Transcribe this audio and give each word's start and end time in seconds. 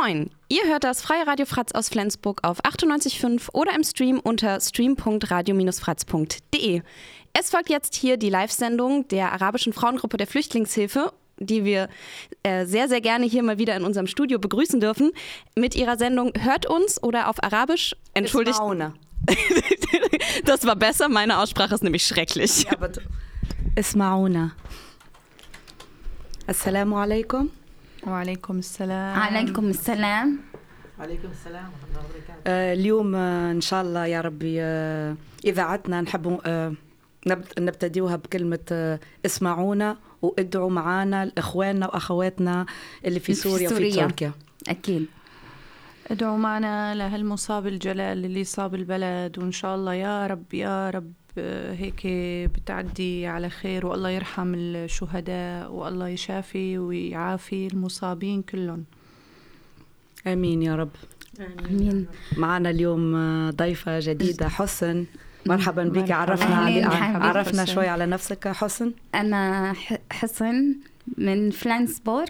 Moin, 0.00 0.30
ihr 0.48 0.62
hört 0.64 0.82
das 0.84 1.02
Freie 1.02 1.26
Radio 1.26 1.44
Fratz 1.46 1.72
aus 1.72 1.88
Flensburg 1.88 2.38
auf 2.42 2.64
98.5 2.64 3.48
oder 3.52 3.74
im 3.74 3.82
Stream 3.84 4.20
unter 4.20 4.60
stream.radio-fratz.de. 4.60 6.82
Es 7.32 7.50
folgt 7.50 7.68
jetzt 7.68 7.96
hier 7.96 8.16
die 8.16 8.30
Live-Sendung 8.30 9.08
der 9.08 9.32
arabischen 9.32 9.72
Frauengruppe 9.72 10.16
der 10.16 10.26
Flüchtlingshilfe 10.26 11.12
die 11.42 11.64
wir 11.64 11.88
äh, 12.42 12.66
sehr, 12.66 12.86
sehr 12.86 13.00
gerne 13.00 13.24
hier 13.24 13.42
mal 13.42 13.56
wieder 13.56 13.74
in 13.74 13.82
unserem 13.82 14.06
Studio 14.06 14.38
begrüßen 14.38 14.78
dürfen, 14.78 15.10
mit 15.56 15.74
ihrer 15.74 15.96
Sendung 15.96 16.34
Hört 16.38 16.66
uns 16.66 17.02
oder 17.02 17.30
auf 17.30 17.42
Arabisch. 17.42 17.96
Entschuldigt. 18.12 18.58
das 20.44 20.66
war 20.66 20.76
besser, 20.76 21.08
meine 21.08 21.38
Aussprache 21.38 21.74
ist 21.74 21.82
nämlich 21.82 22.06
schrecklich. 22.06 22.64
Ja, 22.64 22.72
Ismauna. 23.74 24.52
Assalamu 26.46 26.96
alaikum. 26.96 27.50
وعليكم 28.06 28.58
السلام. 28.58 29.18
عليكم 29.18 29.64
السلام. 29.68 30.38
وعليكم 30.98 31.28
السلام 31.30 31.64
ورحمة 31.64 31.88
الله 31.90 32.00
وبركاته. 32.04 32.40
آه 32.46 32.72
اليوم 32.74 33.14
آه 33.14 33.52
إن 33.52 33.60
شاء 33.60 33.82
الله 33.82 34.06
يا 34.06 34.20
ربي 34.20 34.62
آه 34.62 35.16
إذاعتنا 35.44 36.00
نحب 36.00 36.38
نبتديوها 37.58 38.16
بكلمة 38.16 38.58
آه 38.72 39.00
اسمعونا 39.26 39.96
وادعوا 40.22 40.70
معانا 40.70 41.24
لإخواننا 41.24 41.86
وأخواتنا 41.86 42.66
اللي 43.04 43.20
في 43.20 43.34
سوريا, 43.34 43.68
في 43.68 43.74
سوريا. 43.74 43.88
وفي 43.88 44.00
تركيا. 44.00 44.32
أكيد. 44.68 45.06
ادعوا 46.10 46.36
معنا 46.38 46.94
لهالمصاب 46.94 47.66
الجلال 47.66 48.24
اللي 48.24 48.44
صاب 48.44 48.74
البلد 48.74 49.38
وإن 49.38 49.52
شاء 49.52 49.74
الله 49.76 49.94
يا 49.94 50.26
رب 50.26 50.54
يا 50.54 50.90
رب. 50.90 51.12
هيك 51.38 52.06
بتعدي 52.54 53.26
على 53.26 53.50
خير 53.50 53.86
والله 53.86 54.10
يرحم 54.10 54.54
الشهداء 54.54 55.72
والله 55.72 56.08
يشافي 56.08 56.78
ويعافي 56.78 57.66
المصابين 57.66 58.42
كلهم. 58.42 58.84
آمين 60.26 60.62
يا 60.62 60.76
رب. 60.76 60.90
آمين. 61.40 62.06
معنا 62.36 62.70
اليوم 62.70 63.50
ضيفة 63.50 64.00
جديدة 64.00 64.48
حسن. 64.48 65.06
مرحبا 65.46 65.84
بك. 65.84 66.10
عرفنا 66.10 66.54
علي 66.54 66.82
عرفنا 67.14 67.64
شوي 67.64 67.88
على 67.88 68.06
نفسك 68.06 68.48
حسن. 68.48 68.92
أنا 69.14 69.74
حسن 70.12 70.74
من 71.18 71.50
فلانسبورغ 71.50 72.26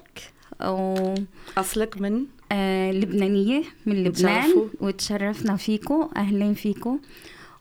و 0.64 1.14
أصلك 1.58 2.00
من؟ 2.00 2.24
آه 2.52 2.92
لبنانية 2.92 3.62
من 3.86 4.04
لبنان 4.04 4.68
وتشرفنا 4.80 5.56
فيكم 5.56 6.08
اهلين 6.16 6.54
فيكم 6.54 6.98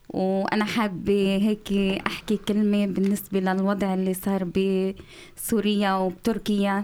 وأنا 0.10 0.66
حابة 0.66 1.38
هيك 1.42 1.74
أحكي 2.08 2.38
كلمة 2.38 2.86
بالنسبة 2.86 3.40
للوضع 3.40 3.94
اللي 3.94 4.14
صار 4.14 4.44
بسوريا 4.44 5.94
وبتركيا. 5.94 6.84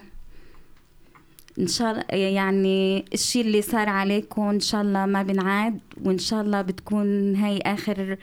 إن 1.59 1.67
شاء 1.67 1.91
الله 1.91 2.03
يعني 2.09 3.05
الشيء 3.13 3.41
اللي 3.45 3.61
صار 3.61 3.89
عليكم 3.89 4.41
إن 4.41 4.59
شاء 4.59 4.81
الله 4.81 5.05
ما 5.05 5.23
بنعاد 5.23 5.79
وإن 6.03 6.17
شاء 6.17 6.41
الله 6.41 6.61
بتكون 6.61 7.35
هاي 7.35 7.57
آخر 7.57 8.17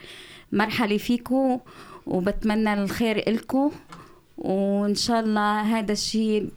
مرحلة 0.52 0.96
فيكم 0.98 1.58
وبتمنى 2.06 2.74
الخير 2.74 3.16
إلكم 3.28 3.70
وإن 4.38 4.94
شاء 4.94 5.20
الله 5.20 5.60
هذا 5.60 5.92
الشيء 5.92 6.48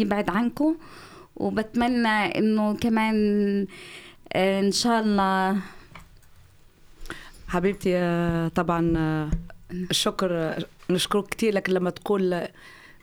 يبعد 0.00 0.30
عنكم 0.30 0.76
وبتمنى 1.36 2.38
إنه 2.38 2.74
كمان 2.74 3.16
إن 4.36 4.72
شاء 4.72 5.00
الله 5.02 5.56
حبيبتي 7.48 8.50
طبعا 8.54 8.92
الشكر 9.72 10.54
نشكرك 10.90 11.28
كثير 11.28 11.54
لكن 11.54 11.72
لما 11.72 11.90
تقول 11.90 12.48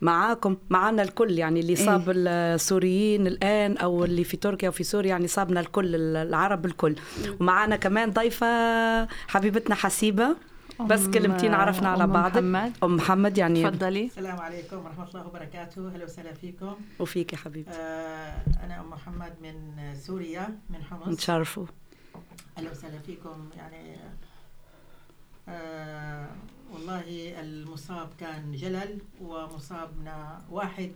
معاكم 0.01 0.57
معنا 0.69 1.01
الكل 1.01 1.31
يعني 1.31 1.59
اللي 1.59 1.75
صاب 1.75 2.09
إيه؟ 2.09 2.15
السوريين 2.17 3.27
الآن 3.27 3.77
أو 3.77 4.05
اللي 4.05 4.23
في 4.23 4.37
تركيا 4.37 4.69
وفي 4.69 4.83
سوريا 4.83 5.09
يعني 5.09 5.27
صابنا 5.27 5.59
الكل 5.59 5.95
العرب 5.95 6.65
الكل. 6.65 6.95
ومعنا 7.39 7.75
كمان 7.75 8.11
ضيفة 8.11 8.47
حبيبتنا 9.05 9.75
حسيبة. 9.75 10.35
بس 10.79 11.07
كلمتين 11.07 11.53
عرفنا 11.53 11.89
على 11.89 12.07
بعض. 12.07 12.37
محمد. 12.37 12.73
أم 12.83 12.95
محمد 12.95 13.37
يعني 13.37 13.63
تفضلي. 13.63 14.05
السلام 14.05 14.39
عليكم 14.39 14.77
ورحمة 14.77 15.09
الله 15.09 15.27
وبركاته. 15.27 15.87
أهلا 15.87 16.03
وسهلا 16.03 16.33
فيكم. 16.33 16.75
وفيك 16.99 17.33
يا 17.33 17.37
حبيبتي. 17.37 17.77
آه 17.77 18.35
أنا 18.63 18.81
أم 18.81 18.89
محمد 18.89 19.33
من 19.41 19.95
سوريا 19.95 20.49
من 20.69 20.83
حمص. 20.83 21.07
نتشرفوا. 21.07 21.65
أهلا 22.57 22.71
وسهلا 22.71 22.99
فيكم. 22.99 23.49
يعني 23.57 23.97
آه 25.49 26.27
والله 26.73 27.03
المصاب 27.41 28.09
كان 28.19 28.51
جلل 28.55 28.99
ومصابنا 29.21 30.41
واحد 30.49 30.91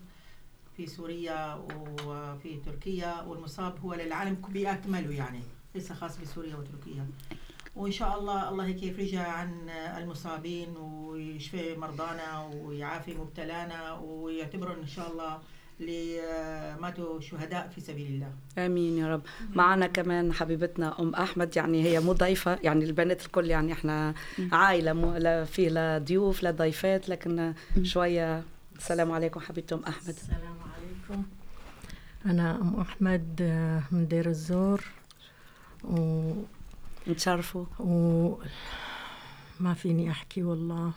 في 0.77 0.87
سوريا 0.87 1.55
وفي 2.05 2.57
تركيا 2.65 3.21
والمصاب 3.21 3.79
هو 3.79 3.93
للعالم 3.93 4.35
بأكمله 4.35 5.11
يعني 5.15 5.39
ليس 5.75 5.91
خاص 5.91 6.17
بسوريا 6.17 6.55
وتركيا. 6.55 7.07
وإن 7.75 7.91
شاء 7.91 8.19
الله 8.19 8.49
الله 8.49 8.65
هيك 8.65 8.83
يفرجها 8.83 9.27
عن 9.27 9.69
المصابين 9.69 10.77
ويشفي 10.77 11.75
مرضانا 11.75 12.49
ويعافي 12.55 13.13
مبتلانا 13.15 13.93
ويعتبرهم 13.93 14.79
إن 14.79 14.87
شاء 14.87 15.11
الله 15.11 15.39
ماتوا 16.81 17.19
شهداء 17.19 17.67
في 17.75 17.81
سبيل 17.81 18.07
الله. 18.07 18.31
آمين 18.65 18.97
يا 18.97 19.13
رب. 19.13 19.21
معنا 19.55 19.87
كمان 19.87 20.33
حبيبتنا 20.33 20.99
أم 20.99 21.15
أحمد 21.15 21.55
يعني 21.57 21.83
هي 21.83 21.99
مو 21.99 22.13
ضيفة 22.13 22.59
يعني 22.63 22.85
البنات 22.85 23.25
الكل 23.25 23.45
يعني 23.45 23.73
إحنا 23.73 24.13
عائلة 24.51 24.93
مو 24.93 25.17
لا 25.17 25.45
في 25.45 25.69
لا 25.69 25.97
ضيوف 25.97 26.43
لا 26.43 26.51
ضيفات 26.51 27.09
لكن 27.09 27.53
شوية 27.83 28.43
السلام 28.77 29.11
عليكم 29.11 29.39
حبيبتي 29.39 29.75
أم 29.75 29.83
أحمد. 29.83 30.09
السلام 30.09 30.57
عليكم. 30.59 31.23
أنا 32.25 32.55
أم 32.61 32.79
أحمد 32.79 33.41
من 33.91 34.07
دير 34.07 34.29
الزور 34.29 34.83
و 35.83 36.33
نتشرفوا. 37.07 37.65
وما 37.79 39.73
فيني 39.73 40.11
أحكي 40.11 40.43
والله. 40.43 40.91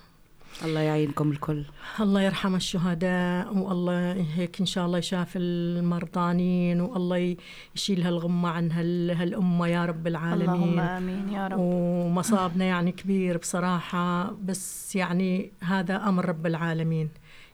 الله 0.65 0.81
يعينكم 0.81 1.31
الكل. 1.31 1.65
الله 2.01 2.23
يرحم 2.23 2.55
الشهداء 2.55 3.57
والله 3.57 4.27
هيك 4.37 4.61
إن 4.61 4.67
شاء 4.67 4.87
الله 4.87 4.99
يشاف 4.99 5.33
المرضانين 5.37 6.81
والله 6.81 7.37
يشيل 7.77 8.03
هالغمة 8.03 8.49
عن 8.49 8.73
هالأمة 9.11 9.67
يا 9.67 9.85
رب 9.85 10.07
العالمين. 10.07 10.49
اللهم 10.49 10.81
آمين 10.81 11.29
يا 11.29 11.47
رب. 11.49 11.59
ومصابنا 11.59 12.65
يعني 12.65 12.93
كبير 12.93 13.39
بصراحة 13.39 14.31
بس 14.31 14.97
يعني 14.97 15.53
هذا 15.61 15.97
أمر 16.09 16.29
رب 16.29 16.47
العالمين. 16.47 17.09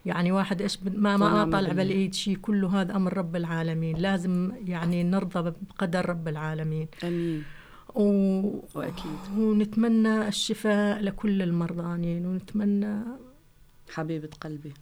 يعني 0.06 0.32
واحد 0.32 0.62
إيش 0.62 0.78
ما 0.82 1.16
ما 1.16 1.44
طالع 1.44 1.72
بالإيد 1.72 2.14
شيء 2.14 2.36
كله 2.36 2.80
هذا 2.80 2.96
أمر 2.96 3.16
رب 3.16 3.36
العالمين. 3.36 3.96
لازم 3.96 4.52
يعني 4.66 5.02
نرضى 5.02 5.52
بقدر 5.70 6.08
رب 6.08 6.28
العالمين. 6.28 6.88
آمين. 7.04 7.42
و... 7.98 8.64
وأكيد. 8.74 9.38
ونتمنى 9.38 10.28
الشفاء 10.28 11.00
لكل 11.00 11.42
المرضانين 11.42 12.26
ونتمنى 12.26 13.00
حبيبة 13.90 14.28
قلبي. 14.40 14.72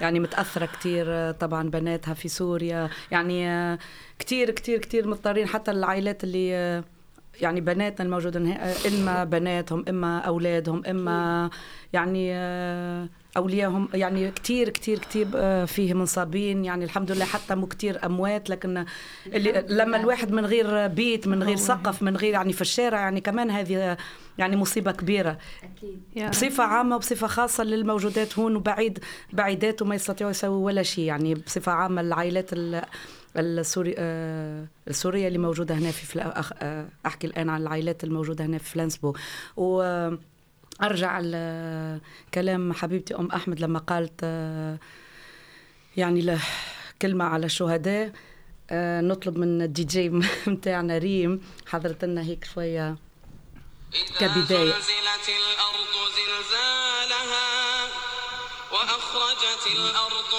يعني 0.00 0.20
متأثرة 0.20 0.66
كتير 0.66 1.32
طبعا 1.32 1.70
بناتها 1.70 2.14
في 2.14 2.28
سوريا. 2.28 2.90
يعني 3.10 3.78
كتير 4.18 4.50
كتير 4.50 4.78
كتير 4.78 5.08
مضطرين 5.08 5.46
حتى 5.46 5.70
العائلات 5.70 6.24
اللي 6.24 6.84
يعني 7.40 7.60
بناتنا 7.60 8.06
الموجودين 8.06 8.56
إما 8.86 9.24
بناتهم 9.24 9.84
إما 9.88 10.18
أولادهم 10.18 10.82
إما 10.86 11.50
يعني 11.92 12.32
اولياءهم 13.36 13.88
يعني 13.94 14.30
كتير 14.30 14.68
كتير 14.68 14.98
كتير 14.98 15.26
فيه 15.66 15.94
منصابين. 15.94 16.64
يعني 16.64 16.84
الحمد 16.84 17.12
لله 17.12 17.24
حتى 17.24 17.54
مو 17.54 17.66
كتير 17.66 18.06
أموات 18.06 18.50
لكن 18.50 18.84
اللي 19.26 19.64
لما 19.68 19.96
الواحد 19.96 20.32
من 20.32 20.46
غير 20.46 20.86
بيت 20.86 21.28
من 21.28 21.42
غير 21.42 21.56
سقف 21.56 22.02
من 22.02 22.16
غير 22.16 22.32
يعني 22.32 22.52
في 22.52 22.60
الشارع 22.60 23.00
يعني 23.00 23.20
كمان 23.20 23.50
هذه 23.50 23.96
يعني 24.38 24.56
مصيبة 24.56 24.92
كبيرة. 24.92 25.38
أكيد. 25.62 26.30
بصفة 26.30 26.64
عامة 26.64 26.96
وبصفة 26.96 27.26
خاصة 27.26 27.64
للموجودات 27.64 28.38
هون 28.38 28.56
وبعيد 28.56 28.98
بعيدات 29.32 29.82
وما 29.82 29.94
يستطيعوا 29.94 30.30
يسووا 30.30 30.66
ولا 30.66 30.82
شيء. 30.82 31.04
يعني 31.04 31.34
بصفة 31.34 31.72
عامة 31.72 32.00
العائلات 32.00 32.50
السوري 33.36 33.94
السورية 34.88 35.28
اللي 35.28 35.38
موجودة 35.38 35.74
هنا 35.74 35.90
في 35.90 36.32
أحكي 37.06 37.26
الآن 37.26 37.50
عن 37.50 37.62
العائلات 37.62 38.04
الموجودة 38.04 38.44
هنا 38.44 38.58
في 38.58 38.70
فلنسبورغ. 38.70 39.14
و 39.56 39.82
أرجع 40.82 41.20
لكلام 41.20 42.72
حبيبتي 42.72 43.14
أم 43.14 43.30
أحمد 43.30 43.60
لما 43.60 43.78
قالت 43.78 44.22
يعني 45.96 46.38
كلمة 47.02 47.24
على 47.24 47.46
الشهداء. 47.46 48.12
نطلب 48.72 49.38
من 49.38 49.62
الدي 49.62 49.84
جي 49.84 50.08
متاعنا 50.46 50.98
ريم 50.98 51.40
حضرت 51.66 52.04
لنا 52.04 52.22
هيك 52.22 52.44
شوية 52.44 52.96
كبداية. 54.18 54.74
الأرض 55.28 55.94
زلزالها 56.16 57.88
وأخرجت 58.72 59.66
الأرض 59.76 60.32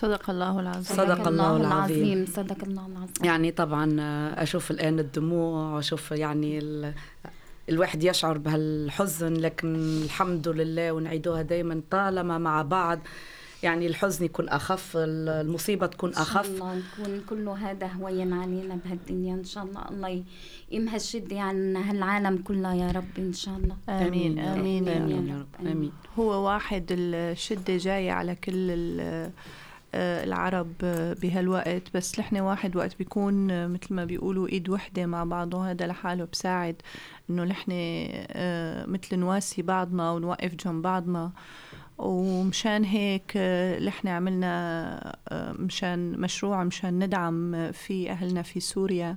صدق 0.00 0.30
الله 0.30 0.60
العظيم. 0.60 0.82
صدق 0.96 1.28
الله 1.28 1.56
العظيم. 1.56 2.26
صدق 2.26 2.64
الله 2.64 2.86
العظيم. 2.86 3.24
يعني 3.24 3.50
طبعا 3.52 3.96
أشوف 4.42 4.70
الآن 4.70 4.98
الدموع 4.98 5.74
واشوف 5.74 6.10
يعني 6.10 6.58
ال... 6.58 6.92
الواحد 7.68 8.04
يشعر 8.04 8.38
بهالحزن 8.38 9.32
لكن 9.34 9.74
الحمد 10.04 10.48
لله 10.48 10.92
ونعيدوها 10.92 11.42
دائما 11.42 11.80
طالما 11.90 12.38
مع 12.38 12.62
بعض. 12.62 12.98
يعني 13.62 13.86
الحزن 13.86 14.24
يكون 14.24 14.48
أخف 14.48 14.92
المصيبة 14.96 15.86
تكون 15.86 16.08
إن 16.10 16.14
شاء 16.14 16.22
أخف. 16.22 16.46
الله 16.46 16.74
نكون 16.74 17.20
كل 17.28 17.48
هذا 17.48 17.86
هوين 17.86 18.32
علينا 18.32 18.78
بهالدنيا. 18.84 19.34
إن 19.34 19.44
شاء 19.44 19.64
الله 19.64 19.88
الله 19.90 20.08
ي- 20.08 20.24
يمحى 20.70 20.96
الشده 20.96 21.40
عن 21.40 21.76
هالعالم 21.76 22.36
كلها 22.38 22.74
يا 22.74 22.90
رب. 22.90 23.04
إن 23.18 23.32
شاء 23.32 23.56
الله. 23.56 23.76
آمين 23.88 24.38
آمين, 24.38 24.88
آمين 24.88 25.02
آمين. 25.02 25.28
يا 25.28 25.38
رب. 25.38 25.66
آمين. 25.66 25.92
هو 26.18 26.46
واحد 26.46 26.84
الشدة 26.90 27.76
جاية 27.76 28.12
على 28.12 28.34
كل 28.34 28.52
ال- 28.70 29.30
العرب 29.98 30.72
آه، 30.84 31.14
بهالوقت. 31.14 31.82
بس 31.94 32.20
نحن 32.20 32.36
واحد 32.40 32.76
وقت 32.76 32.98
بيكون 32.98 33.50
آه، 33.50 33.66
مثل 33.66 33.94
ما 33.94 34.04
بيقولوا 34.04 34.48
إيد 34.48 34.68
وحدة 34.68 35.06
مع 35.06 35.24
بعضه 35.24 35.70
هذا 35.70 35.86
لحاله 35.86 36.28
بساعد 36.32 36.76
إنه 37.30 37.44
نحن 37.44 37.70
آه، 37.72 38.86
مثل 38.86 39.16
نواسي 39.18 39.62
بعضنا 39.62 40.10
ونوقف 40.12 40.54
جنب 40.54 40.82
بعضنا. 40.82 41.32
ومشان 41.98 42.84
هيك 42.84 43.32
آه، 43.36 43.80
نحن 43.80 44.08
عملنا 44.08 45.16
آه، 45.28 45.52
مشان 45.52 46.20
مشروع 46.20 46.64
مشان 46.64 47.04
ندعم 47.04 47.54
آه، 47.54 47.70
في 47.70 48.10
أهلنا 48.10 48.42
في 48.42 48.60
سوريا. 48.60 49.16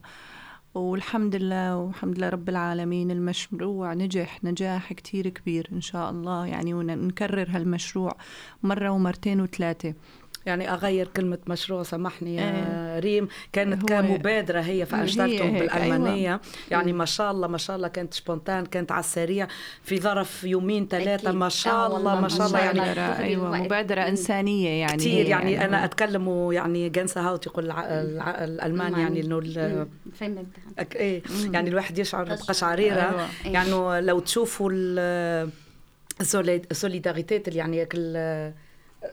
والحمد 0.75 1.35
لله 1.35 1.77
والحمد 1.77 2.17
لله 2.17 2.29
رب 2.29 2.49
العالمين 2.49 3.11
المشروع 3.11 3.93
نجح 3.93 4.43
نجاح 4.43 4.93
كتير 4.93 5.29
كبير 5.29 5.69
إن 5.71 5.81
شاء 5.81 6.09
الله. 6.09 6.45
يعني 6.45 6.73
ونكرر 6.73 7.47
هالمشروع 7.49 8.11
مرة 8.63 8.89
ومرتين 8.89 9.41
وثلاثة. 9.41 9.93
يعني 10.45 10.73
أغير 10.73 11.07
كلمة 11.07 11.37
مشروع 11.47 11.83
سامحني 11.83 12.35
يا 12.35 12.41
إيه. 12.41 12.99
ريم. 12.99 13.27
كانت 13.53 13.89
كمبادرة 13.89 14.59
هي 14.61 14.85
هيك، 15.43 15.59
بالألمانية. 15.59 16.41
يعني 16.71 16.93
ما 16.93 17.05
شاء 17.05 17.31
الله 17.31 17.47
ما 17.47 17.57
شاء 17.57 17.75
الله 17.75 17.87
كانت 17.87 18.13
سبونتان 18.13 18.65
كانت 18.65 18.91
على 18.91 18.99
السريع. 18.99 19.47
في 19.83 19.99
ظرف 19.99 20.43
يومين 20.43 20.87
ثلاثة. 20.87 21.31
ما 21.31 21.45
آه 21.45 21.49
شاء 21.49 21.97
الله 21.97 22.21
ما 22.21 22.27
شاء 22.29 22.47
الله. 22.47 22.59
يعني 22.59 22.81
أيوة 23.23 23.47
الوقت. 23.47 23.61
مبادرة 23.61 24.01
إنسانية 24.01 24.69
يعني 24.81 24.97
كثير 24.97 25.25
هي 25.25 25.29
يعني 25.29 25.65
أنا 25.65 25.85
أتكلم 25.85 26.51
يعني 26.51 26.89
جنسة 26.89 27.21
هاوت 27.21 27.45
يقول 27.45 27.71
الألمان 27.71 28.99
يعني 28.99 29.21
إنه 29.21 29.39
إيه. 30.95 31.21
يعني 31.53 31.69
الواحد 31.69 31.97
يشعر 31.99 32.23
بقشعريرة. 32.23 33.01
أيوة. 33.01 33.27
يعني 33.45 34.05
لو 34.07 34.19
تشوفوا 34.19 34.69
ال- 34.73 35.49
السولي- 36.21 36.61
السوليداريتيت 36.71 37.47
اللي 37.47 37.59
يعني 37.59 37.87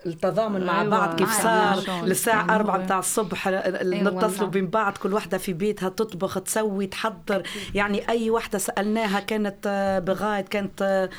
التضامن 0.06 0.66
مع 0.66 0.80
أيوة. 0.80 0.90
بعض 0.90 1.18
كيف 1.18 1.42
صار. 1.42 2.04
للساعة 2.04 2.38
يعني 2.38 2.54
أربعة 2.54 2.78
بتاع 2.78 2.98
الصبح 2.98 3.48
أيوة 3.48 4.10
نتصلوا. 4.10 4.48
بين 4.48 4.66
بعض 4.66 4.96
كل 4.98 5.12
واحدة 5.14 5.38
في 5.38 5.52
بيتها 5.52 5.88
تطبخ 5.88 6.40
تسوي 6.42 6.86
تحضر 6.86 7.42
يعني 7.74 8.08
أي 8.08 8.30
واحدة 8.30 8.58
سألناها 8.58 9.20
كانت 9.20 9.56
آه، 9.66 9.98
بغاية 9.98 10.40
كانت 10.40 10.82
آه، 10.82 11.10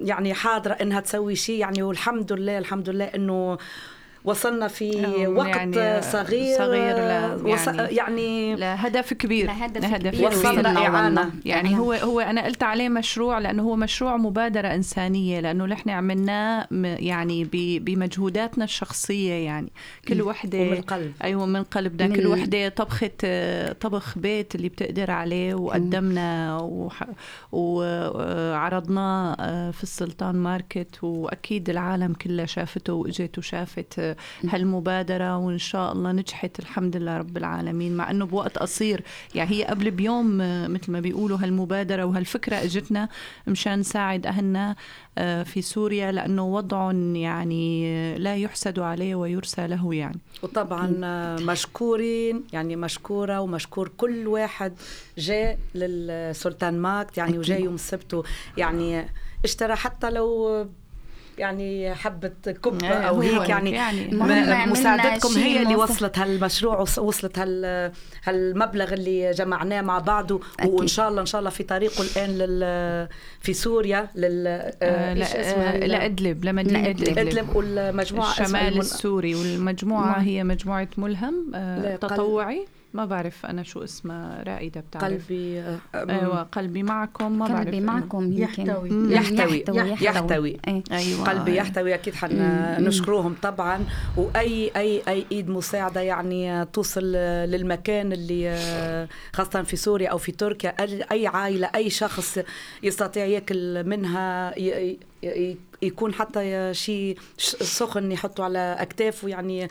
يعني 0.00 0.34
حاضرة 0.34 0.72
إنها 0.72 1.00
تسوي 1.00 1.36
شيء 1.36 1.60
يعني 1.60 1.82
والحمد 1.82 2.32
لله 2.32 2.58
الحمد 2.58 2.88
لله 2.90 3.04
إنه 3.04 3.58
وصلنا 4.28 4.68
في 4.68 5.26
وقت 5.26 5.56
يعني 5.56 6.02
صغير 6.02 6.58
صغير 6.58 6.96
ل- 6.96 7.46
وص- 7.46 7.66
يعني- 7.68 7.94
يعني 7.96 8.56
لهدف 8.56 9.12
كبير 9.14 9.46
لهدف 9.46 9.82
لهدف 9.82 10.14
كبير. 10.14 10.26
وصلنا 10.28 10.78
إعانة. 10.86 11.30
يعني 11.44 11.78
هو 11.78 11.92
هو 11.92 12.20
أنا 12.20 12.44
قلت 12.44 12.62
عليه 12.62 12.88
مشروع 12.88 13.38
لأنه 13.38 13.62
هو 13.62 13.76
مشروع 13.76 14.16
مبادرة 14.16 14.68
إنسانية 14.68 15.40
لأنه 15.40 15.64
نحن 15.66 15.90
عملناه 15.90 16.66
يعني 16.98 17.44
ب- 17.44 17.84
بمجهوداتنا 17.84 18.64
الشخصية 18.64 19.32
يعني. 19.32 19.72
كل 20.08 20.22
وحدة 20.22 20.58
ومن 20.58 20.72
القلب. 20.72 21.12
أيوه 21.24 21.46
من 21.46 21.62
قلبنا 21.62 22.06
من- 22.08 22.16
كل 22.16 22.26
وحدة 22.26 22.68
طبخت 22.68 23.12
آه، 23.24 23.72
طبخ 23.72 24.18
بيت 24.18 24.54
اللي 24.54 24.68
بتقدر 24.68 25.10
عليه 25.10 25.54
وقدمنا 25.54 26.58
وح- 26.62 27.08
وعرضناه 27.52 29.36
آه، 29.40 29.70
في 29.70 29.82
السلطان 29.82 30.34
ماركت 30.36 31.04
وأكيد 31.04 31.70
العالم 31.70 32.12
كلها 32.12 32.46
شافته 32.46 32.92
واجت 32.92 33.38
وشافت 33.38 34.16
هالمبادرة 34.48 35.36
وإن 35.36 35.58
شاء 35.58 35.92
الله 35.92 36.12
نجحت 36.12 36.58
الحمد 36.58 36.96
لله 36.96 37.16
رب 37.16 37.36
العالمين. 37.36 37.96
مع 37.96 38.10
إنه 38.10 38.26
بوقت 38.26 38.58
قصير. 38.58 39.02
يعني 39.34 39.50
هي 39.50 39.64
قبل 39.64 39.90
بيوم 39.90 40.40
آه، 40.40 40.66
مثل 40.66 40.92
ما 40.92 41.00
بيقولوا 41.00 41.38
هالمبادرة 41.38 42.04
وهالفكرة 42.04 42.56
إجتنا 42.56 43.08
مشان 43.46 43.78
نساعد 43.78 44.26
أهلنا 44.26 44.76
آه، 45.18 45.42
في 45.42 45.62
سوريا 45.62 46.12
لأنه 46.12 46.46
وضعهم 46.46 47.16
يعني 47.16 47.86
آه، 47.86 48.16
لا 48.16 48.36
يحسد 48.36 48.78
عليه 48.78 49.14
ويرسى 49.14 49.66
له 49.66 49.94
يعني. 49.94 50.20
وطبعا 50.42 50.90
مشكورين 51.40 52.44
يعني 52.52 52.76
مشكورة 52.76 53.40
ومشكور 53.40 53.88
كل 53.96 54.26
واحد 54.26 54.72
جاء 55.18 55.58
للسلطان 55.74 56.78
ماكت 56.78 57.18
يعني 57.18 57.38
وجاي 57.38 57.62
يوم 57.62 57.74
السبت 57.74 58.24
يعني 58.56 59.06
اشترى 59.44 59.76
حتى 59.76 60.10
لو 60.10 60.66
يعني 61.38 61.94
حبة 61.94 62.28
كبة 62.62 62.88
إيه، 62.88 62.92
أو 62.94 63.14
هو 63.14 63.20
هيك 63.20 63.48
يعني, 63.48 63.70
يعني 63.70 64.08
مساعدتكم 64.66 65.28
هي 65.38 65.62
اللي. 65.62 65.76
وصلت 65.76 66.18
هالمشروع 66.18 66.80
وص- 66.80 66.98
وصلت 66.98 67.38
هال 67.38 67.92
هالمبلغ 68.24 68.92
اللي 68.92 69.30
جمعناه 69.30 69.80
مع 69.80 69.98
بعضه. 69.98 70.40
وإن 70.64 70.86
شاء 70.86 71.08
الله 71.08 71.20
إن 71.20 71.26
شاء 71.26 71.38
الله 71.38 71.50
في 71.50 71.62
طريقه 71.62 72.02
الآن 72.04 72.30
لل 72.38 73.08
في 73.40 73.52
سوريا 73.54 74.08
لل 74.14 74.46
آه، 74.46 74.74
آه، 74.82 75.14
إيش 75.14 75.34
اسمها 75.36 75.76
لا 75.76 75.84
ال- 75.84 75.90
لأدلب 75.90 76.44
لمدينة 76.44 76.82
لأدلب. 76.82 77.08
إدلب 77.08 77.28
إدلب 77.28 77.56
والمجموعة 77.56 78.32
اسمها 78.32 78.44
الشمال 78.68 78.78
السوري 78.78 79.34
والمجموعة 79.34 80.10
نعم. 80.12 80.20
هي 80.20 80.44
مجموعة 80.44 80.88
ملهم 80.96 81.52
آه، 81.54 81.96
تطوعي 81.96 82.66
ما 82.94 83.04
بعرف 83.04 83.46
أنا 83.46 83.62
شو 83.62 83.84
اسمها 83.84 84.42
رائدة 84.42 84.80
بتعرف. 84.80 85.04
قلبي 85.04 85.64
أيوة 85.94 86.42
قلبي 86.42 86.82
معكم 86.82 87.38
ما 87.38 87.46
بعرف. 87.48 87.64
قلبي 87.66 87.80
معكم 87.80 88.32
يمكن. 88.32 88.42
يحتوي. 88.42 88.90
مم. 88.90 89.12
يحتوي. 89.12 89.58
يحتوي. 89.58 89.96
يحتوي. 90.00 90.56
إيه. 90.68 90.82
أيوة. 90.92 91.24
قلبي. 91.24 91.56
يحتوي 91.56 91.94
أكيد. 91.94 92.14
حنشكروهم 92.14 93.36
طبعا. 93.42 93.84
وأي 94.16 94.70
أي 94.76 95.02
أي 95.08 95.26
إيد 95.32 95.48
مساعدة 95.50 96.00
يعني 96.00 96.64
توصل 96.64 97.12
للمكان 97.50 98.12
اللي 98.12 99.08
خاصة 99.32 99.62
في 99.62 99.76
سوريا 99.76 100.08
أو 100.08 100.18
في 100.18 100.32
تركيا. 100.32 100.74
أي 101.12 101.26
عائلة 101.26 101.70
أي 101.74 101.90
شخص 101.90 102.38
يستطيع 102.82 103.24
ياكل 103.24 103.84
منها 103.84 104.54
يكون 105.82 106.14
حتى 106.14 106.74
شيء 106.74 107.18
سخن 107.38 108.12
يحطه 108.12 108.44
على 108.44 108.76
أكتافه. 108.78 109.28
يعني 109.28 109.68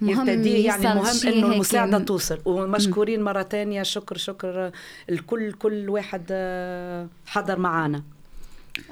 مهم 0.00 0.28
يرتديه 0.28 0.66
يعني 0.66 0.82
مهم 0.84 0.96
إنه 1.26 1.46
هيك 1.46 1.54
المساعدة 1.54 1.98
م- 1.98 2.04
توصل. 2.04 2.38
ومشكورين 2.44 3.22
مرة 3.22 3.42
تانية 3.42 3.82
شكر 3.82 4.16
شكر 4.16 4.70
الكل 5.10 5.52
كل 5.52 5.88
واحد 5.88 6.22
حضر 7.26 7.58
معنا 7.58 8.02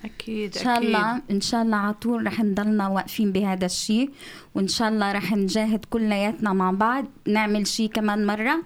أكيد 0.05 0.57
إن 0.57 0.65
شاء. 0.65 0.79
الله 0.79 1.23
إن 1.31 1.41
شاء 1.41 1.63
الله 1.63 1.77
على 1.77 1.95
طول 1.95 2.27
رح 2.27 2.41
نضلنا 2.41 2.89
واقفين 2.89 3.33
بهذا 3.33 3.67
الشيء 3.67 4.11
وإن 4.55 4.69
شاء 4.69 4.89
الله 4.89 5.13
رح 5.13 5.33
نجاهد 5.33 5.85
كلياتنا 5.91 6.53
مع 6.53 6.71
بعض 6.71 7.05
نعمل 7.27 7.67
شيء 7.67 7.89
كمان 7.91 8.27
مرة. 8.27 8.63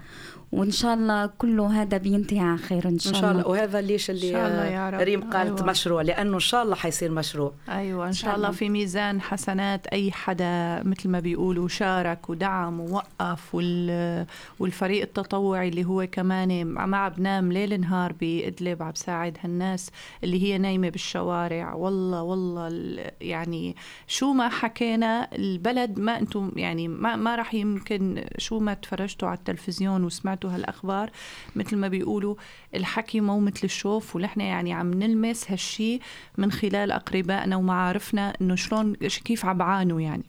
وإن 0.52 0.70
شاء 0.70 0.94
الله 0.94 1.26
كله 1.26 1.82
هذا 1.82 1.96
بينتهي 1.96 2.40
على 2.40 2.58
خير 2.58 2.88
إن 2.88 2.98
شاء, 2.98 3.14
إن 3.14 3.20
شاء 3.20 3.32
الله 3.32 3.46
وهذا 3.48 3.80
ليش 3.80 4.10
اللي 4.10 4.26
إن 4.28 4.32
شاء 4.32 4.48
الله 4.48 4.64
يا 4.66 4.90
رب. 4.90 5.00
ريم 5.00 5.20
قالت 5.30 5.58
أيوة. 5.60 5.70
مشروع 5.70 6.02
لأنه 6.02 6.34
إن 6.34 6.40
شاء 6.40 6.62
الله 6.62 6.74
حيصير 6.76 7.10
مشروع 7.10 7.52
أيوة 7.68 8.06
إن 8.06 8.12
شاء 8.12 8.22
شاء 8.30 8.36
الله 8.36 8.46
الله. 8.48 8.58
في 8.58 8.68
ميزان 8.68 9.20
حسنات 9.20 9.86
أي 9.86 10.12
حدا 10.12 10.82
مثل 10.82 11.08
ما 11.08 11.20
بيقولوا 11.20 11.68
شارك 11.68 12.30
ودعم 12.30 12.80
ووقف 12.80 13.54
وال 13.54 14.26
والفريق 14.58 15.02
التطوعي 15.02 15.68
اللي 15.68 15.84
هو 15.84 16.06
كمان 16.12 16.64
ما 16.64 16.96
عم 16.96 17.08
بنام 17.08 17.52
ليل 17.52 17.80
نهار 17.80 18.12
بإدلب 18.20 18.82
عم 18.82 18.90
بساعد 18.90 19.38
هالناس 19.40 19.90
اللي 20.24 20.42
هي 20.42 20.58
نايمة 20.58 20.88
بالشوارع 20.88 21.74
والله 21.74 22.22
والله 22.22 22.68
ال- 22.68 23.10
يعني 23.20 23.76
شو 24.06 24.32
ما 24.32 24.48
حكينا 24.48 25.28
البلد 25.34 25.98
ما 25.98 26.18
أنتم 26.18 26.52
يعني 26.56 26.88
ما 26.88 27.16
ما 27.16 27.36
راح 27.36 27.54
يمكن 27.54 28.24
شو 28.38 28.58
ما 28.58 28.74
تفرجتوا 28.74 29.28
على 29.28 29.38
التلفزيون 29.38 30.04
وسمعتوا 30.04 30.41
هالأخبار 30.50 31.10
مثل 31.56 31.76
ما 31.76 31.88
بيقولوا 31.88 32.34
الحكي 32.74 33.20
مو 33.20 33.40
مثل 33.40 33.60
الشوف 33.64 34.16
ونحن 34.16 34.40
يعني 34.40 34.72
عم 34.72 34.94
نلمس 34.94 35.50
هالشي 35.50 36.00
من 36.38 36.52
خلال 36.52 36.92
أقربائنا 36.92 37.56
ومعارفنا 37.56 38.32
إنه 38.40 38.54
شلون 38.54 38.94
كيف 38.94 39.44
عم 39.44 39.58
بعانوا 39.58 40.00
يعني. 40.00 40.24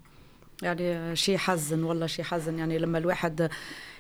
يعني 0.62 1.16
شيء 1.16 1.38
حزن 1.38 1.84
والله 1.84 2.08
شيء 2.08 2.26
حزن. 2.26 2.60
يعني 2.60 2.80
لما 2.80 2.98
الواحد 2.98 3.50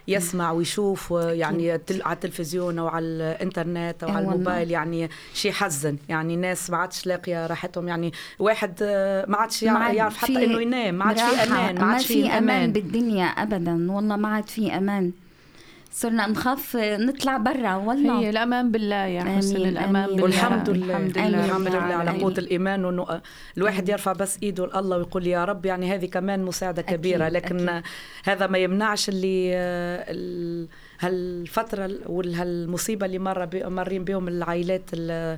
يسمع 0.08 0.52
ويشوف 0.52 1.12
يعني 1.12 1.72
على 1.92 2.14
التلفزيون 2.14 2.80
أو 2.80 2.88
على 2.88 3.06
الإنترنت 3.06 4.04
أو 4.04 4.10
إيه 4.10 4.16
على. 4.16 4.26
الموبايل 4.26 4.72
يعني 4.72 5.10
شيء 5.34 5.52
حزن. 5.52 5.98
يعني 6.10 6.36
ناس 6.36 6.70
ما 6.70 6.78
عادش 6.78 7.06
لاقية 7.06 7.48
راحتهم. 7.48 7.88
يعني 7.88 8.12
واحد 8.40 8.74
آه، 8.82 9.26
ما 9.28 9.38
عادش 9.38 9.64
عاد 9.64 9.96
يعرف 9.96 10.18
حتى 10.18 10.46
إنه 10.46 10.62
ينام. 10.62 10.96
ما 10.96 11.06
عادش 11.06 11.22
في 11.22 11.44
أمان 11.44 11.76
ما 11.76 11.86
عادش 11.86 12.08
في 12.08 12.28
أمان. 12.28 12.72
بالدنيا 12.72 13.26
ابدا. 13.26 13.92
والله 13.92 14.16
ما 14.16 14.28
عاد 14.28 14.50
في 14.50 14.78
أمان. 14.78 15.12
صرنا 15.96 16.28
نخاف 16.28 16.76
نطلع 16.78 17.38
برا 17.38 17.76
والله 17.76 18.20
هي 18.20 18.30
الأمان 18.30 18.72
بالله 18.72 18.96
يا 19.06 19.24
حسن 19.24 19.56
آمين، 19.56 19.78
آمين. 19.78 20.06
بالله 20.06 20.24
والحمد 20.24 20.70
لله 20.70 20.98
الحمد. 20.98 21.18
لله 21.18 21.46
الحمد 21.46 21.68
لله 21.68 21.78
على 21.80 21.94
العالمين. 21.94 22.22
قوة 22.22 22.34
الإيمان 22.38 22.86
وإنه 22.86 23.22
الواحد 23.58 23.90
يرفع 23.90 24.14
بس 24.14 24.38
إيده 24.44 24.66
لله 24.82 24.98
ويقول 24.98 25.28
يا 25.28 25.46
رب 25.46 25.66
يعني 25.66 25.94
هذه 25.96 26.06
كمان 26.06 26.44
مساعدة 26.44 26.82
كبيرة 26.82 27.24
أكيد، 27.28 27.34
لكن 27.36 27.70
أكيد. 27.70 27.84
هذا 28.26 28.48
ما 28.48 28.58
يمنعش 28.58 29.10
اللي 29.10 29.52
آه، 29.56 30.06
ال- 30.10 30.68
هالفترة 31.00 31.86
ال- 31.86 32.02
وهالمصيبة 32.06 33.06
اللي 33.06 33.20
مر 33.20 33.46
بي- 33.46 33.64
مارين 33.64 34.04
بهم 34.04 34.28
العائلات 34.28 34.84
ال- 34.94 35.38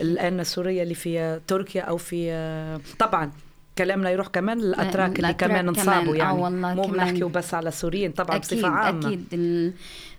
الآن 0.00 0.40
السورية 0.40 0.82
اللي 0.82 0.94
في 0.94 1.40
تركيا 1.46 1.82
أو 1.82 1.96
في 1.96 2.32
آه، 2.32 2.80
طبعا 2.98 3.30
كلامنا 3.78 4.10
يروح 4.10 4.26
كمان 4.28 4.58
للأتراك 4.58 5.18
اللي 5.20 5.34
كمان 5.34 5.68
انصابوا 5.68 6.14
آه 6.14 6.16
يعني 6.16 6.38
والله 6.40 6.74
مو 6.74 6.82
كمان. 6.82 6.92
بنحكيو 6.92 7.28
بس 7.28 7.54
على 7.54 7.68
السوريين 7.68 8.12
طبعا 8.12 8.36
أكيد 8.36 8.58
بصفة 8.58 8.68
عامة 8.68 9.06
أكيد 9.08 9.24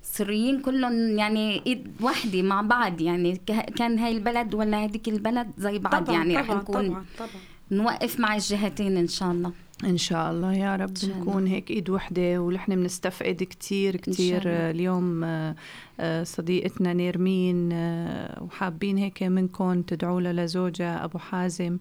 السوريين 0.04 0.62
كلهم 0.62 1.18
يعني 1.20 1.62
إيد 1.68 1.88
وحده 2.02 2.42
مع 2.42 2.62
بعض 2.62 3.02
يعني 3.02 3.36
ك- 3.38 3.70
كان 3.78 4.00
هاي 4.00 4.12
البلد 4.18 4.54
ولا 4.56 4.84
هذيك 4.86 5.08
البلد 5.08 5.48
زي 5.58 5.80
بعض 5.80 6.04
طبعا 6.04 6.18
يعني 6.18 6.38
رح 6.38 6.50
نكون 6.50 6.88
طبعا 6.90 7.06
طبعا 7.20 7.30
نوقف 7.72 8.20
مع 8.20 8.36
الجهتين 8.36 8.98
إن 8.98 9.08
شاء 9.08 9.32
الله 9.32 9.52
إن 9.84 9.98
شاء 9.98 10.32
الله 10.32 10.54
يا 10.54 10.76
رب. 10.76 10.94
نكون 11.20 11.48
هيك 11.48 11.72
إيد 11.72 11.90
وحدة 11.90 12.40
ونحن 12.42 12.76
بنستفقد 12.76 13.44
كتير 13.50 13.96
كتير 13.96 14.38
الله. 14.42 14.52
آه، 14.52 14.72
اليوم 14.72 15.24
آه، 15.24 15.56
آه، 16.00 16.24
صديقتنا 16.24 16.94
نيرمين 16.94 17.70
آه، 17.74 18.44
وحابين 18.44 18.98
هيك 18.98 19.24
منكم 19.24 19.82
تدعوا 19.82 20.22
لها 20.22 20.34
لزوجها 20.34 21.04
أبو 21.06 21.18
حازم 21.18 21.74
آه، 21.74 21.78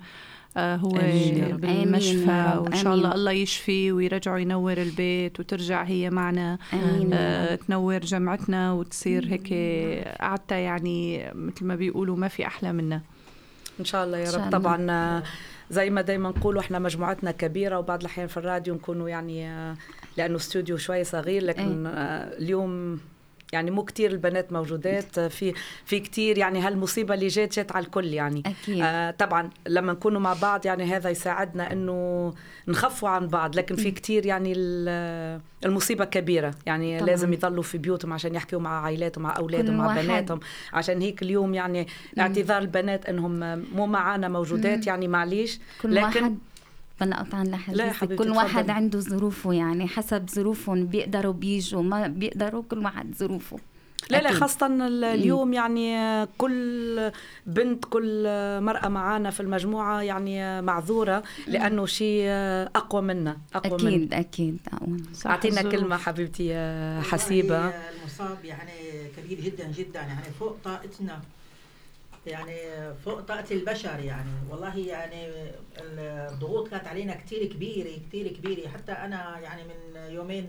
هو 0.56 0.96
يا 0.96 1.48
رب. 1.48 1.60
بالمشفى. 1.60 2.60
وإن 2.60 2.76
شاء 2.76 2.94
الله. 2.94 3.14
الله 3.14 3.32
يشفي 3.32 3.92
ويرجعه 3.92 4.38
ينور 4.38 4.78
البيت 4.78 5.40
وترجع 5.40 5.82
هي 5.82 6.10
معنا 6.10 6.58
آه، 7.12 7.54
تنور 7.54 7.98
جمعتنا 7.98 8.72
وتصير 8.72 9.26
هيك 9.26 9.52
قعدتها 10.20 10.58
يعني 10.58 11.30
مثل 11.34 11.64
ما 11.64 11.74
بيقولوا 11.74 12.16
ما 12.16 12.28
في 12.28 12.46
أحلى 12.46 12.72
منها 12.72 13.02
إن 13.80 13.84
شاء 13.84 14.04
الله 14.04 14.18
يا 14.18 14.30
رب. 14.30 14.50
طبعا 14.50 14.90
آه، 14.90 15.22
زي 15.70 15.90
ما 15.90 16.00
دايما 16.00 16.28
نقولوا 16.28 16.60
إحنا 16.60 16.78
مجموعتنا 16.78 17.30
كبيرة 17.30 17.78
وبعض 17.78 18.00
الأحيان 18.00 18.26
في 18.26 18.36
الراديو 18.36 18.74
نكونوا 18.74 19.08
يعني 19.08 19.48
آه، 19.48 19.76
لأنه 20.16 20.36
استوديو 20.36 20.76
شوي 20.76 21.04
صغير 21.04 21.44
لكن 21.44 21.86
آه، 21.86 22.38
اليوم 22.38 23.00
يعني 23.52 23.70
مو 23.70 23.84
كتير 23.84 24.10
البنات 24.10 24.52
موجودات 24.52 25.18
آه، 25.18 25.28
في 25.28 25.54
في 25.84 26.00
كتير 26.00 26.38
يعني 26.38 26.60
هالمصيبة 26.60 27.14
اللي 27.14 27.28
جات 27.28 27.56
جات 27.56 27.72
على 27.76 27.84
الكل 27.84 28.06
يعني. 28.06 28.42
أكيد. 28.46 28.78
آه 28.82 29.10
طبعا 29.10 29.50
لما 29.68 29.92
نكونوا 29.92 30.20
مع 30.20 30.32
بعض 30.42 30.66
يعني 30.66 30.84
هذا 30.84 31.10
يساعدنا 31.10 31.72
إنه 31.72 32.32
نخفوا 32.68 33.08
عن 33.08 33.28
بعض 33.28 33.56
لكن 33.56 33.76
في 33.76 33.90
كتير 33.90 34.26
يعني 34.26 34.52
ال- 34.56 35.40
المصيبة 35.64 36.04
كبيرة. 36.04 36.54
يعني 36.66 36.96
طبعاً. 36.98 37.10
لازم 37.10 37.32
يضلوا 37.32 37.62
في 37.62 37.78
بيوتهم 37.78 38.12
عشان 38.12 38.34
يحكوا 38.34 38.58
مع 38.58 38.84
عائلاتهم 38.84 39.22
مع 39.24 39.36
اولادهم 39.36 39.76
مع 39.76 39.86
واحد. 39.86 40.04
بناتهم. 40.04 40.40
عشان 40.72 41.00
هيك 41.00 41.22
اليوم 41.22 41.54
يعني 41.54 41.86
اعتذار 42.18 42.62
البنات 42.62 43.06
إنهم 43.06 43.58
مو 43.74 43.86
معانا 43.86 44.28
موجودات 44.28 44.86
يعني 44.86 45.08
معليش. 45.08 45.60
كل 45.82 45.94
لكن 45.94 46.04
واحد 46.22 46.38
بلا 47.04 47.16
قطعا 47.22 47.44
لحديثك 47.44 47.92
حبيبتي، 47.92 48.24
كل 48.24 48.30
واحد. 48.30 48.70
عنده 48.70 49.00
ظروفه 49.00 49.52
يعني 49.52 49.88
حسب 49.88 50.30
ظروفهم 50.30 50.86
بيقدروا 50.86 51.32
بيجوا 51.32 51.82
ما 51.82 52.06
بيقدروا 52.06 52.62
كل 52.70 52.78
واحد 52.78 53.14
ظروفه 53.14 53.56
لا 54.10 54.16
لا 54.22 54.28
أكيد. 54.28 54.40
خاصة 54.40 54.66
ال- 54.66 55.04
اليوم 55.04 55.52
يعني 55.52 56.26
كل 56.38 57.10
بنت 57.46 57.84
كل 57.84 58.22
مرأة 58.62 58.88
معانا 58.88 59.30
في 59.30 59.40
المجموعة 59.40 60.00
يعني 60.02 60.62
معذورة 60.62 61.22
لأنه 61.46 61.86
شيء 61.86 62.24
أقوى 62.76 63.02
منا 63.02 63.36
أقوى 63.54 63.78
منا 63.82 63.88
أكيد 63.96 64.14
أكيد 64.14 64.58
آه. 64.72 65.14
صح 65.14 65.30
أعطينا. 65.30 65.62
كلمة 65.62 65.96
حبيبتي 65.96 66.54
حسيبة 67.10 67.58
المصاب 67.68 68.44
يعني 68.44 68.72
كبير 69.16 69.40
جدا 69.40 69.66
جدا 69.78 70.00
يعني 70.00 70.24
فوق 70.40 70.56
طاقتنا 70.64 71.20
يعني 72.26 72.56
فوق 73.04 73.20
طاقة 73.20 73.44
البشر 73.54 73.98
يعني. 74.00 74.30
والله 74.50 74.78
يعني 74.78 75.26
الضغوط 76.30 76.68
كانت 76.68 76.86
علينا 76.86 77.14
كتير 77.16 77.44
كبيرة 77.46 77.90
كتير 78.08 78.28
كبيرة. 78.28 78.68
حتى 78.68 78.92
أنا 78.92 79.38
يعني 79.38 79.62
من 79.62 79.96
يومين 80.14 80.48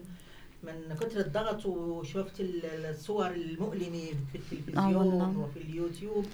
من 0.63 0.97
كثر 1.01 1.19
الضغط 1.19 1.65
وشفت 1.65 2.39
ال- 2.39 2.85
الصور 2.85 3.27
المؤلمة 3.31 4.05
في 4.31 4.35
التلفزيون. 4.37 5.35
وفي 5.37 5.57
اليوتيوب 5.61 6.25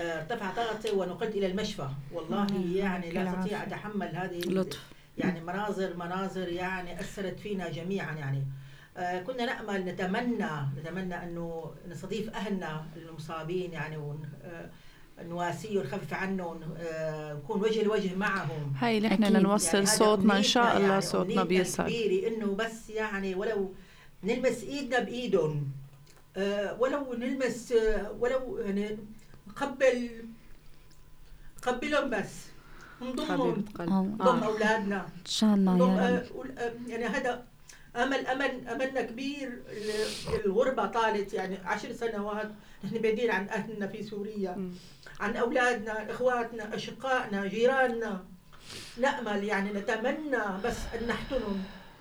ارتفع 0.00 0.52
ضغطي 0.54 0.90
ونقلت 0.90 1.34
إلى 1.36 1.46
المشفى. 1.46 1.88
والله 2.12 2.46
الله. 2.46 2.76
يعني 2.76 3.10
لا. 3.10 3.30
أستطيع 3.40 3.62
أتحمل 3.62 4.16
هذه 4.16 4.38
لطف. 4.40 4.80
يعني 5.18 5.40
مناظر 5.40 5.96
مناظر 5.96 6.48
يعني 6.48 7.00
أثرت 7.00 7.40
فينا 7.40 7.68
جميعا 7.70 8.12
يعني. 8.14 8.42
كنا 8.96 9.44
نأمل 9.44 9.84
نتمنى 9.84 10.48
نتمنى 10.78 11.14
أنه 11.24 11.70
نستضيف 11.88 12.30
أهلنا 12.30 12.84
المصابين 12.96 13.72
يعني 13.72 13.96
ون- 13.96 14.28
آه، 14.44 14.70
نواسيه 15.22 15.78
ونخفف 15.78 16.14
عنه 16.14 16.46
ون- 16.46 16.74
آه، 16.78 17.34
نكون 17.34 17.60
وجه 17.62 17.82
لوجه 17.82 18.14
معهم. 18.14 18.72
هاي 18.78 18.96
اللي 18.96 19.08
إحنا 19.08 19.26
أكيد. 19.28 19.38
نوصل 19.42 19.76
هذا 19.78 19.84
صوتنا 19.86 20.36
إن 20.38 20.42
شاء 20.42 20.76
الله 20.76 20.88
يعني 20.88 21.00
صوتنا 21.00 21.44
بيصل. 21.44 21.82
الكبيرة 21.82 22.28
إنه 22.28 22.54
بس 22.54 22.90
يعني 22.90 23.34
ولو 23.34 23.74
نلمس 24.24 24.62
إيدنا 24.64 24.98
بإيدهم 25.00 25.68
آه، 26.36 26.76
ولو 26.80 27.14
نلمس 27.14 27.72
آه، 27.72 28.10
ولو 28.20 28.58
يعني 28.58 28.98
نقبل 29.48 30.10
نقبلهم 31.58 32.10
بس. 32.10 32.46
نضمهم. 33.02 33.64
آه. 33.80 33.84
نضم 34.02 34.42
أولادنا. 34.42 35.00
إن 35.00 35.26
شاء 35.26 35.54
الله 35.54 35.74
نضم 35.74 35.90
آه، 35.90 36.24
آه، 36.58 36.72
يعني 36.88 37.04
هذا 37.04 37.44
أمل 37.96 38.26
أمل 38.26 38.68
أملنا 38.68 39.02
كبير 39.02 39.48
ال- 39.48 40.44
الغربة 40.44 40.86
طالت 40.86 41.34
يعني 41.34 41.58
عشر 41.64 41.92
سنوات 41.92 42.50
نحن 42.84 42.98
بعيدين 42.98 43.30
عن 43.30 43.48
أهلنا 43.48 43.86
في 43.86 44.02
سوريا. 44.02 44.70
عن 45.20 45.36
أولادنا 45.36 46.10
إخواتنا 46.10 46.74
أشقائنا 46.74 47.46
جيراننا 47.46 48.24
نأمل 49.00 49.44
يعني 49.44 49.72
نتمنى 49.72 50.42
بس 50.64 50.76
أن 50.94 51.06
نحتضن 51.08 51.58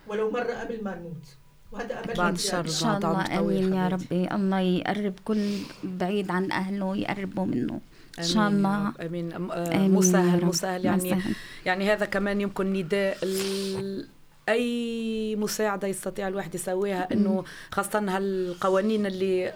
ولو 0.08 0.32
مرة 0.32 0.54
قبل 0.54 0.84
ما 0.84 0.96
نموت 0.96 1.26
وهذا 1.72 2.00
أمل 2.00 2.06
بعد 2.08 2.18
كبير. 2.18 2.30
الشر. 2.34 2.60
إن 2.60 2.68
شاء 2.68 3.00
بعد 3.00 3.06
الله 3.06 3.40
آمين 3.40 3.74
يا. 3.74 3.88
ربي 3.88 4.28
الله 4.36 4.60
يقرب 4.60 5.14
كل 5.26 5.58
بعيد 5.84 6.32
عن 6.32 6.52
أهله 6.52 6.98
يقربوا 6.98 7.46
منه 7.46 7.82
إن 8.20 8.24
شاء 8.24 8.48
الله. 8.48 8.94
آمين 9.02 9.34
آه، 9.34 9.76
آمين 9.76 9.92
مو 9.92 10.02
يا 10.02 10.06
سهل 10.06 10.38
رب. 10.40 10.46
مو 10.46 10.52
سهل 10.52 10.86
يعني 10.86 11.14
مسهل. 11.14 11.36
يعني 11.66 11.94
هذا 11.94 12.06
كمان 12.06 12.42
يمكن 12.42 12.74
نداء 12.74 13.18
ال... 13.24 14.08
أي 14.50 15.36
مساعدة 15.36 15.88
يستطيع 15.88 16.28
الواحد 16.28 16.56
يسويها 16.56 17.14
إنه 17.14 17.44
خاصة 17.72 18.00
هالقوانين 18.18 19.06
اللي 19.06 19.54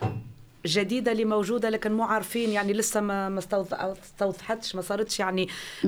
جديدة 0.65 1.11
اللي 1.11 1.25
موجودة 1.25 1.69
لكن 1.69 1.91
مو 1.93 2.03
عارفين 2.03 2.49
يعني 2.49 2.73
لسه 2.73 3.01
ما 3.01 3.29
ما 3.29 3.39
استوض- 3.41 3.73
استوضحتش 4.03 4.75
ما 4.75 4.81
صارتش 4.81 5.19
يعني 5.19 5.47
100% 5.83 5.87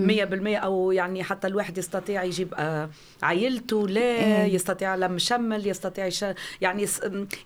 أو 0.58 0.92
يعني 0.92 1.24
حتى 1.24 1.48
الواحد 1.48 1.78
يستطيع 1.78 2.24
يجيب 2.24 2.54
آه، 2.58 2.90
عائلته 3.24 3.88
لا. 3.88 4.46
يستطيع 4.46 4.96
لم 4.96 5.18
شمل 5.18 5.68
يستطيع. 5.68 6.10
يعني 6.62 6.86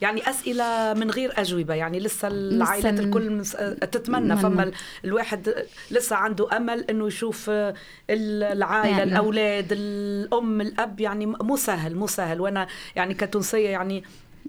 يعني 0.02 0.30
أسئلة 0.30 0.94
من 0.94 1.12
غير 1.12 1.34
أجوبة 1.42 1.74
يعني 1.74 2.00
لسه 2.00 2.28
العائلات 2.28 3.00
ال- 3.00 3.06
الكل 3.06 3.44
آه، 3.58 3.74
تتمنى. 3.74 4.38
فما 4.38 4.64
ال- 4.64 4.74
الواحد 5.06 5.54
لسه 5.92 6.16
عنده 6.16 6.58
أمل 6.58 6.86
إنه 6.90 7.08
يشوف 7.08 7.50
آه، 7.50 7.74
ال- 8.10 8.44
العائلة 8.44 8.98
يعني. 8.98 9.12
الأولاد 9.12 9.68
الأم 9.72 10.62
الأب 10.62 11.00
يعني 11.00 11.26
مو 11.26 11.56
سهل 11.56 11.96
مو 11.96 12.08
سهل 12.08 12.42
وأنا 12.42 12.68
يعني 12.96 13.14
كتونسية 13.14 13.70
يعني. 13.70 14.04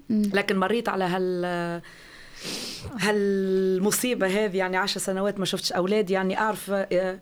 لكن 0.09 0.57
مريت 0.59 0.89
على 0.89 1.03
هال 1.03 1.81
هالمصيبة 2.99 4.27
هذه 4.27 4.57
يعني 4.57 4.77
عشر 4.77 4.99
سنوات 4.99 5.39
ما 5.39 5.45
شفتش 5.45 5.71
اولادي 5.71 6.13
يعني 6.13 6.39
أعرف 6.39 6.71
آه، 6.71 7.19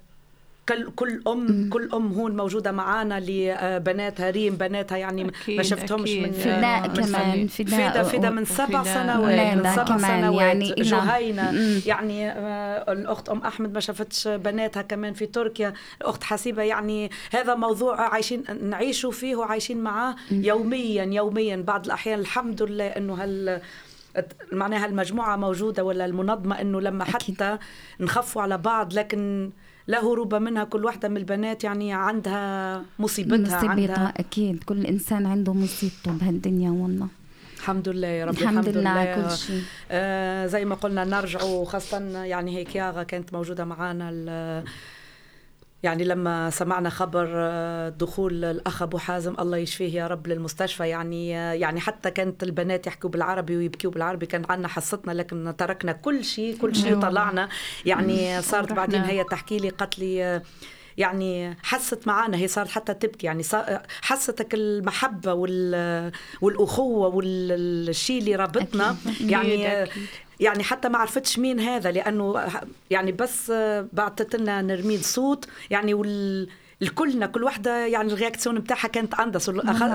كل 0.70 0.92
كل 0.96 1.22
أم 1.28 1.70
كل 1.70 1.90
أم 1.94 2.14
هون 2.14 2.38
موجودة 2.38 2.72
معانا 2.72 3.20
لبناتها 3.20 4.30
ريم 4.30 4.56
بناتها 4.56 4.98
يعني 4.98 5.32
ما 5.48 5.64
شفتهمش. 5.64 6.10
من 6.10 6.32
فداء 6.32 6.86
آه، 6.86 6.88
كمان 6.88 7.48
فدا 7.48 7.90
فداء 7.90 8.04
فدا 8.04 8.30
من 8.30 8.46
سبع. 8.46 8.84
سنوات 8.84 9.56
من 9.58 9.72
سبع 9.72 9.84
كمان 9.84 10.22
سنوات 10.22 10.42
يعني 10.42 10.74
جهينة 10.78 11.52
مم. 11.52 11.82
يعني 11.86 12.32
آه، 12.32 12.92
الأخت 12.92 13.30
أم 13.30 13.42
أحمد 13.42 13.74
ما 13.74 13.80
شافتش 13.80 14.28
بناتها 14.28 14.82
كمان 14.82 15.14
في 15.14 15.26
تركيا 15.26 15.74
الأخت 16.02 16.24
حسيبة 16.24 16.64
يعني 16.64 17.12
هذا 17.32 17.56
موضوع 17.56 18.02
عايشين 18.02 18.44
نعيشوا 18.62 19.12
فيه 19.12 19.36
وعايشين 19.36 19.78
معاه 19.78 20.16
يوميا 20.32 21.04
يوميا 21.04 21.56
بعض 21.56 21.86
الأحيان 21.86 22.20
الحمد 22.20 22.64
لله 22.64 22.88
إنه 22.88 23.14
هال 23.14 23.62
معناها 24.52 24.86
المجموعة 24.86 25.36
موجودة 25.36 25.84
ولا 25.84 26.06
المنظمة 26.06 26.62
إنه 26.62 26.82
لما 26.82 27.04
أكيد. 27.04 27.42
حتى 27.42 27.58
نخفوا 28.00 28.42
على 28.42 28.58
بعض 28.58 28.94
لكن 28.94 29.50
لا 29.88 30.04
هروب 30.04 30.36
منها 30.36 30.64
كل 30.64 30.86
واحدة 30.86 31.10
من 31.10 31.18
البنات 31.18 31.64
يعني 31.64 31.94
عندها 31.94 32.82
مصيبتها 33.00 33.38
مصيبتها 33.38 33.70
عندها 33.70 34.14
أكيد. 34.18 34.64
كل 34.64 34.86
إنسان 34.86 35.26
عنده 35.26 35.54
مصيبته 35.54 36.12
بهالدنيا 36.12 36.70
والله. 36.70 37.08
الحمد 37.58 37.90
لله 37.90 38.08
يا 38.08 38.26
رب 38.26 38.34
الحمد 38.34 38.70
لله 38.70 38.90
على 38.90 39.16
كل 39.16 39.36
شيء. 39.38 39.62
آه 39.92 40.46
زي 40.46 40.66
ما 40.66 40.76
قلنا 40.76 41.04
نرجع 41.04 41.44
وخاصة 41.44 42.24
يعني 42.24 42.58
هيك 42.58 42.76
ياغا 42.76 43.04
كانت 43.04 43.34
موجودة 43.34 43.66
معنا 43.66 44.64
يعني 45.84 46.04
لما 46.04 46.50
سمعنا 46.50 46.90
خبر 46.90 47.28
آه، 47.36 47.90
دخول 47.90 48.46
الأخ 48.46 48.82
أبو 48.82 48.98
حازم 48.98 49.36
الله 49.40 49.58
يشفيه 49.58 49.94
يا 49.94 50.08
رب 50.08 50.28
للمستشفى 50.28 50.88
يعني 50.88 51.38
آه، 51.38 51.54
يعني 51.54 51.80
حتى 51.80 52.12
كانت 52.12 52.44
البنات 52.44 52.88
يحكوا 52.88 53.10
بالعربي 53.10 53.58
ويبكوا 53.58 53.92
بالعربي 53.92 54.26
كان 54.26 54.44
عندنا 54.50 54.68
حصتنا 54.68 55.12
لكن 55.12 55.54
تركنا 55.58 55.92
كل 55.92 56.24
شيء 56.24 56.58
كل 56.58 56.76
شيء 56.76 56.98
وطلعنا 56.98 57.50
يعني 57.86 58.42
صارت 58.42 58.74
بعدين 58.74 59.02
هي 59.02 59.24
تحكي 59.24 59.58
لي 59.58 59.70
قالت 59.70 60.00
لي 60.00 60.24
آه، 60.24 60.42
يعني 61.00 61.58
حست 61.64 62.08
معانا 62.08 62.38
هي 62.38 62.48
صارت 62.48 62.70
حتى 62.70 62.94
تبكي 62.94 63.26
يعني 63.26 63.44
حستك 64.02 64.54
المحبة 64.54 65.34
وال 65.34 66.12
والأخوة 66.42 67.08
والشيء 67.08 68.20
اللي 68.20 68.36
رابطنا. 68.36 68.96
يعني 69.22 69.88
يعني 70.40 70.64
حتى 70.64 70.90
ما 70.90 70.98
عرفتش 70.98 71.40
مين 71.40 71.60
هذا 71.60 71.92
لأنه 71.92 72.44
يعني 72.90 73.12
بس 73.12 73.52
بعثت 73.94 74.36
لنا 74.36 74.62
نرمين 74.62 75.02
صوت 75.02 75.46
يعني 75.70 75.94
وال 75.94 76.48
الكلنا 76.82 77.26
كل 77.26 77.44
وحدة 77.44 77.86
يعني 77.86 78.14
الرياكسيون 78.14 78.56
نتاعها 78.56 78.88
كانت 78.88 79.14
اندس 79.14 79.50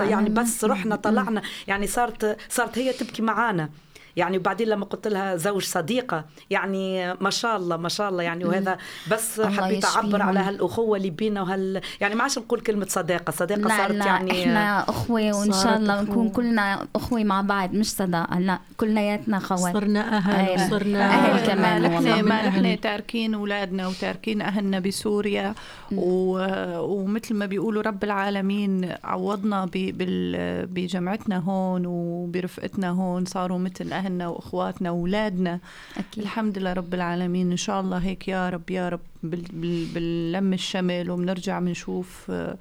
يعني 0.09 0.29
بس 0.29 0.65
رحنا 0.65 0.95
طلعنا. 0.95 1.41
يعني 1.67 1.87
صارت 1.87 2.37
صارت 2.49 2.77
هي 2.77 2.93
تبكي 2.93 3.21
معانا. 3.21 3.69
يعني 4.15 4.37
وبعدين 4.37 4.67
لما 4.67 4.85
قلت 4.85 5.07
لها 5.07 5.35
زوج 5.35 5.63
صديقة 5.63 6.25
يعني 6.49 7.13
ما 7.13 7.29
شاء 7.29 7.57
الله 7.57 7.77
ما 7.77 7.89
شاء 7.89 8.09
الله 8.09 8.23
يعني 8.23 8.45
وهذا 8.45 8.77
بس 9.11 9.41
حبيت 9.41 9.85
أعبر 9.85 10.07
يشفيهم. 10.07 10.21
على 10.21 10.39
هالأخوة 10.39 10.97
اللي 10.97 11.09
بينا 11.09 11.41
وهال 11.41 11.81
يعني 12.01 12.15
ما 12.15 12.23
عادش 12.23 12.37
نقول 12.39 12.59
كلمة 12.59 12.85
صداقة 12.89 13.31
صداقة 13.31 13.61
لا 13.61 13.77
صارت 13.77 13.91
لا 13.95 14.05
يعني 14.05 14.43
إحنا 14.43 14.89
أخوة 14.89 15.39
وإن 15.39 15.51
شاء 15.51 15.77
الله 15.77 16.01
نكون. 16.01 16.29
كلنا 16.29 16.87
أخوة 16.95 17.23
مع 17.23 17.41
بعض 17.41 17.73
مش 17.73 17.91
صداقة 17.91 18.39
لا 18.39 18.59
كلياتنا 18.77 19.39
خوات 19.39 19.73
صرنا 19.73 20.17
أهل. 20.17 20.53
وصرنا 20.53 21.05
أهل 21.05 21.47
كمان 21.47 21.81
ما. 21.81 21.87
نحن 21.87 22.21
ما 22.25 22.47
نحن. 22.47 22.79
تاركين 22.81 23.33
أولادنا 23.33 23.87
وتاركين 23.87 24.41
أهلنا 24.41 24.79
بسوريا 24.79 25.53
و... 25.91 26.37
ومثل 26.79 27.35
ما 27.35 27.45
بيقولوا 27.45 27.81
رب 27.81 28.03
العالمين 28.03 28.91
عوضنا 29.03 29.65
ب... 29.65 29.71
بال... 29.71 30.65
بجمعتنا 30.65 31.37
هون 31.37 31.85
وبرفقتنا 31.85 32.89
هون 32.89 33.25
صاروا 33.25 33.57
مثل 33.57 33.93
أهلنا 34.05 34.27
وأخواتنا 34.27 34.91
وأولادنا. 34.91 35.59
أكيد. 35.97 36.23
الحمد 36.23 36.57
لله 36.59 36.73
رب 36.73 36.93
العالمين. 36.93 37.51
إن 37.51 37.57
شاء 37.57 37.81
الله 37.81 37.97
هيك 37.97 38.27
يا 38.27 38.49
رب 38.49 38.69
يا 38.71 38.89
رب 38.89 38.99
بال... 39.23 39.41
بال... 39.53 39.85
باللم 39.85 40.53
الشمل 40.53 41.11
وبنرجع 41.11 41.59
بنشوف 41.59 42.27
آه، 42.29 42.57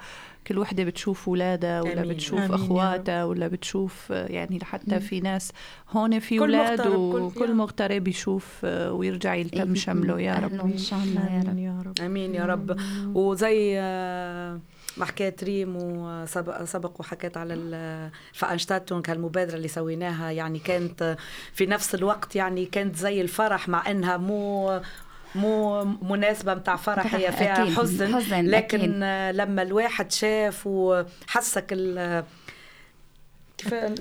كل 0.47 0.59
وحدة 0.59 0.85
بتشوف 0.85 1.29
ولادها 1.29 1.83
ولا 1.83 2.01
آمين. 2.01 2.13
بتشوف 2.13 2.41
رب. 2.41 2.53
أخواتها 2.53 3.25
ولا 3.25 3.49
بتشوف 3.49 4.13
آه، 4.13 4.27
يعني 4.27 4.59
حتى 4.65 5.01
في 5.01 5.21
ناس 5.21 5.53
هون 5.91 6.19
في 6.19 6.39
كل- 6.39 6.77
وكل. 6.87 7.55
مغترب 7.55 8.09
يشوف 8.09 8.61
آه، 8.65 8.93
ويرجع 8.93 9.35
يلتم 9.35 9.75
شمله. 9.75 10.21
يا 10.21 10.35
رب. 10.35 10.53
ان 10.53 10.79
شاء 10.79 10.99
الله. 10.99 11.33
يا 11.33 11.43
رب. 11.43 11.49
آمين 11.49 11.59
يا 11.65 11.83
رب. 11.87 12.01
آمين. 12.01 12.35
يا 12.35 12.45
رب 12.45 12.77
وزي 13.15 13.75
آه، 13.79 14.61
ما 14.97 15.05
حكيت 15.05 15.45
ريم 15.45 15.77
وسبق 15.77 16.65
سبق 16.65 17.01
وحكيت 17.01 17.37
على 17.37 17.55
الفانشتاتون 17.55 19.03
هالمبادره 19.09 19.57
اللي 19.57 19.69
سويناها 19.69 20.31
يعني 20.31 20.59
كانت 20.59 21.17
في 21.53 21.67
نفس 21.67 21.95
الوقت 21.95 22.37
يعني 22.37 22.67
كانت 22.67 22.97
زي 22.97 23.21
الفرح 23.21 23.69
مع 23.69 23.91
إنها 23.91 24.17
مو 24.17 24.81
مو 25.35 25.85
مناسبة 25.85 26.55
متاع 26.55 26.77
فرح 26.77 27.15
هي 27.15 27.33
فيها. 27.33 27.65
حزن, 27.65 28.15
حزن، 28.17 28.47
لكن 28.47 29.03
أكيد. 29.03 29.37
لما 29.41 29.63
الواحد 29.63 30.13
شاف 30.13 30.63
وحسك 30.67 31.67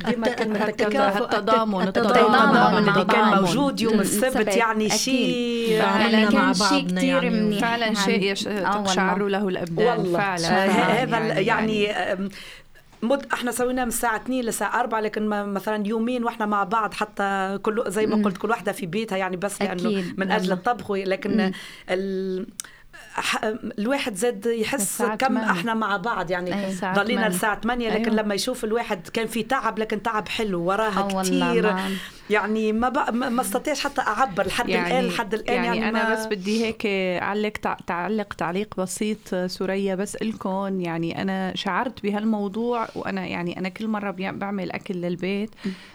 ديما 0.10 0.28
كلمة 0.28 0.66
التكافؤ- 0.66 1.22
التضامن 1.22 1.88
التضامن 1.88 2.90
اللي 2.90 3.06
كان. 3.06 3.42
موجود 3.42 3.82
يوم 3.82 4.00
السبت، 4.00 4.56
يعني. 4.56 4.90
شيء 4.90 5.82
مع 5.82 6.54
شيء 6.54 6.82
بعضنا 6.82 7.02
يعني. 7.02 7.30
منيح 7.30 7.60
فعلا 7.62 7.86
يعني. 7.86 8.36
شيء. 8.36 8.50
آه. 8.68 8.84
تقشعر 8.84 9.28
له 9.28 9.48
الأبدان 9.48 9.98
والله 10.00 10.18
فعلا 10.20 10.48
آه، 10.66 10.68
فعلاً. 10.68 11.04
هذا 11.04 11.40
يعني, 11.40 11.84
يعني 11.84 11.96
مد 13.02 13.26
إحنا 13.34 13.52
سويناه 13.52 13.84
من 13.84 13.90
الساعة 13.90 14.16
2 14.18 14.44
للساعة 14.44 14.80
4 14.80 15.00
لكن 15.00 15.28
مثلا 15.30 15.88
يومين 15.88 16.24
وإحنا 16.24 16.46
مع 16.46 16.64
بعض 16.64 16.94
حتى 16.94 17.60
كل 17.62 17.84
زي 17.88 18.06
ما. 18.06 18.24
قلت 18.24 18.38
كل 18.38 18.50
واحدة 18.50 18.72
في 18.72 18.86
بيتها 18.86 19.18
يعني 19.18 19.38
بس 19.38 19.62
لأنه 19.62 20.04
من 20.18 20.32
أجل. 20.32 20.52
الطبخ 20.52 20.92
لكن 20.92 21.38
مم. 21.38 21.52
ال 21.90 22.46
الواحد 23.80 24.16
زاد 24.16 24.46
يحس 24.46 25.02
كم 25.02 25.16
8. 25.18 25.52
إحنا 25.52 25.74
مع 25.74 25.98
بعض 25.98 26.32
يعني 26.32 26.52
ضلينا 26.96 27.22
8. 27.22 27.28
الساعة 27.28 27.62
8 27.62 27.90
لكن 27.90 28.04
أيوة. 28.12 28.16
لما 28.24 28.36
يشوف 28.36 28.64
الواحد 28.64 29.08
كان 29.08 29.28
في 29.28 29.44
تعب 29.44 29.80
لكن 29.80 30.02
تعب 30.02 30.28
حلو 30.28 30.62
وراها 30.64 31.22
كتير 31.24 31.64
ما- 31.74 31.90
يعني 32.30 32.72
ما 32.74 32.90
بقى 32.90 33.14
ما 33.14 33.42
استطيعش 33.42 33.80
حتى 33.84 34.02
أعبر 34.02 34.48
لحد 34.48 34.70
الآن 34.70 35.06
لحد 35.08 35.34
الآن 35.34 35.56
يعني, 35.56 35.68
يعني, 35.78 35.90
أنا 35.90 36.10
ما 36.10 36.16
بس 36.16 36.26
بدي 36.26 36.66
هيك 36.66 36.86
أعلق 37.22 37.50
تع- 37.50 37.78
تعلق 37.88 38.34
تعليق 38.34 38.76
بسيط 38.78 39.36
سوريا 39.46 39.96
بس 39.96 40.16
الكم 40.16 40.82
يعني 40.82 41.22
أنا 41.22 41.52
شعرت 41.56 42.04
بهالموضوع 42.04 42.88
وأنا 42.96 43.26
يعني 43.28 43.60
أنا 43.60 43.70
كل 43.70 43.88
مرة 43.88 44.12
بعمل 44.12 44.72
أكل 44.72 44.94
للبيت. 44.96 45.50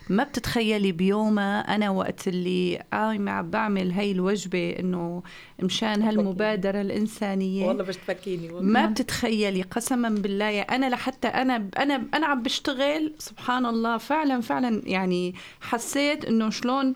ما 0.08 0.24
بتتخيلي 0.24 0.92
بيومها 0.92 1.60
أنا 1.74 1.90
وقت 1.90 2.28
اللي 2.28 2.82
قايمه 2.92 3.30
عم 3.30 3.50
بعمل 3.50 3.92
هاي 3.92 4.12
الوجبة 4.12 4.70
إنه 4.70 5.22
مشان 5.62 6.02
هالمبادرة 6.02 6.80
الإنسانية. 6.80 7.66
والله 7.66 7.84
مش 7.84 7.96
تفكيني 7.96 8.50
والله. 8.52 8.70
ما 8.72 8.86
بتتخيلي 8.86 9.62
قسما 9.62 10.08
بالله. 10.08 10.60
أنا 10.60 10.86
لحتى 10.90 11.28
أنا 11.28 11.68
أنا 11.78 12.02
أنا 12.14 12.26
عم 12.26 12.42
بشتغل 12.42 13.12
سبحان 13.18 13.66
الله 13.66 13.98
فعلا 13.98 14.40
فعلا 14.40 14.82
يعني 14.86 15.34
حسيت 15.60 16.17
انه 16.24 16.50
شلون 16.50 16.94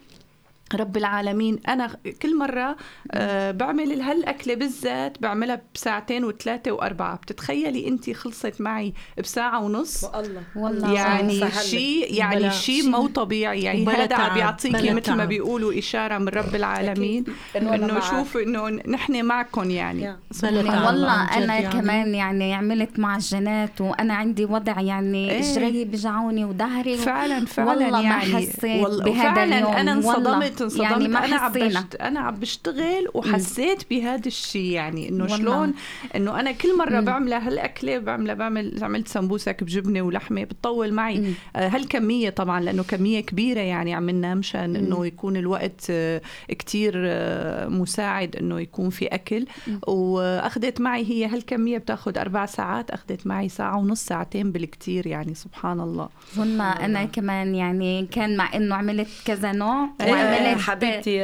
رب 0.74 0.96
العالمين. 0.96 1.58
أنا 1.68 1.90
كل 2.22 2.38
مرة 2.38 2.76
آه 3.12 3.50
بعمل 3.50 4.00
هالأكلة 4.00 4.54
بالذات 4.54 5.22
بعملها 5.22 5.62
بساعتين 5.74 6.24
وثلاثة 6.24 6.72
وأربعة. 6.72 7.16
بتتخيلي 7.16 7.88
انت 7.88 8.10
خلصت 8.10 8.60
معي 8.60 8.94
بساعة 9.18 9.64
ونص؟ 9.64 10.04
والله 10.04 10.42
والله 10.56 10.92
يعني. 10.94 11.50
شيء 11.50 12.14
يعني 12.14 12.50
شيء 12.50 12.88
مو 12.88 13.06
طبيعي. 13.06 13.62
يعني 13.62 13.86
هذا 13.88 14.16
عم 14.16 14.34
بيعطيكي 14.34 14.90
مثل 14.90 15.12
ما. 15.12 15.24
بيقولوا 15.24 15.78
إشارة 15.78 16.18
من 16.18 16.28
رب 16.28 16.54
العالمين. 16.54 17.24
إنه. 17.56 18.00
شوفوا 18.00 18.42
إنه 18.42 18.68
نحن 18.68 19.24
معكم 19.24 19.70
يعني. 19.70 20.16
والله 20.42 21.36
أنا 21.36 21.58
يعني. 21.58 21.80
كمان 21.80 22.14
يعني 22.14 22.54
عملت 22.54 22.98
معجنات 22.98 23.80
وأنا 23.80 24.14
عندي 24.14 24.44
وضع 24.44 24.80
يعني 24.80 25.30
إيه. 25.30 25.38
اجري 25.40 25.84
بجعوني 25.84 26.44
وظهري. 26.44 26.96
فعلا 26.96 27.46
فعلا 27.46 27.70
والله 27.70 27.90
ما 27.90 28.00
يعني. 28.00 28.36
حسيت 28.36 28.84
والله 28.84 29.04
بهذا 29.04 29.44
اليوم. 29.44 29.72
أنا. 29.72 29.92
انصدمت 29.92 30.61
انصدمت 30.62 30.90
يعني 30.90 31.08
ما 31.08 31.24
أنا 31.24 31.36
عم. 31.36 31.52
أنا 32.00 32.20
عم 32.20 32.34
بشتغل 32.34 33.08
وحسيت 33.14 33.90
بهذا 33.90 34.26
الشيء 34.26 34.70
يعني 34.70 35.08
إنه. 35.08 35.26
شلون؟ 35.26 35.74
إنه 36.16 36.40
أنا 36.40 36.52
كل 36.52 36.78
مرة 36.78 37.00
مم. 37.00 37.04
بعملها 37.04 37.48
هالأكلة 37.48 37.98
بعملها 37.98 38.34
بعمل 38.34 38.78
عملت 38.82 39.08
سمبوسك 39.08 39.64
بجبنة 39.64 40.02
ولحمة 40.02 40.44
بتطول 40.44 40.92
معي. 40.92 41.18
مم. 41.18 41.34
آه، 41.56 41.68
هالكمية 41.68 42.30
طبعا 42.30 42.60
لأنه 42.60 42.82
كمية 42.82 43.20
كبيرة 43.20 43.60
يعني 43.60 43.94
عملنا 43.94 44.34
مشان 44.34 44.76
إنه 44.76 45.06
يكون 45.06 45.36
الوقت 45.36 45.86
آه، 45.90 46.22
كتير 46.48 46.92
آه، 46.96 47.68
مساعد 47.68 48.36
إنه 48.36 48.60
يكون 48.60 48.90
في 48.90 49.06
أكل. 49.06 49.46
وأخذت 49.86 50.80
معي 50.80 51.04
هي 51.04 51.26
هالكمية 51.26 51.78
بتأخذ 51.78 52.18
أربع 52.18 52.46
ساعات 52.46 52.90
أخذت 52.90 53.26
معي 53.26 53.48
ساعة 53.48 53.78
ونص 53.78 54.04
ساعتين 54.04 54.52
بالكتير 54.52 55.06
يعني 55.06 55.34
سبحان 55.34 55.80
الله. 55.80 56.08
والله 56.38 56.72
أنا 56.72 57.04
كمان 57.04 57.54
يعني 57.54 58.08
كان 58.10 58.36
مع 58.36 58.54
إنه 58.54 58.74
عملت 58.74 59.08
كذا 59.24 59.52
نوع 59.52 59.88
إيه، 60.00 60.51
حبيبتي 60.58 61.14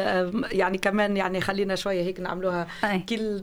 يعني 0.52 0.78
كمان 0.78 1.16
يعني 1.16 1.40
خلينا 1.40 1.74
شوية 1.74 2.02
هيك 2.02 2.20
نعملوها. 2.20 2.66
أي. 2.84 2.98
كل 3.08 3.42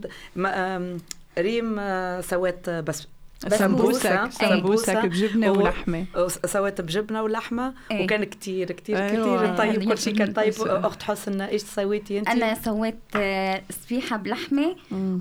ريم 1.38 1.76
آه، 1.78 2.20
سوت 2.20 2.70
بس 2.70 3.06
سمبوسك 3.48 4.02
سمبوسك 4.30 4.32
سمبوسة 4.48 5.00
بجبنة 5.00 5.50
ولحمة. 5.50 6.04
سويت 6.46 6.80
بجبنة 6.80 7.22
ولحمة. 7.22 7.74
إيه. 7.90 8.04
وكان 8.04 8.24
كتير 8.24 8.72
كتير 8.72 8.98
أيوة. 8.98 9.36
كتير. 9.44 9.56
طيب 9.56 9.88
كل 9.92 9.98
شيء 9.98 10.14
كان 10.14 10.32
طيب. 10.32 10.48
بس- 10.48 10.60
أخت 10.60 11.02
حسن 11.02 11.40
إيش 11.40 11.62
سويتي 11.62 12.18
انت؟ 12.18 12.28
أنا 12.28 12.54
سويت 12.54 12.98
آه، 13.16 13.62
سبيحة 13.70 14.16
بلحمة. 14.16 14.76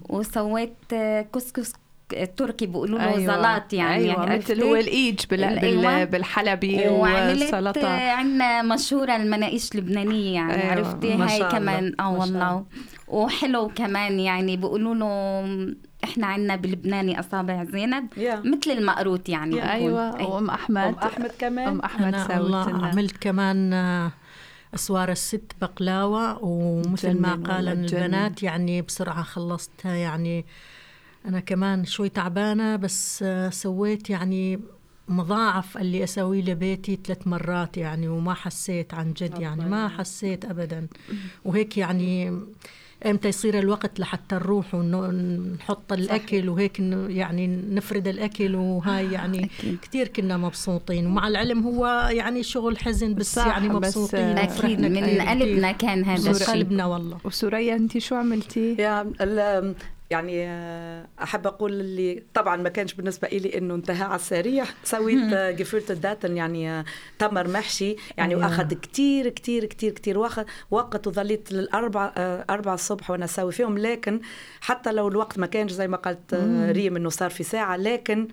وسويت 0.10 0.74
آه، 0.94 1.22
كسكس 1.22 1.74
تركي 2.38 2.66
بيقولوا 2.66 3.00
له 3.00 3.14
أيوة. 3.14 3.36
زلط 3.36 3.74
يعني 3.74 3.96
أيوه 3.96 4.20
عرفتي؟ 4.22 4.54
مثل 4.54 4.64
هو 4.64 4.76
الايج 4.76 5.20
بال... 5.30 5.44
أيوة. 5.44 5.98
بال... 6.00 6.06
بالحلبي 6.06 6.88
وعملت 6.88 7.42
والسلطه 7.42 7.88
عندنا 8.12 8.62
مشهورة 8.62 9.16
المناقيش 9.16 9.72
اللبنانية 9.72 10.34
يعني 10.34 10.54
أيوة، 10.54 10.64
أيوة. 10.64 10.72
عرفتي 10.88 11.18
ما 11.18 11.32
هاي 11.32 11.52
كمان 11.52 11.94
آه 12.00 12.14
والله 12.14 12.66
وحلو 13.08 13.68
كمان 13.76 14.20
يعني 14.20 14.58
بيقولوا 14.58 14.96
له 14.96 15.76
إحنا 16.04 16.28
عندنا 16.28 16.56
بلبناني 16.56 17.20
أصابع 17.20 17.64
زينب 17.64 18.08
يا. 18.18 18.36
مثل 18.46 18.72
المقروط 18.72 19.30
يعني 19.30 19.52
بيكون. 19.56 19.70
أيوه 19.70 20.20
أي. 20.20 20.26
وام 20.26 20.50
أحمد 20.50 20.84
أم 20.88 20.96
أحمد 20.96 21.32
كمان 21.40 21.68
أم 21.68 21.80
أحمد 21.82 22.08
أنا 22.14 22.38
الله 22.38 22.70
لنا. 22.70 22.88
عملت 22.88 23.18
كمان 23.18 23.74
آه، 23.74 24.12
أسوار 24.76 25.12
الست 25.12 25.52
بقلاوة 25.62 26.44
ومثل 26.44 27.22
ما 27.22 27.34
قال. 27.34 27.68
البنات 27.68 28.44
يعني 28.44 28.82
بسرعة 28.82 29.24
خلصتها 29.24 29.94
يعني 29.96 30.46
أنا 31.28 31.40
كمان 31.40 31.86
شوي 31.86 32.10
تعبانة 32.10 32.76
بس 32.76 33.24
آه، 33.28 33.50
سويت 33.50 34.10
يعني 34.10 34.60
مضاعف 35.08 35.78
اللي 35.78 36.04
أسويه 36.04 36.42
لبيتي 36.42 37.00
ثلاث 37.06 37.28
مرات 37.28 37.78
يعني 37.78 38.08
وما 38.08 38.34
حسيت 38.34 38.94
عن 38.94 39.14
جد 39.14 39.40
يعني 39.40 39.66
ما 39.66 39.88
حسيت 39.88 40.46
أبدا. 40.46 40.88
وهيك 41.46 41.78
يعني 41.78 42.40
إمتى 43.06 43.28
يصير 43.28 43.60
الوقت 43.60 44.00
لحتى 44.00 44.36
نروح 44.36 44.76
ونحط 44.76 45.94
الأكل 45.94 46.50
وهيك 46.50 46.80
إنه 46.80 47.18
يعني 47.18 47.48
نفرد 47.48 48.08
الأكل 48.08 48.56
وهاي 48.56 49.12
يعني 49.12 49.46
أكيد. 49.60 49.78
كثير 49.82 50.08
كنا 50.08 50.38
مبسوطين. 50.38 51.06
ومع 51.08 51.28
العلم 51.28 51.64
هو 51.64 52.10
يعني 52.12 52.44
شغل 52.44 52.78
حزن 52.78 53.14
بس 53.16 53.36
صح، 53.36 53.48
يعني 53.48 53.70
بس 53.70 53.76
مبسوطين. 53.76 54.20
أكيد، 54.20 54.60
أكيد 54.66 54.80
وفرحنا 54.86 55.34
من. 55.34 55.42
قلبنا 55.42 55.72
كان 55.72 56.04
هذا 56.06 56.30
من 56.30 56.36
الشيء. 56.36 56.48
قلبنا 56.48 56.86
والله. 56.86 57.18
وسوريا 57.24 57.76
انت 57.76 57.98
شو 57.98 58.16
عملتي؟ 58.16 58.76
يا 58.80 59.02
ال- 59.22 59.76
يعني 60.10 60.48
آه، 60.48 61.08
أحب 61.24 61.48
أقول 61.48 61.72
اللي 61.74 62.24
طبعا 62.34 62.56
ما 62.56 62.70
كانش 62.70 62.94
بالنسبة 62.94 63.28
لي 63.28 63.58
إنه 63.58 63.76
انتهى 63.76 64.04
على 64.04 64.16
السريع. 64.16 64.66
سويت 64.84 65.34
آه، 65.34 65.52
جفرت 65.52 65.92
الداتن 65.92 66.38
يعني 66.38 66.70
آه، 66.70 66.86
تمر 67.20 67.48
محشي 67.48 67.96
يعني. 68.18 68.36
وأخذ 68.36 68.74
كتير 68.74 69.30
كتير 69.30 69.66
كتير 69.66 69.92
كتير 69.92 70.18
وقت 70.18 70.46
وقت 70.72 71.08
وظليت 71.08 71.52
للأربع 71.52 72.14
أربع 72.50 72.74
الصبح 72.74 73.12
وأنا 73.12 73.26
أسوي 73.26 73.52
فيهم. 73.52 73.78
لكن 73.78 74.22
حتى 74.62 74.92
لو 74.92 75.08
الوقت 75.08 75.40
ما 75.40 75.48
كانش 75.48 75.72
زي 75.72 75.88
ما 75.88 75.98
قالت 75.98 76.34
ريم 76.70 76.96
إنه 76.96 77.10
صار 77.10 77.30
في 77.30 77.44
ساعة 77.44 77.78
لكن 77.78 78.28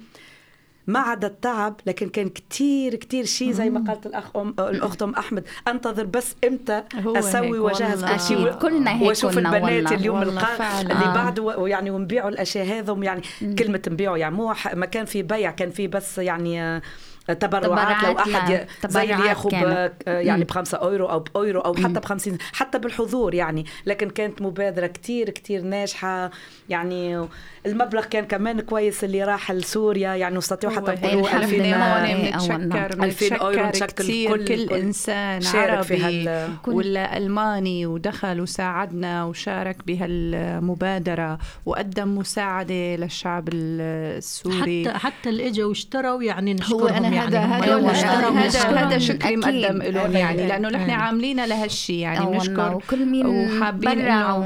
ما 0.87 0.99
عدا 0.99 1.27
التعب 1.27 1.75
لكن 1.87 2.09
كان 2.09 2.29
كتير 2.29 2.95
كتير 2.95 3.25
شيء 3.25 3.53
زي 3.53 3.71
ما 3.71 3.85
قالت 3.89 4.07
الأخ 4.07 4.37
أم 4.37 4.55
الأخت 4.59 5.03
أم 5.03 5.15
أحمد 5.15 5.45
أنتظر 5.69 6.05
بس 6.05 6.35
إمتى 6.49 6.83
أسوي 7.07 7.59
واجهز. 7.59 8.05
كل 8.05 8.21
شيء 8.21 8.53
كلنا 8.53 8.97
هيك 8.97 9.09
وأشوف 9.09 9.35
كنا 9.39 9.57
البنات 9.57 9.73
والله. 9.75 9.95
اليوم 9.95 10.19
والله 10.19 10.41
القا... 10.55 10.81
اللي 10.81 10.93
آه. 10.95 11.15
بعده 11.15 11.43
ويعني 11.43 11.91
ونبيعوا 11.91 12.29
الأشياء 12.29 12.67
هذم 12.67 13.03
يعني 13.03 13.23
كلمة 13.59 13.83
نبيعوا 13.89 14.17
يعني 14.17 14.35
مو 14.35 14.53
ح- 14.55 14.75
ما 14.75 14.87
كان 14.87 15.05
في 15.05 15.23
بيع 15.23 15.51
كان 15.51 15.71
في 15.71 15.87
بس 15.87 16.19
يعني 16.19 16.63
آه، 16.63 16.83
تبرعات 17.29 17.65
لو 18.05 18.13
تبرعات 18.13 18.17
أحد 18.29 18.67
زي 18.89 19.03
اللي 19.03 19.15
تبرعات 19.15 19.29
ياخذ 19.29 19.51
كانت. 19.51 19.93
آه، 20.09 20.19
يعني. 20.21 20.45
بخمسة 20.45 20.79
أورو 20.79 21.07
أو 21.07 21.19
بأورو 21.21 21.61
أو 21.61 21.75
حتى 21.75 22.01
بخمسين 22.01 22.39
حتى 22.53 22.79
بالحضور 22.79 23.35
يعني 23.35 23.67
لكن 23.87 24.11
كانت 24.11 24.43
مبادرة 24.43 24.87
كتير 24.87 25.31
كتير 25.31 25.63
ناجحة 25.63 26.31
يعني 26.69 27.27
المبلغ 27.67 28.05
كان 28.05 28.25
كمان 28.25 28.61
كويس 28.61 29.05
اللي 29.05 29.25
راح 29.25 29.53
لسوريا 29.53 30.15
يعني 30.15 30.37
نستطيع 30.37 30.71
حتى 30.71 30.91
هو 30.91 30.95
نقولوا 30.95 31.21
الحمد 31.21 31.43
2000 31.43 31.57
لله. 31.57 31.97
هون 31.99 32.05
إيه، 32.05 32.31
بنتشكر 32.33 32.53
والله. 32.53 32.87
2000 33.05 33.37
أورو 33.37 33.57
بنتشكر 33.63 33.85
نشكل 33.87 34.03
كثير 34.05 34.37
كل- 34.37 34.45
كل, 34.69 34.75
إنسان 34.75 35.41
شارك 35.41 35.83
في 35.83 35.95
عربي 36.05 36.29
هال- 36.29 36.51
ولا 36.67 37.17
ألماني 37.17 37.87
ودخل 37.87 38.41
وساعدنا 38.41 39.25
وشارك 39.25 39.77
بهالمبادرة 39.87 41.39
وقدم 41.67 42.19
مساعدة 42.19 42.97
للشعب 42.97 43.49
السوري 43.53 44.85
حتى 44.89 44.99
حتى 44.99 45.29
اللي 45.29 45.49
إجوا 45.49 45.69
واشتروا 45.69 46.23
يعني 46.23 46.51
هو 46.53 46.57
نشكرهم 46.57 46.87
أنا 46.87 47.09
يعني 47.09 47.37
هذا 47.37 47.39
هذا 47.41 48.79
هذا 48.87 48.99
شكري. 48.99 49.37
مقدم 49.37 49.83
لهم. 49.83 50.13
يعني 50.17 50.47
لأنه 50.49 50.69
نحن 50.69 50.83
أكيد. 50.83 50.95
عاملين 50.95 51.45
لهالشيء 51.45 51.97
يعني 51.99 52.19
آه 52.19 52.25
بنشكر 52.25 52.75
وكل 52.75 53.07
مين 53.07 53.27
وحابين 53.27 54.05
برع 54.05 54.37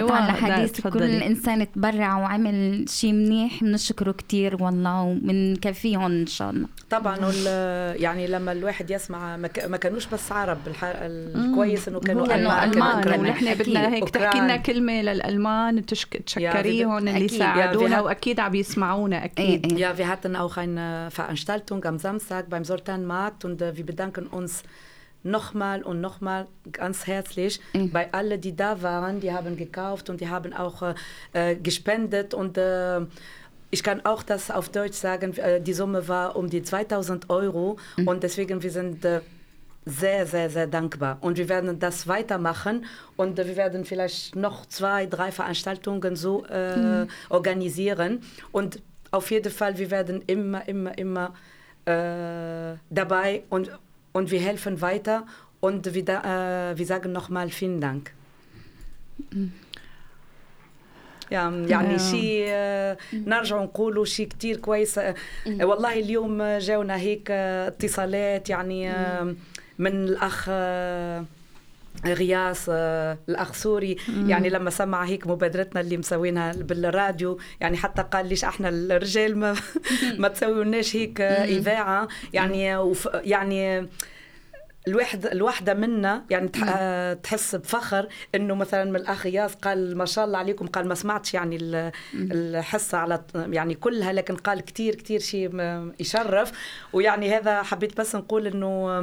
لا، 0.00 0.30
الحديث 0.30 0.72
تفضلي. 0.72 0.92
كل 1.18 1.22
إنسان 1.24 1.72
تبرع 1.72 2.16
وعمل 2.18 2.41
شيء 2.88 3.12
منيح 3.12 3.64
بنشكره 3.64 4.12
كتير 4.12 4.62
والله 4.62 5.02
وبنكفيهم 5.02 6.04
إن 6.04 6.26
شاء 6.26 6.50
الله 6.50 6.68
طبعا 6.90 7.16
يعني 7.96 8.26
لما 8.26 8.52
الواحد 8.52 8.90
يسمع 8.90 9.36
ما 9.66 9.76
كانوش 9.76 10.06
بس 10.06 10.32
عرب 10.32 10.58
الكويس 10.82 11.88
إنه 11.88 12.00
كانوا 12.00 12.34
ألمان. 12.34 13.18
ونحن 13.20 13.46
أكيد. 13.48 13.62
بدنا 13.68 13.94
هيك 13.94 14.08
تحكي 14.08 14.38
لنا. 14.38 14.56
كلمة 14.56 15.02
للألمان 15.02 15.86
تشك... 15.86 16.16
تشكريهم 16.16 16.98
اللي. 16.98 17.22
يا 17.22 17.28
ساعدونا 17.28 17.96
في- 17.96 18.02
وأكيد 18.02 18.40
عم 18.40 18.54
يسمعونا 18.54 19.24
أكيد 19.24 19.72
إيه. 19.72 19.84
Ja, 19.84 19.98
wir 19.98 20.08
hatten 20.08 20.36
auch 20.36 20.56
eine 20.56 21.10
Veranstaltung 21.10 21.84
am 21.84 21.98
Samstag 21.98 22.48
beim 22.50 22.64
Sultanmarkt 22.64 23.44
und 23.44 23.62
äh, 23.62 23.76
wir 23.76 23.86
bedanken 23.86 24.26
uns 24.26 24.62
nochmal 25.24 25.82
und 25.82 26.00
nochmal 26.00 26.46
ganz 26.72 27.06
herzlich 27.06 27.60
Mhm. 27.74 27.90
bei 27.90 28.12
allen, 28.12 28.40
die 28.40 28.54
da 28.56 28.82
waren. 28.82 29.20
Die 29.20 29.32
haben 29.32 29.56
gekauft 29.56 30.10
und 30.10 30.20
die 30.20 30.28
haben 30.28 30.52
auch 30.52 30.82
äh, 30.82 30.94
äh, 31.32 31.56
gespendet 31.56 32.34
und 32.34 32.58
äh, 32.58 33.00
ich 33.70 33.82
kann 33.82 34.04
auch 34.04 34.22
das 34.22 34.50
auf 34.50 34.68
Deutsch 34.68 34.96
sagen, 34.96 35.34
äh, 35.38 35.60
die 35.60 35.72
Summe 35.72 36.06
war 36.08 36.36
um 36.36 36.50
die 36.50 36.62
2000 36.62 37.30
Euro 37.30 37.78
und 38.04 38.22
deswegen 38.22 38.62
wir 38.62 38.70
sind 38.70 39.04
äh, 39.04 39.20
sehr, 39.84 40.26
sehr, 40.26 40.48
sehr 40.50 40.68
dankbar. 40.68 41.18
Und 41.22 41.38
wir 41.38 41.48
werden 41.48 41.78
das 41.80 42.06
weitermachen 42.06 42.84
und 43.16 43.36
wir 43.36 43.56
werden 43.56 43.84
vielleicht 43.84 44.36
noch 44.36 44.66
zwei, 44.66 45.06
drei 45.06 45.32
Veranstaltungen 45.32 46.14
so 46.14 46.44
äh, 46.46 47.06
organisieren. 47.30 48.20
Und 48.52 48.80
auf 49.10 49.30
jeden 49.32 49.50
Fall, 49.52 49.78
wir 49.78 49.90
werden 49.90 50.22
immer, 50.28 50.68
immer, 50.68 50.96
immer 50.96 51.32
dabei 52.90 53.42
und, 53.50 53.70
und 54.12 54.30
wir 54.30 54.40
helfen 54.40 54.80
weiter. 54.80 55.26
Und 55.60 55.94
wir, 55.94 56.04
da, 56.04 56.70
äh, 56.70 56.78
wir 56.78 56.86
sagen 56.86 57.12
nochmal 57.12 57.48
vielen 57.50 57.80
Dank. 57.80 58.12
يعني 61.30 61.70
يعني 61.70 61.94
آه. 61.94 61.98
شيء 61.98 62.44
آه، 62.48 62.96
نرجع 63.12 63.62
نقولوا 63.62 64.04
شيء 64.04 64.28
كتير 64.28 64.56
كويس 64.56 64.98
آه، 64.98 65.14
والله 65.46 66.00
اليوم 66.00 66.42
جاونا 66.58 66.96
هيك 66.96 67.28
آه، 67.30 67.68
اتصالات 67.68 68.50
يعني 68.50 68.90
آه، 68.90 69.34
من 69.78 70.04
الاخ 70.04 70.46
آه، 70.48 71.24
غياس 72.06 72.66
آه، 72.72 73.18
الاخ 73.28 73.52
سوري 73.54 73.96
يعني 74.26 74.48
لما 74.48 74.70
سمع 74.70 75.04
هيك 75.04 75.26
مبادرتنا 75.26 75.80
اللي 75.80 75.96
مسوينها 75.96 76.52
بالراديو 76.52 77.38
يعني 77.60 77.76
حتى 77.76 78.02
قال 78.02 78.26
ليش 78.26 78.44
إحنا 78.44 78.68
الرجال 78.68 79.38
ما 79.38 79.54
ما 80.18 80.28
تسويوناش 80.28 80.96
هيك 80.96 81.20
آه، 81.20 81.44
إذاعة. 81.44 82.08
يعني 82.32 82.76
وف 82.76 83.08
يعني 83.24 83.88
الواحد 84.88 85.26
الواحدة 85.26 85.74
منا 85.74 86.24
يعني 86.30 86.50
آه، 86.68 87.12
تحس 87.14 87.54
بفخر 87.54 88.08
إنه 88.34 88.54
مثلا 88.54 88.84
من 88.84 88.96
الأخ 88.96 89.26
ياس 89.26 89.54
قال 89.54 89.96
ما 89.98 90.04
شاء 90.04 90.24
الله 90.24 90.38
عليكم 90.38 90.66
قال 90.66 90.88
ما 90.88 90.94
سمعتش 90.94 91.34
يعني 91.34 91.56
ال- 91.56 91.92
الحصة 92.14 92.98
على 92.98 93.22
يعني 93.34 93.74
كلها 93.74 94.12
لكن 94.12 94.36
قال 94.36 94.60
كتير 94.60 94.94
كتير 94.94 95.20
شيء 95.20 95.50
يشرف. 96.00 96.52
ويعني 96.92 97.36
هذا 97.36 97.62
حبيت 97.62 98.00
بس 98.00 98.16
نقول 98.16 98.46
إنه 98.46 98.98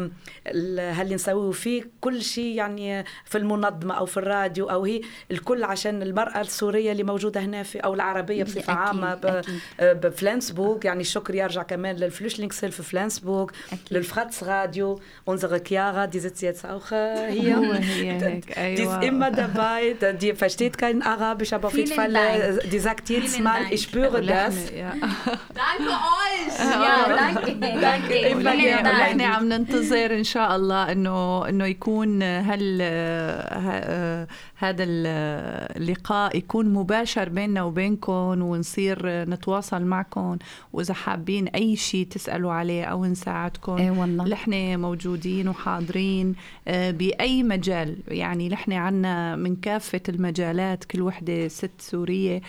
هاللي 0.80 1.15
نسويه 1.15 1.52
فيه 1.52 1.84
كل 2.02 2.22
شيء 2.22 2.56
يعني 2.56 3.04
في 3.26 3.38
المنظمة 3.38 3.94
أو 3.94 4.06
في 4.06 4.18
الراديو 4.18 4.70
أو 4.70 4.84
هي؟ 4.86 5.02
الكل 5.32 5.63
عشان 5.63 6.02
المرأة 6.02 6.42
السورية 6.42 6.92
اللي 6.92 7.04
موجودة 7.04 7.42
هنا 7.42 7.63
في 7.63 7.80
أو 7.80 7.94
العربية 7.94 8.44
بصفة 8.44 8.60
أكيد، 8.60 8.70
عامة 8.76 9.15
ب- 9.15 9.26
أكيد. 9.26 9.60
آه، 9.80 9.94
بفلانسبورغ. 9.94 10.80
يعني 10.86 11.02
الشكر 11.02 11.36
يرجع 11.36 11.63
كمان 11.63 11.96
للفلوشلينغسهilfe 11.96 12.65
في 12.70 12.84
فلانسبورغ 12.84 13.50
أكيد. 13.74 14.04
للفratz 14.04 14.34
Radio, 14.44 15.00
unsere 15.32 15.68
Chiara, 15.69 16.03
die 16.13 16.19
sitzt 16.25 16.41
jetzt 16.49 16.63
auch 16.73 16.88
äh, 16.91 17.32
hier. 17.32 17.58
Die 17.60 18.39
ist 18.39 18.58
أيوه 18.58 19.01
immer 19.10 19.29
dabei, 19.43 19.82
da- 20.01 20.13
die 20.23 20.34
versteht 20.43 20.75
kein 20.84 20.97
Arabisch, 21.13 21.51
aber 21.53 21.67
auf 21.69 21.77
jeden 21.77 21.93
Fall, 21.99 22.13
äh, 22.15 22.19
Dank. 22.19 22.71
die 22.71 22.79
sagt 22.88 23.03
jedes 23.10 23.32
Vielen 23.34 23.43
Mal, 23.49 23.60
Dank. 23.62 23.73
ich 23.75 23.82
spüre 23.88 24.19
das. 24.36 24.55
Danke 25.63 25.91
euch 26.21 26.45
يا 26.86 26.95
danke 27.21 27.51
danke 27.88 28.12
إيه، 28.13 28.36
ونحن 28.36 28.60
Vielen 28.60 28.84
Dank. 28.84 28.95
ونحن 28.95 29.21
عم 29.21 29.49
ننتظر 29.49 30.13
ان 30.15 30.23
شاء 30.23 30.55
الله 30.55 30.91
انه 30.91 31.49
انه 31.49 31.65
يكون 31.65 32.21
هال 32.23 32.82
هذا 34.55 34.84
اللقاء 34.84 36.38
يكون 36.38 36.73
مباشر 36.73 37.29
بيننا 37.29 37.63
وبينكم 37.63 38.41
ونصير 38.41 38.99
نتواصل 39.05 39.82
معكم 39.84 40.38
واذا 40.73 40.93
حابين 40.93 41.47
اي 41.47 41.75
شيء 41.75 42.05
تسالوا 42.08 42.51
عليه 42.51 42.84
أو 42.86 43.05
نساعدكم 43.05 43.77
اي 43.77 43.89
والله 43.89 44.27
نحن 44.27 44.79
موجودين 44.79 45.47
وحاضرين 45.63 46.36
آه، 46.67 46.91
بأي 46.91 47.43
مجال 47.43 47.98
يعني 48.08 48.50
نحن 48.50 48.74
عنا 48.74 49.36
من 49.36 49.56
كافة 49.56 50.02
المجالات 50.10 50.84
كل 50.84 51.02
وحدة 51.02 51.48
ست 51.48 51.72
سورية 51.80 52.41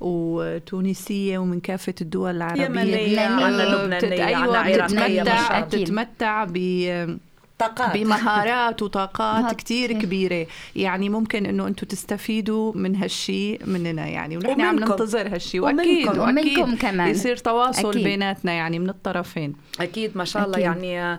وتونسية 0.00 1.38
ومن 1.38 1.60
كافة 1.60 1.94
الدول 2.00 2.36
العربية 2.36 2.64
يمنية، 2.64 3.20
عنا 3.20 3.62
آه، 3.62 3.84
لبنانية، 3.84 3.98
بتت- 3.98 4.20
عنا 4.20 4.64
أيوة 4.64 4.84
شاء 4.84 4.86
بتتمتع 4.86 5.56
الله. 5.58 5.66
بتتمتع 5.66 6.44
ب 6.48 7.18
طاقات 7.58 7.96
بمهارات 7.96 8.82
وطاقات 8.82 9.54
كتير. 9.56 9.92
كبيرة 9.92 10.46
يعني 10.76 11.08
ممكن 11.08 11.46
إنه 11.46 11.66
أنتم 11.66 11.86
تستفيدوا 11.86 12.72
من 12.74 12.96
هالشي 12.96 13.58
مننا 13.66 14.06
يعني 14.06 14.36
ونحن 14.36 14.60
عم. 14.60 14.78
ننتظر 14.78 15.26
هالشي 15.34 15.60
ومنكم. 15.60 15.78
واكيد 15.78 16.06
وأكيد 16.18 16.58
ومنكم 16.58 16.76
كمان. 16.76 17.08
يصير 17.10 17.36
تواصل 17.36 17.90
أكيد. 17.90 18.04
بيناتنا 18.04 18.52
يعني 18.52 18.78
من 18.78 18.88
الطرفين 18.88 19.52
أكيد 19.80 20.10
ما 20.16 20.24
شاء 20.24 20.44
الله 20.44 20.54
أكيد. 20.54 20.64
يعني 20.66 21.00
آه، 21.02 21.18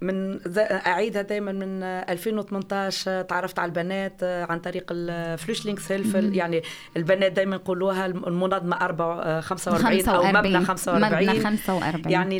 من 0.00 0.38
ز- 0.46 0.58
أعيدها 0.58 1.22
دائما 1.22 1.52
من 1.52 1.82
آه، 1.82 2.12
2018 2.12 3.10
آه، 3.10 3.22
تعرفت 3.22 3.58
على 3.58 3.68
البنات 3.68 4.22
آه، 4.22 4.44
عن 4.52 4.58
طريق 4.58 4.84
الفلوشلينغسهilfe 4.90 6.16
يعني 6.16 6.62
البنات 6.96 7.32
دائما 7.32 7.56
يقولوها 7.56 8.06
المنظمة 8.06 8.76
4 8.76 9.40
45 9.40 9.82
أو 10.08 10.22
مبنى 10.40 10.64
45 10.64 11.02
مبنى 11.28 11.40
45 11.40 12.12
يعني 12.12 12.38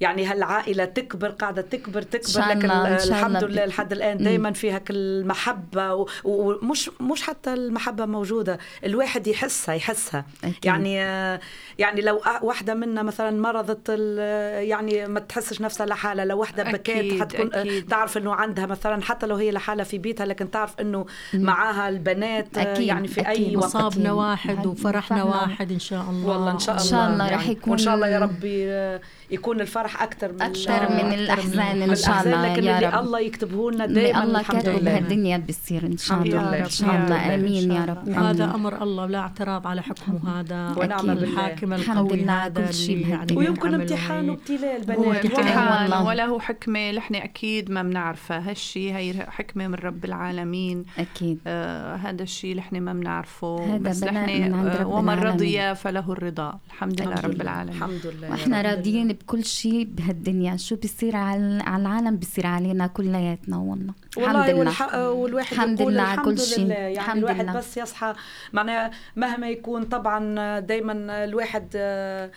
يعني 0.00 0.26
هالعائلة 0.26 0.84
تكبر 0.84 1.28
قاعدة 1.28 1.62
تكبر 1.62 2.02
تكبر 2.02 2.48
لكن 2.48 2.70
إن 2.70 2.86
الحمد. 2.92 3.44
لله 3.44 3.64
لحد 3.64 3.92
الآن 3.92 4.18
دائما 4.18 4.52
في 4.52 4.76
هك 4.76 4.90
المحبة 4.90 6.06
ومش 6.24 6.90
مش 7.00 7.22
حتى 7.22 7.52
المحبة 7.54 8.06
موجودة 8.06 8.58
الواحد 8.84 9.26
يحسها 9.26 9.74
يحسها 9.74 10.24
أكيد. 10.44 10.64
يعني 10.64 11.02
آه، 11.02 11.40
يعني 11.78 12.00
لو 12.00 12.20
واحدة 12.42 12.74
منا 12.74 13.02
مثلا 13.02 13.40
مرضت 13.40 13.80
ال- 13.88 14.64
يعني 14.68 15.06
ما 15.06 15.20
تحسش 15.20 15.60
نفسها 15.60 15.86
لحالها 15.86 16.24
لو 16.24 16.38
واحدة 16.38 16.62
بكيت 16.72 17.20
حتكون 17.22 17.54
أكيد. 17.54 17.86
تعرف 17.88 18.16
إنه 18.18 18.34
عندها 18.34 18.66
مثلا 18.66 19.02
حتى 19.02 19.26
لو 19.26 19.36
هي 19.36 19.50
لحالها 19.50 19.84
في 19.84 19.98
بيتها 19.98 20.26
لكن 20.26 20.50
تعرف 20.50 20.80
إنه 20.80 21.06
معاها 21.34 21.88
البنات 21.88 22.58
آه، 22.58 22.72
أكيد، 22.72 22.86
يعني 22.86 23.08
في 23.08 23.20
أي 23.28 23.32
أكيد. 23.32 23.56
وقت 23.56 23.64
مصابنا 23.64 24.12
واحد. 24.12 24.66
وفرحنا 24.66 25.22
وفرحنا. 25.24 25.24
واحد 25.24 25.72
إن 25.72 25.78
شاء 25.78 26.02
الله 26.10 26.28
والله 26.28 26.50
إن 26.50 26.58
شاء 26.58 26.74
إن 26.74 26.80
الله 26.80 26.90
شاء 26.90 27.06
الله 27.10 27.24
يعني 27.24 27.36
رح 27.36 27.48
يكون- 27.48 27.70
وإن 27.70 27.78
شاء 27.78 27.94
الله 27.94 28.08
يا 28.08 28.18
ربي 28.18 28.70
آه، 28.70 29.00
يكون 29.30 29.60
الفرح 29.60 30.02
أكثر 30.02 30.32
من 30.32 30.42
أكثر 30.42 30.92
من 30.92 31.12
الأحزان 31.12 31.82
إن 31.82 31.94
شاء 31.94 32.22
الله 32.24 32.52
لكن 32.52 32.64
يا 32.64 32.76
اللي 32.76 32.88
رب. 32.88 33.04
الله 33.04 33.20
يكتبه 33.20 33.70
لنا 33.70 33.84
اللي 33.84 34.00
دائما 34.00 34.24
الله 34.24 34.40
الحمد 34.40 34.62
كاتب 34.62 34.80
لله 34.82 34.96
هالدنيا 34.96 35.36
بتصير 35.36 35.86
إن 35.86 35.96
شاء 35.96 36.18
الحمد 36.18 36.34
الله 36.34 36.48
لله، 36.48 36.64
إن 36.64 36.70
شاء 36.70 36.90
الله 36.90 37.06
لله. 37.06 37.34
آمين 37.34 37.72
يا 37.72 37.84
رب 37.84 38.08
آمين. 38.08 38.42
أمر 38.42 38.82
الله 38.82 39.02
ولا 39.04 39.18
اعتراض 39.18 39.66
على 39.66 39.82
حكمه 39.82 40.40
هذا 40.40 40.74
ونعم. 40.76 41.10
الحاكم 41.10 41.72
الحمد 41.72 41.98
القوي 42.12 42.24
هذا 42.24 42.66
كل 42.66 42.74
شيء 42.74 42.98
يعني 42.98 43.12
بهالدنيا. 43.16 43.38
ويمكن 43.38 43.74
امتحان 43.74 44.30
وابتلاء 44.30 44.76
البنات 44.76 45.24
امتحان. 45.24 46.06
وله 46.06 46.40
حكمة 46.40 46.90
اللي 46.90 46.98
إحنا 46.98 47.24
أكيد 47.24 47.70
ما 47.70 47.82
بنعرفها 47.82 48.50
هالشي 48.50 48.94
هي 48.94 49.26
حكمة 49.28 49.68
من 49.68 49.74
رب 49.74 50.04
العالمين 50.04 50.84
أكيد 50.98 51.38
آه 51.46 51.96
هذا 51.96 52.22
الشيء 52.22 52.58
إحنا 52.58 52.80
ما 52.80 52.92
بنعرفه 52.92 53.74
هذا 53.74 53.90
بس 53.90 54.04
نحن 54.04 54.42
من 54.42 54.54
عند 54.54 54.66
آه 54.76 54.86
ومن. 54.86 55.18
رضي 55.18 55.74
فله 55.74 56.12
الرضا 56.12 56.58
الحمد 56.66 57.02
لله 57.02 57.20
رب. 57.20 57.40
العالمين 57.40 57.76
الحمد 57.76 58.00
لله 58.06 58.30
وإحنا. 58.30 58.62
راضيين 58.62 59.17
بكل 59.22 59.44
شيء 59.44 59.84
بهالدنيا 59.84 60.56
شو 60.56 60.76
بيصير 60.76 61.16
على 61.16 61.40
العالم 61.76 62.16
بيصير 62.16 62.46
علينا 62.46 62.86
كلياتنا 62.86 63.56
والله. 63.56 63.94
الحمد 64.18 64.26
والله 64.36 64.46
لله. 64.52 64.58
والح... 64.58 64.94
والواحد 64.94 65.52
الحمد 65.52 65.80
يقول 65.80 65.92
لله 65.92 66.14
الحمد 66.14 66.24
كل 66.24 66.38
شيء. 66.38 66.64
لله. 66.64 66.74
يعني 66.74 66.92
الحمد 66.98 67.18
الواحد 67.18 67.42
لله. 67.44 67.58
بس 67.58 67.76
يصحى 67.76 68.14
معناها 68.52 68.90
مهما 69.16 69.48
يكون 69.50 69.82
طبعا 69.84 70.60
دائما 70.60 71.24
الواحد 71.24 71.68
آه، 71.76 72.30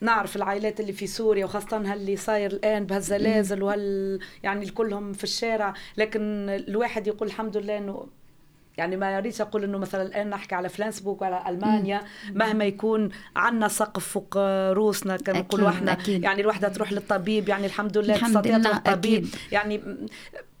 نعرف 0.00 0.36
العائلات 0.36 0.80
اللي 0.80 0.92
في 0.92 1.06
سوريا 1.06 1.44
وخاصة 1.44 1.92
هاللي 1.92 2.16
صاير 2.16 2.52
الآن 2.52 2.86
بهالزلازل 2.86 3.62
وهال 3.62 4.18
يعني 4.42 4.66
كلهم 4.70 5.12
في 5.12 5.24
الشارع. 5.24 5.74
لكن 5.96 6.20
الواحد 6.48 7.06
يقول 7.06 7.28
الحمد 7.28 7.56
لله 7.56 7.78
إنه 7.78 8.06
يعني 8.76 8.96
ما 8.96 9.14
يريدش 9.16 9.40
أقول 9.40 9.64
إنه 9.64 9.78
مثلا 9.78 10.02
الآن 10.02 10.30
نحكي 10.30 10.54
على 10.54 10.68
فلانسبوك 10.68 11.22
وعلى 11.22 11.44
ألمانيا 11.48 12.02
مهما 12.32 12.64
يكون 12.64 13.08
عنا 13.36 13.68
سقف 13.68 14.08
فوق 14.08 14.36
روسنا 14.72 15.16
كما 15.16 15.38
أكيد، 15.38 15.46
نقولوا 15.46 15.68
إحنا. 15.68 15.98
يعني 16.08 16.40
الوحده 16.40 16.68
تروح 16.68 16.92
للطبيب 16.92 17.48
يعني 17.48 17.66
الحمد 17.66 17.98
لله 17.98 18.16
تستطيع 18.16 18.58
تروح 18.58 18.78
طبيب 18.78 19.22
أكيد. 19.24 19.34
يعني 19.52 19.74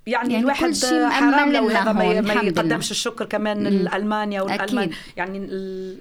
يعني, 0.06 0.32
يعني 0.32 0.38
الواحد 0.42 0.66
كل 0.66 0.74
شيء 0.76 1.08
حرام 1.08 1.52
لو 1.52 1.68
هذا 1.68 1.92
ما. 1.92 2.04
يقدمش 2.04 2.90
الشكر 2.90 3.24
كمان. 3.24 3.64
لألمانيا 3.64 4.42
والألمان. 4.42 4.90
يعني 5.16 5.38
ال- 5.38 5.98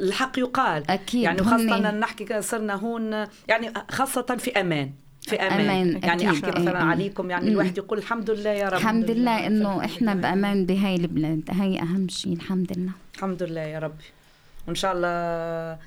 الحق 0.00 0.38
يقال 0.38 0.90
أكيد، 0.90 1.22
يعني 1.22 1.42
هن- 1.42 1.98
نحكي 2.00 2.42
صرنا 2.42 2.74
هون 2.74 3.26
يعني 3.48 3.72
خاصة 3.90 4.22
في 4.38 4.60
أمان 4.60 4.90
في 5.24 5.36
أمان, 5.36 5.60
أمان، 5.60 6.00
يعني 6.02 6.30
أكيد. 6.30 6.44
احكي 6.44 6.60
مثلا 6.60 6.84
مم. 6.84 6.90
عليكم 6.90 7.30
يعني. 7.30 7.48
الواحد 7.48 7.78
يقول 7.78 7.98
الحمد 7.98 8.30
لله 8.30 8.50
يا 8.50 8.68
رب 8.68 8.78
الحمد 8.78 9.10
لله 9.10 9.46
إنه 9.46 9.84
إحنا 9.84 10.14
بأمان 10.14 10.66
بهاي 10.66 10.94
البلاد 10.96 11.42
هاي 11.50 11.80
أهم 11.80 12.08
شيء 12.08 12.32
الحمد 12.32 12.78
لله 12.78 12.92
الحمد 13.14 13.42
لله 13.42 13.60
يا 13.60 13.78
ربي 13.78 14.04
وإن 14.66 14.74
شاء 14.74 14.92
الله 14.92 15.78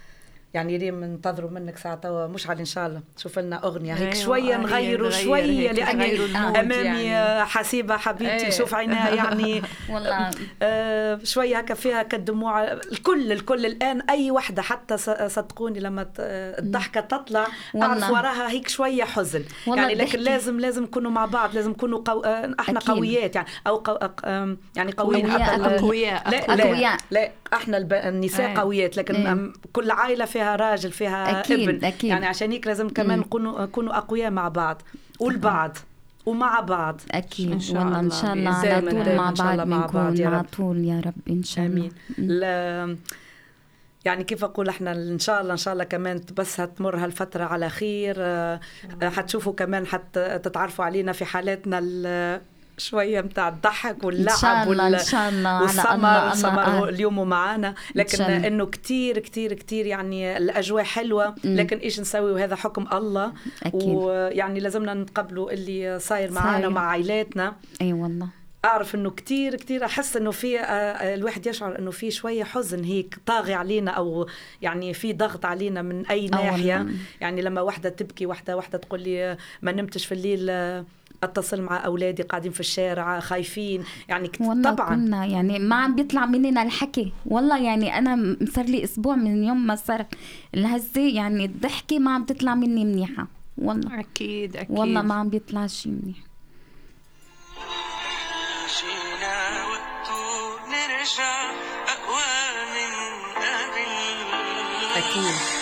يعني 0.58 0.78
ريم 0.78 1.04
ننتظروا 1.04 1.50
منك 1.50 1.78
ساعة 1.78 1.96
توا 1.96 2.28
مش 2.28 2.48
على 2.50 2.60
إن 2.60 2.65
شاء 2.65 2.88
الله 2.88 3.02
شوف 3.17 3.39
لنا 3.39 3.63
أغنية 3.63 3.93
هيك 3.93 4.02
أيوة، 4.02 4.13
شوية 4.26 4.58
نغيروا 4.58 5.08
نغير 5.10 5.24
شوية 5.26 5.72
لاني 5.72 6.13
أمامي 6.60 6.76
يعني. 6.76 7.46
حسيبة 7.46 7.98
حبيبتي 7.98 8.46
أيه. 8.46 8.50
شوف 8.50 8.74
عينها 8.74 9.10
يعني 9.24 9.62
والله 9.89 10.32
آه، 10.62 11.20
شوية 11.24 11.58
هكا 11.58 11.74
فيها 11.74 12.04
كالدموع 12.04 12.63
الكل 12.63 13.32
الكل 13.32 13.65
الآن 13.65 14.02
أي 14.02 14.32
وحدة 14.32 14.62
حتى 14.62 14.98
صدقوني 15.28 15.80
لما 15.80 16.08
الضحكة 16.20 17.02
تطلع. 17.02 17.48
أعرف 17.82 18.10
وراها 18.12 18.50
هيك 18.52 18.67
شوية 18.67 19.04
حزن 19.04 19.43
يعني 19.67 19.96
لكن. 19.96 20.20
لازم 20.20 20.60
لازم 20.60 20.84
نكونوا 20.84 21.12
مع 21.12 21.26
بعض 21.26 21.56
لازم 21.56 21.72
نكونوا 21.72 22.00
قو... 22.00 22.22
آه، 22.22 22.56
إحنا 22.60 22.80
أكيد. 22.80 22.89
قويات 22.91 23.36
يعني 23.36 23.48
أو 23.67 23.76
قو... 23.78 23.96
أق- 23.96 24.26
يعني 24.76 24.91
قويين 24.98 25.26
قوياء، 25.32 25.39
حتى 25.39 25.56
ال- 25.56 25.65
أقوياء 25.65 26.30
لا 26.30 26.38
أقوياء. 26.63 26.98
لا 27.12 27.20
لا 27.20 27.32
إحنا 27.54 27.78
الب... 27.78 27.93
النساء 27.93 28.50
أيه. 28.50 28.58
قويات 28.58 28.98
لكن. 28.98 29.28
أم، 29.28 29.54
كل 29.74 29.91
عائلة 29.91 30.26
فيها 30.26 30.46
راجل 30.55 30.91
فيها 30.91 31.39
أكيد، 31.39 31.69
ابن. 31.69 31.86
أكيد. 31.86 32.10
يعني 32.10 32.25
عشان 32.25 32.51
هيك 32.51 32.67
لازم 32.67 32.89
كمان. 32.89 33.19
نكونوا 33.19 33.62
نكونوا 33.62 33.97
أقوياء 33.97 34.31
مع 34.31 34.47
بعض 34.47 34.81
والبعض 35.19 35.77
ومع 36.25 36.60
بعض. 36.60 37.01
أكيد. 37.12 37.51
إن 37.51 37.60
شاء 37.60 37.77
والله 37.83 37.99
إن 37.99 38.05
الله. 38.05 38.21
شاء 38.21 38.33
الله 38.33 38.53
على 38.55 38.81
طول 38.91 39.15
مع 39.15 39.29
إن 39.29 39.36
شاء 39.36 39.45
بعض 39.45 39.60
الله 39.60 39.65
مع 39.65 39.86
بعض 39.86 39.91
بنكون 40.12 40.17
يا 40.17 40.27
على. 40.29 40.43
طول 40.57 40.77
يا 40.86 40.99
رب 41.05 41.13
إن 41.29 41.43
شاء 41.43 41.65
الله. 41.65 41.89
آمين. 42.19 42.97
يعني 44.05 44.23
كيف 44.23 44.43
أقول 44.43 44.69
إحنا 44.69 44.91
إن 44.91 45.19
شاء 45.19 45.41
الله 45.41 45.51
إن 45.51 45.57
شاء 45.57 45.73
الله 45.73 45.83
كمان 45.83 46.21
بس 46.38 46.60
هتمر 46.60 46.95
هالفترة 46.97 47.43
على 47.43 47.69
خير. 47.69 48.15
آه، 48.19 48.60
آه، 49.01 49.10
حتشوفوا 49.10 49.53
كمان 49.53 49.86
حت 49.88 50.19
تتعرفوا 50.43 50.86
علينا 50.86 51.12
في 51.12 51.25
حالاتنا 51.25 51.79
ال- 51.83 52.41
شوية 52.78 53.22
متاع 53.22 53.48
الضحك 53.50 54.04
واللعب 54.04 54.38
شاء 54.38 54.63
الله 54.63 54.86
وال- 54.86 54.96
ان 54.96 55.06
شاء 55.06 55.30
الله 55.30 55.62
والسمر 55.62 56.62
هو 56.62 56.68
الله 56.78 56.90
اليوم 56.90 57.30
معانا. 57.30 57.76
لكن. 57.96 58.22
إنه 58.24 58.66
كتير 58.66 59.20
كتير 59.20 59.54
كتير 59.54 59.86
يعني 59.86 60.38
الأجواء 60.38 60.84
حلوة. 60.84 61.36
لكن 61.44 61.78
إيش 61.78 62.00
نسوي؟ 62.00 62.32
وهذا 62.32 62.56
حكم 62.56 62.88
الله. 62.94 63.34
أكيد. 63.63 63.82
ويعني 63.84 64.60
لازمنا 64.60 64.94
نتقبلوا 64.94 65.52
اللي 65.52 66.00
صاير 66.00 66.32
معانا. 66.32 66.68
ومع 66.68 66.82
عائلاتنا. 66.82 67.56
أي 67.82 67.94
والله. 67.94 68.28
أعرف 68.66 68.96
إنه 68.96 69.10
كتير 69.10 69.56
كتير 69.56 69.86
أحس 69.86 70.18
إنه 70.18 70.32
في 70.32 70.60
آه، 70.60 70.63
آه، 70.63 71.16
الواحد 71.16 71.48
يشعر 71.48 71.80
إنه 71.80 71.92
في 71.92 72.12
شوية 72.12 72.44
حزن 72.44 72.84
هيك 72.84 73.18
طاغي 73.26 73.54
علينا 73.54 73.92
أو 73.92 74.28
يعني 74.62 74.94
في 74.94 75.13
ضغط 75.13 75.46
علينا 75.46 75.82
من 75.82 76.06
أي 76.08 76.26
آه 76.26 76.30
ناحية. 76.30 76.86
يعني 77.22 77.42
لما 77.42 77.62
واحدة 77.62 77.90
تبكي 77.90 78.26
واحدة 78.26 78.56
واحدة 78.56 78.78
تقول 78.78 79.02
لي 79.02 79.26
آه، 79.32 79.38
ما 79.62 79.72
نمتش 79.72 80.06
في 80.06 80.12
الليل 80.12 80.48
آه، 80.50 80.86
أتصل 81.23 81.62
مع 81.62 81.86
أولادي 81.86 82.23
قاعدين 82.23 82.51
في 82.51 82.60
الشارع 82.60 83.19
خايفين. 83.19 83.84
يعني 84.08 84.27
كت- 84.27 84.41
والله 84.41 84.71
طبعا. 84.71 84.89
كنا 84.95 85.25
يعني 85.25 85.60
ما 85.60 85.75
عم 85.75 85.95
بيطلع 85.95 86.25
مننا 86.25 86.63
الحكي. 86.63 87.13
والله 87.25 87.62
يعني 87.63 87.97
أنا 87.97 88.38
صار 88.56 88.65
لي 88.65 88.84
أسبوع 88.84 89.15
من 89.15 89.43
يوم 89.43 89.67
ما 89.67 89.75
صار. 89.75 90.06
الهزه 90.56 91.01
يعني 91.01 91.45
الضحكة 91.45 91.99
ما 91.99 92.12
عم 92.13 92.23
تطلع 92.25 92.56
مني 92.56 92.86
منيحة. 92.86 93.27
والله. 93.58 93.99
أكيد 93.99 94.58
أكيد. 94.58 94.77
والله 94.80 95.01
ما 95.01 95.15
عم 95.15 95.30
بيطلع 95.30 95.67
شيء 95.67 95.91
منيح. 95.91 96.17
مشينا 98.65 99.65
وقته 99.71 100.21
نرجع 100.69 101.51
أقوى 101.88 102.30
من 102.73 102.93
قبل. 103.36 104.97
أكيد. 104.97 105.57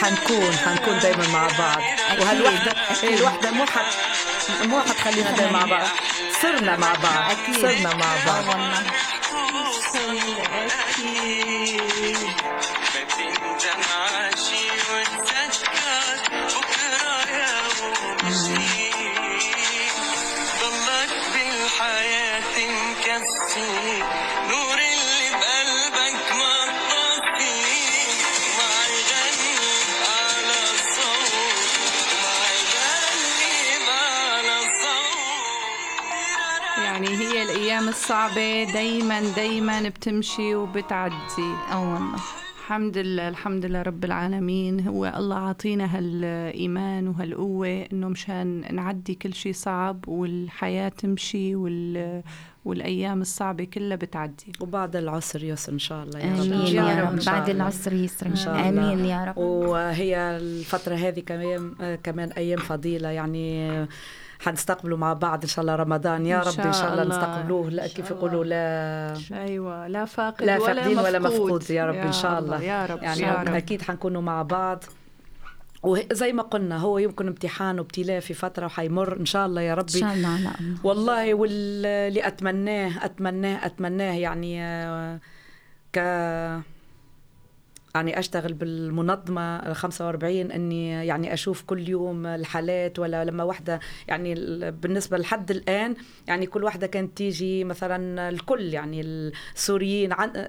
وحنكون 0.00 0.56
حنكون 0.56 0.98
دائما 0.98 1.26
مع 1.26 1.48
بعض. 1.58 1.82
وهالوحده 2.20 2.72
الوحدة 3.02 3.50
مو 3.50 3.66
حت 3.66 3.94
مو 4.62 4.80
حتخلينا 4.80 5.30
دائما 5.30 5.58
مع 5.58 5.64
بعض. 5.64 5.88
صرنا 6.42 6.76
مع 6.76 6.92
بعض. 6.92 7.30
أكيد. 7.30 7.60
صرنا 7.60 7.94
مع 7.94 8.14
بعض. 8.26 8.48
والله. 8.48 8.82
ما 21.80 22.40
تندم 22.54 23.24
الصعبة 38.10 38.72
دايما 38.72 39.20
دايما 39.36 39.88
بتمشي 39.88 40.54
وبتعدي. 40.54 41.52
آه 41.72 41.92
والله. 41.92 42.14
الحمد 42.58 42.98
لله 42.98 43.28
الحمد 43.28 43.64
لله 43.64 43.82
رب 43.82 44.04
العالمين. 44.04 44.88
هو 44.88 45.12
الله 45.16 45.36
عطينا 45.36 45.98
هالإيمان 45.98 47.08
وهالقوة 47.08 47.86
إنه 47.92 48.08
مشان 48.08 48.74
نعدي 48.74 49.14
كل 49.14 49.34
شيء 49.34 49.52
صعب 49.52 50.08
والحياة 50.08 50.88
تمشي 50.88 51.54
وال 51.54 52.22
والأيام 52.64 53.20
الصعبة 53.20 53.64
كلها 53.64 53.96
بتعدي. 53.96 54.52
وبعد 54.60 54.96
العسر 54.96 55.44
يسر 55.44 55.72
إن 55.72 55.78
شاء 55.78 56.04
الله 56.04 56.18
يا 56.18 56.32
رب. 56.32 56.40
آمين 56.40 56.52
إن 56.52 56.66
شاء 56.66 56.74
يا 56.74 56.80
الله، 56.80 57.00
رب. 57.00 57.12
إن 57.12 57.20
شاء 57.20 57.34
بعد 57.34 57.50
الله. 57.50 57.62
العسر 57.62 57.92
يسر 57.92 58.26
إن 58.26 58.36
شاء 58.36 58.54
الله. 58.54 58.68
آمين 58.68 59.04
يا 59.04 59.24
رب. 59.24 59.38
وهي 59.38 60.16
الفترة 60.36 60.94
هذه 60.94 61.20
كمان 61.20 61.96
كمان 62.02 62.28
أيام 62.32 62.58
فضيلة. 62.58 63.08
يعني 63.08 63.70
حنستقبلوا 64.40 64.98
مع 64.98 65.12
بعض 65.12 65.42
إن 65.42 65.48
شاء 65.48 65.62
الله 65.62 65.76
رمضان. 65.76 66.26
يا 66.26 66.40
رب 66.40 66.60
إن 66.60 66.72
شاء 66.72 66.92
الله. 66.92 67.04
نستقبلوه. 67.04 67.70
لا 67.70 67.86
كيف 67.86 68.10
يقولوا 68.10 68.44
لا 68.44 68.62
أيوه 69.32 69.88
لا 69.88 70.04
فاقد 70.04 70.42
لا 70.42 70.58
ولا 70.58 70.74
فاقدين 70.74 70.96
مفقود 70.96 71.08
ولا 71.08 71.18
مفقود. 71.18 71.70
يا 71.70 71.86
رب 71.86 71.94
إن 71.94 72.12
شاء 72.12 72.38
الله 72.38 72.62
يا 72.62 72.86
رب 72.86 73.02
يعني 73.02 73.20
يا 73.20 73.32
رب. 73.32 73.54
أكيد 73.54 73.82
حنكونوا 73.82 74.22
مع 74.22 74.42
بعض. 74.42 74.84
وزي 75.82 76.32
ما 76.32 76.42
قلنا 76.42 76.78
هو 76.78 76.98
يمكن 76.98 77.26
امتحان 77.26 77.78
وابتلاء 77.78 78.20
في 78.20 78.34
فترة 78.34 78.66
وحيمر. 78.66 79.16
إن 79.20 79.26
شاء 79.26 79.46
الله 79.46 79.60
يا 79.60 79.72
إن 79.72 79.78
ربي 79.78 80.00
شاء 80.00 80.14
الله 80.14 80.28
على 80.28 80.38
الله 80.38 80.76
والله 80.84 81.34
واللي 81.34 82.26
أتمناه 82.26 83.04
أتمناه 83.04 83.66
أتمناه 83.66 84.12
يعني 84.12 84.62
آه، 84.62 85.18
ك 85.92 85.98
يعني 87.94 88.18
أشتغل 88.18 88.52
بالمنظمة 88.52 89.56
ال 89.56 89.76
45 89.76 90.52
إني 90.52 90.90
يعني 91.06 91.32
أشوف 91.34 91.62
كل 91.62 91.88
يوم 91.88 92.26
الحالات 92.26 92.98
ولا 92.98 93.24
لما 93.24 93.44
واحدة 93.44 93.80
يعني 94.08 94.32
ال- 94.32 94.72
بالنسبة 94.72 95.18
لحد 95.18 95.50
الآن 95.50 95.94
يعني 96.26 96.46
كل 96.46 96.64
واحدة 96.64 96.86
كانت 96.86 97.16
تيجي 97.16 97.64
مثلا 97.64 98.28
الكل 98.28 98.60
يعني 98.74 99.00
السوريين 99.00 100.12
عن 100.12 100.48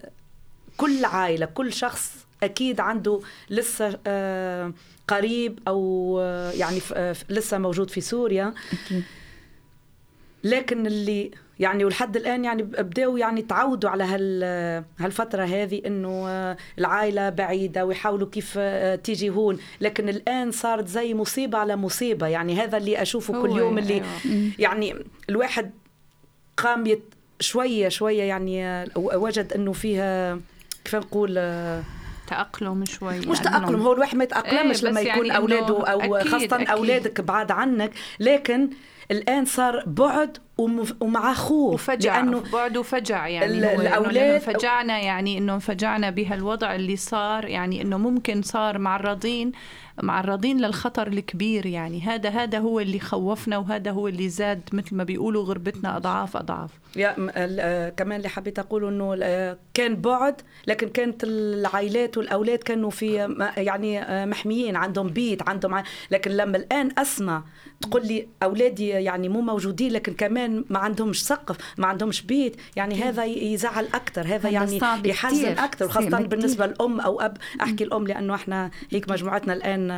كل 0.78 1.06
عائلة 1.06 1.46
كل 1.46 1.74
شخص 1.74 2.26
أكيد 2.44 2.80
عنده 2.80 3.20
لسه 3.50 4.00
آه، 4.08 4.74
قريب 5.08 5.60
أو 5.68 6.18
آه، 6.22 6.52
يعني 6.52 6.80
آه، 6.94 7.16
لسه 7.30 7.58
موجود 7.58 7.90
في 7.90 8.02
سوريا. 8.02 8.54
أكيد. 8.86 9.04
لكن 10.44 10.88
اللي 10.88 11.32
يعني 11.60 11.86
ولحد 11.86 12.18
الآن 12.18 12.46
يعني 12.46 12.64
بداوا 12.64 13.20
يعني 13.20 13.42
تعودوا 13.42 13.90
على 13.90 14.04
هال 14.04 14.44
هالفترة 15.00 15.44
هذه 15.44 15.82
إنه 15.86 16.28
آه، 16.28 16.58
العائلة 16.80 17.30
بعيدة 17.30 17.86
ويحاولوا 17.86 18.28
كيف 18.30 18.54
آه، 18.58 18.96
تيجي 18.96 19.30
هون 19.30 19.58
لكن 19.82 20.10
الآن 20.10 20.52
صارت 20.52 20.88
زي 20.88 21.14
مصيبة 21.14 21.58
على 21.58 21.76
مصيبة 21.76 22.28
يعني 22.28 22.56
هذا 22.56 22.78
اللي 22.78 23.02
أشوفه 23.02 23.42
كل 23.42 23.58
يوم 23.58 23.78
اللي 23.78 23.94
أيوة. 23.94 24.52
يعني 24.60 24.96
الواحد 25.30 25.72
قام 26.58 26.86
يت 26.86 27.04
شوية 27.40 27.90
شوية 27.90 28.24
يعني 28.24 28.66
آه، 28.66 28.88
وجد 28.96 29.54
إنه 29.54 29.74
فيها 29.74 30.40
كيف 30.84 30.96
نقول 30.96 31.40
تأقلم 32.28 32.86
شوي 32.86 33.20
مش 33.20 33.26
يعني. 33.26 33.40
تأقلم 33.40 33.82
هو 33.82 33.94
الواحد 33.94 34.18
ما 34.18 34.24
يتأقلمش 34.24 34.84
إيه، 34.84 34.90
لما 34.90 35.02
يكون 35.02 35.26
يعني 35.26 35.38
أولاده 35.38 35.88
أو 35.88 36.16
أكيد، 36.16 36.32
خاصة 36.32 36.56
أكيد. 36.56 36.70
أولادك 36.70 37.22
بعاد 37.22 37.52
عنك 37.52 37.92
لكن 38.20 38.70
الآن 39.12 39.46
صار 39.46 39.84
بعد 39.88 40.38
ومع 41.02 41.34
خوف 41.34 41.74
وفجع 41.74 42.16
لأنه 42.16 42.44
بعد 42.54 42.78
وفجع 42.78 43.28
يعني 43.28 43.46
ال- 43.46 43.66
هو 43.66 43.82
إنه 43.82 43.90
الأولاد- 43.90 44.14
لأنه 44.14 44.34
انفجعنا 44.36 45.00
يعني 45.00 45.38
إنه 45.38 45.54
انفجعنا 45.54 46.10
بهالوضع 46.10 46.76
اللي 46.76 46.96
صار 46.96 47.46
يعني 47.46 47.82
إنه 47.82 47.98
ممكن 47.98 48.42
صار 48.42 48.78
معرضين 48.78 49.52
معرضين 50.04 50.62
للخطر 50.62 51.08
الكبير 51.08 51.66
يعني. 51.66 52.02
هذا 52.02 52.30
هذا 52.30 52.60
هو 52.60 52.80
اللي 52.80 53.00
خوفنا 53.00 53.58
وهذا 53.58 53.92
هو 53.92 54.08
اللي 54.08 54.30
زاد 54.30 54.62
مثل 54.74 54.96
ما 54.96 55.04
بيقولوا 55.04 55.44
غربتنا 55.44 55.98
اضعاف 55.98 56.38
أضعاف. 56.38 56.70
يا 56.96 57.16
آه، 57.36 57.90
كمان 57.90 58.18
اللي 58.18 58.30
حبيت 58.30 58.60
أقوله 58.60 58.90
إنه 58.90 59.18
آه، 59.24 59.58
كان 59.74 59.96
بعد 59.96 60.42
لكن 60.68 60.90
كانت 60.90 61.24
العائلات 61.24 62.18
والأولاد 62.18 62.60
كانوا 62.60 62.90
في 62.90 63.28
م- 63.28 63.48
يعني 63.58 64.02
آه، 64.02 64.26
محميين 64.26 64.76
عندهم 64.76 65.08
بيت 65.08 65.50
عندهم 65.50 65.84
لكن 66.12 66.32
لما 66.32 66.58
الآن 66.58 66.90
أسمع 66.98 67.44
تقول 67.82 68.08
لي 68.08 68.28
أولادي 68.44 68.88
يعني 68.88 69.30
مو 69.30 69.42
موجودين 69.42 69.92
لكن 69.92 70.14
كمان 70.14 70.66
ما 70.70 70.80
عندهمش 70.80 71.24
سقف 71.24 71.58
ما 71.78 71.88
عندهمش 71.88 72.22
بيت 72.22 72.56
يعني 72.76 72.96
هذا 73.04 73.24
يزعل 73.26 73.86
أكثر 73.94 74.28
هذا 74.28 74.50
يعني 74.50 74.80
يحزن 75.06 75.56
خاصة 75.56 76.18
كتير. 76.18 76.28
بالنسبة 76.28 76.66
لأم 76.66 77.00
أو 77.00 77.22
أب. 77.22 77.38
أحكي 77.62 77.84
الأم 77.84 78.08
لأنه 78.08 78.36
إحنا 78.36 78.72
هيك 78.92 79.10
مجموعتنا 79.12 79.54
الآن 79.54 79.91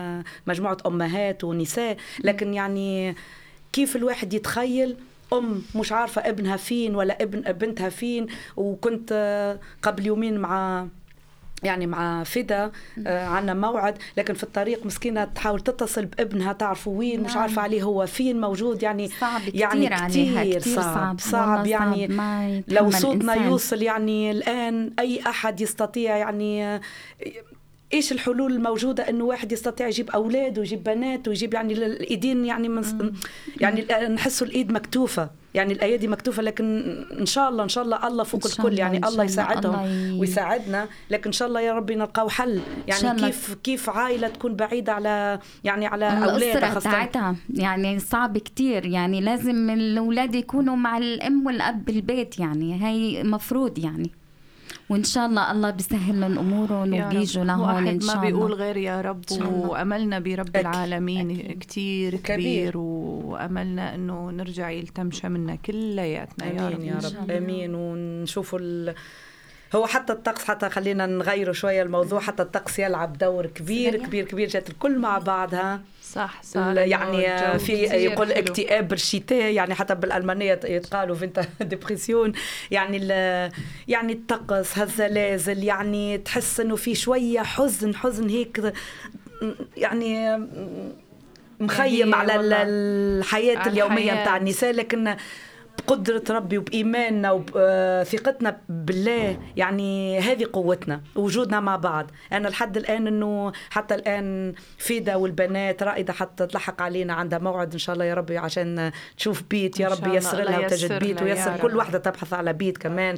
مجموعة 0.47 0.77
أمهات 0.85 1.43
ونساء. 1.43 1.97
لكن 2.23 2.53
يعني 2.53 3.15
كيف 3.73 3.95
الواحد 3.95 4.33
يتخيل 4.33 4.95
أم 5.33 5.61
مش 5.75 5.91
عارفة 5.91 6.21
ابنها 6.29 6.57
فين 6.57 6.95
ولا 6.95 7.23
ابن 7.23 7.41
بنتها 7.51 7.89
فين. 7.89 8.27
وكنت 8.57 9.13
قبل 9.81 10.05
يومين 10.05 10.39
مع 10.39 10.87
يعني 11.63 11.87
مع 11.87 12.23
فدا 12.23 12.71
آه 13.07 13.25
عنا 13.25 13.53
موعد. 13.53 13.97
لكن 14.17 14.33
في 14.33 14.43
الطريق 14.43 14.85
مسكينة 14.85 15.25
تحاول 15.25 15.59
تتصل 15.61 16.05
بابنها 16.05 16.53
تعرفوا 16.53 16.97
وين 16.99 17.21
مش 17.21 17.31
نعم. 17.31 17.39
عارفه 17.39 17.61
عليه 17.61 17.83
هو 17.83 18.05
فين 18.05 18.41
موجود 18.41 18.83
يعني 18.83 19.07
صعب 19.07 19.41
كتير 19.41 19.55
يعني 19.55 19.89
كتير 20.09 20.59
كتير 20.59 20.59
صعب. 20.59 20.83
صعب. 20.83 21.19
صعب 21.19 21.65
يعني 21.67 22.17
صعب 22.17 22.63
لو 22.67 22.89
صوتنا. 22.91 23.35
يوصل 23.35 23.81
يعني 23.81 24.31
الآن 24.31 24.91
أي 24.99 25.21
أحد 25.27 25.61
يستطيع 25.61 26.17
يعني 26.17 26.81
إيش 27.93 28.11
الحلول 28.11 28.53
الموجودة 28.53 29.09
إنه 29.09 29.23
واحد 29.23 29.51
يستطيع 29.51 29.87
يجيب 29.87 30.09
أولاد 30.09 30.59
ويجيب 30.59 30.83
بنات 30.83 31.27
ويجيب 31.27 31.53
يعني 31.53 31.73
الإيدين 31.73 32.45
يعني 32.45 32.69
من 32.69 33.13
يعني 33.61 33.85
نحسوا 34.07 34.47
الإيد 34.47 34.71
مكتوفة. 34.71 35.29
يعني 35.53 35.73
الأيادي 35.73 36.07
مكتوفة 36.07 36.41
لكن 36.41 36.65
إن 37.19 37.25
شاء 37.25 37.49
الله 37.49 37.63
إن 37.63 37.69
شاء 37.69 37.83
الله 37.83 38.07
الله 38.07 38.23
فوق 38.23 38.45
الكل. 38.45 38.67
الله، 38.67 38.79
يعني 38.79 38.97
الله 38.97 39.09
الله، 39.09 39.23
يساعدهم 39.23 39.75
الله 39.75 39.87
ي- 40.15 40.19
ويساعدنا. 40.19 40.87
لكن 41.09 41.25
إن 41.25 41.31
شاء 41.31 41.47
الله 41.47 41.61
يا 41.61 41.73
ربي 41.73 41.95
نلقاو 41.95 42.29
حل. 42.29 42.61
يعني. 42.87 43.21
كيف 43.21 43.53
كيف 43.63 43.89
عائلة 43.89 44.27
تكون 44.27 44.55
بعيدة 44.55 44.93
على 44.93 45.39
يعني 45.63 45.85
على 45.85 46.05
أولادها 46.05 46.73
خاصة؟ 46.73 46.91
تاعتها 46.91 47.35
يعني 47.49 47.99
صعب 47.99 48.37
كتير. 48.37 48.85
يعني 48.85 49.21
لازم 49.21 49.69
الأولاد 49.69 50.35
يكونوا 50.35 50.75
مع 50.75 50.97
الأم 50.97 51.45
والأب 51.45 51.85
بالبيت 51.85 52.39
يعني 52.39 52.85
هي 52.85 53.23
مفروض 53.23 53.79
يعني. 53.79 54.11
وإن 54.89 55.03
شاء 55.03 55.25
الله 55.25 55.51
الله 55.51 55.69
بيسهل 55.69 56.21
لهم 56.21 56.63
رب. 56.63 56.71
وبيجوا 56.93 57.43
لهون 57.43 57.59
واحد 57.59 57.87
إن 57.87 57.95
ما 57.95 58.13
شاء 58.13 58.21
بيقول 58.21 58.53
الله 58.53 58.65
غير 58.65 58.77
يا 58.77 59.01
رب 59.01 59.23
شاء 59.29 59.37
الله. 59.37 59.69
وأملنا 59.69 60.19
برب 60.19 60.49
أكيد. 60.49 60.55
العالمين 60.57 61.31
أكيد. 61.31 61.59
كتير 61.59 62.15
كبير. 62.15 62.35
كبير 62.35 62.77
وأملنا 62.77 63.95
إنه 63.95 64.31
نرجع 64.31 64.69
يلتم 64.69 65.11
شملنا 65.11 65.55
كلياتنا 65.55 66.45
يا 66.45 66.69
رب 66.69 66.73
امين 66.73 66.87
يا 66.87 66.99
شاء 66.99 67.11
رب 67.11 67.23
الله. 67.23 67.37
آمين 67.37 67.75
ونشوفوا 67.75 68.59
ال... 68.61 68.95
هو 69.75 69.85
حتى 69.85 70.13
الطقس 70.13 70.43
حتى 70.43 70.69
خلينا 70.69 71.05
نغيروا 71.05 71.53
شوية 71.53 71.81
الموضوع 71.83 72.19
حتى 72.19 72.43
الطقس 72.43 72.79
يلعب 72.79 73.17
دور 73.17 73.45
كبير. 73.45 73.97
كبير 73.97 74.25
كبير 74.25 74.47
جات 74.47 74.69
الكل 74.69 74.99
مع 74.99 75.17
بعضها 75.17 75.81
صح 76.13 76.41
إنه 76.43 76.81
يعني 76.81 77.59
في 77.59 77.73
يقول. 77.73 78.31
اكتئاب 78.31 78.93
الشتاء 78.93 79.53
يعني 79.53 79.73
حتى 79.75 79.95
بالألمانية 79.95 80.59
يتقالوا 80.63 81.15
Winterdepression 81.15 82.33
يعني 82.71 83.07
يعني 83.87 84.13
الطقس 84.13 84.77
هالزلازل 84.77 85.63
يعني 85.63 86.17
تحس 86.17 86.59
إنه 86.59 86.75
في 86.75 86.95
شوية 86.95 87.39
حزن 87.39 87.95
حزن 87.95 88.29
هيك 88.29 88.73
يعني 89.77 90.37
مخيم 91.59 92.13
هي 92.13 92.19
على 92.19 92.35
الحياة. 92.35 93.55
بتاع 94.21 94.37
النساء 94.37 94.71
لكن 94.71 95.15
بقدرة 95.77 96.23
ربي 96.29 96.57
وبإيماننا 96.57 97.31
وثقتنا 97.53 98.57
بالله 98.69 99.39
يعني 99.57 100.19
هذه 100.19 100.45
قوتنا 100.53 101.01
وجودنا 101.15 101.59
مع 101.59 101.75
بعض 101.75 102.11
أنا 102.31 102.47
لحد 102.47 102.77
الآن 102.77 103.07
أنه 103.07 103.51
حتى 103.69 103.95
الآن 103.95 104.53
فيدا 104.77 105.15
والبنات 105.15 105.83
رائدة 105.83 106.13
حتى 106.13 106.47
تلحق 106.47 106.81
علينا 106.81 107.13
عندها 107.13 107.39
موعد 107.39 107.71
إن 107.73 107.79
شاء 107.79 107.93
الله 107.93 108.05
يا 108.05 108.13
ربي 108.13 108.37
عشان 108.37 108.91
تشوف 109.17 109.43
بيت 109.49 109.79
يا 109.79 109.87
إن 109.87 109.91
رب 109.91 109.97
شاء 109.97 110.05
الله. 110.05 110.17
يسر 110.17 110.43
لها 110.43 110.59
وتجد 110.59 110.99
بيت 110.99 111.21
ويسر. 111.21 111.57
كل 111.57 111.75
واحدة 111.77 111.99
تبحث 111.99 112.33
على 112.33 112.53
بيت 112.53 112.77
كمان 112.77 113.17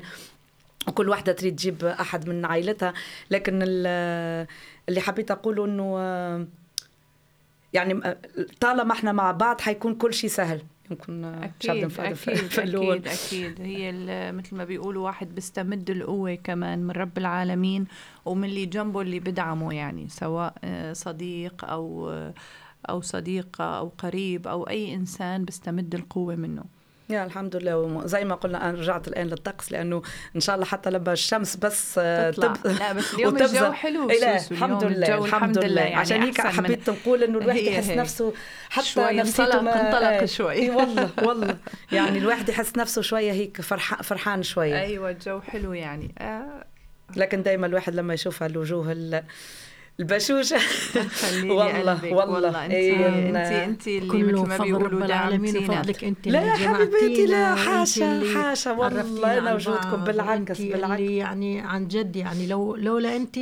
وكل 0.88 1.10
واحدة 1.10 1.32
تريد 1.32 1.56
تجيب 1.56 1.86
أحد 1.86 2.30
من 2.30 2.46
عائلتها 2.46 2.94
لكن 3.32 3.60
ال- 3.64 4.48
اللي 4.90 5.02
حبيت 5.02 5.32
أقوله 5.32 5.66
أنه 5.66 5.98
يعني 7.74 8.18
طالما 8.60 8.94
إحنا 8.94 9.12
مع 9.12 9.32
بعض 9.32 9.62
حيكون 9.62 9.96
كل 9.96 10.14
شيء 10.14 10.30
سهل 10.30 10.62
يمكن 10.92 11.22
نفعل 11.86 12.16
في- 12.16 12.32
أكيد. 12.96 13.08
أكيد 13.08 13.62
هي 13.62 13.92
مثل 14.32 14.56
ما 14.56 14.64
بيقولوا 14.66 15.06
واحد 15.06 15.36
بيستمد 15.36 15.90
القوة 15.90 16.36
كمان 16.36 16.80
من 16.84 16.92
رب 16.92 17.18
العالمين 17.18 17.86
ومن 18.26 18.44
اللي 18.50 18.66
جنبه 18.66 19.02
اللي 19.02 19.20
بدعمه 19.20 19.74
يعني 19.74 20.10
سواء 20.10 20.54
آه، 20.64 20.94
صديق 20.94 21.66
أو 21.66 22.10
أو 22.90 23.02
صديقة 23.02 23.64
أو 23.78 23.92
قريب 23.98 24.48
أو 24.48 24.64
أي 24.64 24.94
إنسان 24.94 25.46
بيستمد 25.46 25.96
القوة 25.96 26.36
منه 26.36 26.64
يا 27.10 27.24
الحمد 27.26 27.56
لله 27.56 28.02
زي 28.06 28.26
ما 28.26 28.36
قلنا 28.36 28.70
أنا 28.70 28.80
رجعت 28.80 29.08
الآن 29.08 29.28
للطقس 29.28 29.72
لأنه 29.72 30.02
إن 30.36 30.40
شاء 30.42 30.56
الله 30.56 30.66
حتى 30.66 30.90
لما 30.90 31.14
الشمس 31.14 31.56
بس 31.56 31.96
آه، 31.98 32.32
تطلع. 32.32 32.54
تب- 32.54 32.68
لا، 32.68 32.94
بس 32.94 33.14
اليوم. 33.14 33.38
الجو 33.42 33.72
حلو 33.72 34.10
إيه 34.10 34.20
لا 34.20 34.38
الحمد 34.52 34.84
لله 34.84 35.08
الجو 35.08 35.26
الحمد 35.26 35.58
لله 35.66 35.82
يعني 35.82 35.96
عشان 35.96 36.22
هيك 36.24 36.42
حبيت 36.42 36.90
نقول 36.90 37.24
إنه 37.24 37.38
الواحد 37.40 37.60
يحس. 37.60 37.90
نفسه 37.90 38.34
حتى 38.70 38.86
شوي 38.86 39.22
انطلق- 39.22 39.62
ما- 39.62 39.88
انطلق 39.88 40.08
إيه. 40.08 40.26
شوي. 40.26 40.54
إيه 40.54 40.72
والله 40.72 41.10
والله 41.28 41.58
يعني 41.92 42.18
الواحد 42.18 42.50
يحس 42.50 42.78
نفسه 42.78 43.02
شوية 43.02 43.32
هيك 43.32 43.62
فرحان 43.62 44.02
فرحان 44.02 44.44
شوية 44.44 44.80
أيوة 44.82 45.10
الجو 45.10 45.42
حلو 45.42 45.74
يعني 45.74 46.16
آه 46.20 46.66
لكن 47.16 47.44
دائما 47.44 47.68
الواحد 47.68 47.96
لما 47.96 48.14
يشوف 48.14 48.44
الوجوه 48.44 48.92
ال- 48.92 49.24
البشوشة 50.00 50.58
والله- 51.44 51.92
قلبك 51.92 52.12
والله. 52.18 52.66
انت 52.66 52.72
إيه، 52.74 53.66
أنت 53.66 53.88
اللي 53.88 54.08
كله 54.12 54.44
مثل 54.44 54.50
ما 54.50 54.58
بيقولوا 54.58 55.06
العالمين 55.06 55.68
دعمتينا 55.68 56.12
لا 56.26 56.42
يا 56.42 56.54
حبيبتي 56.68 57.26
لا 57.26 57.56
حاشا 57.56 58.22
حاشا 58.36 58.72
والله 58.72 59.38
أنا 59.38 59.54
وجودكم 59.54 60.04
بالعكس 60.04 60.62
بالعكس 60.62 61.02
يعني 61.02 61.60
عن 61.62 61.88
جد 61.88 62.16
يعني 62.16 62.48
لو 62.48 62.76
لولا 62.76 63.16
أنت 63.16 63.40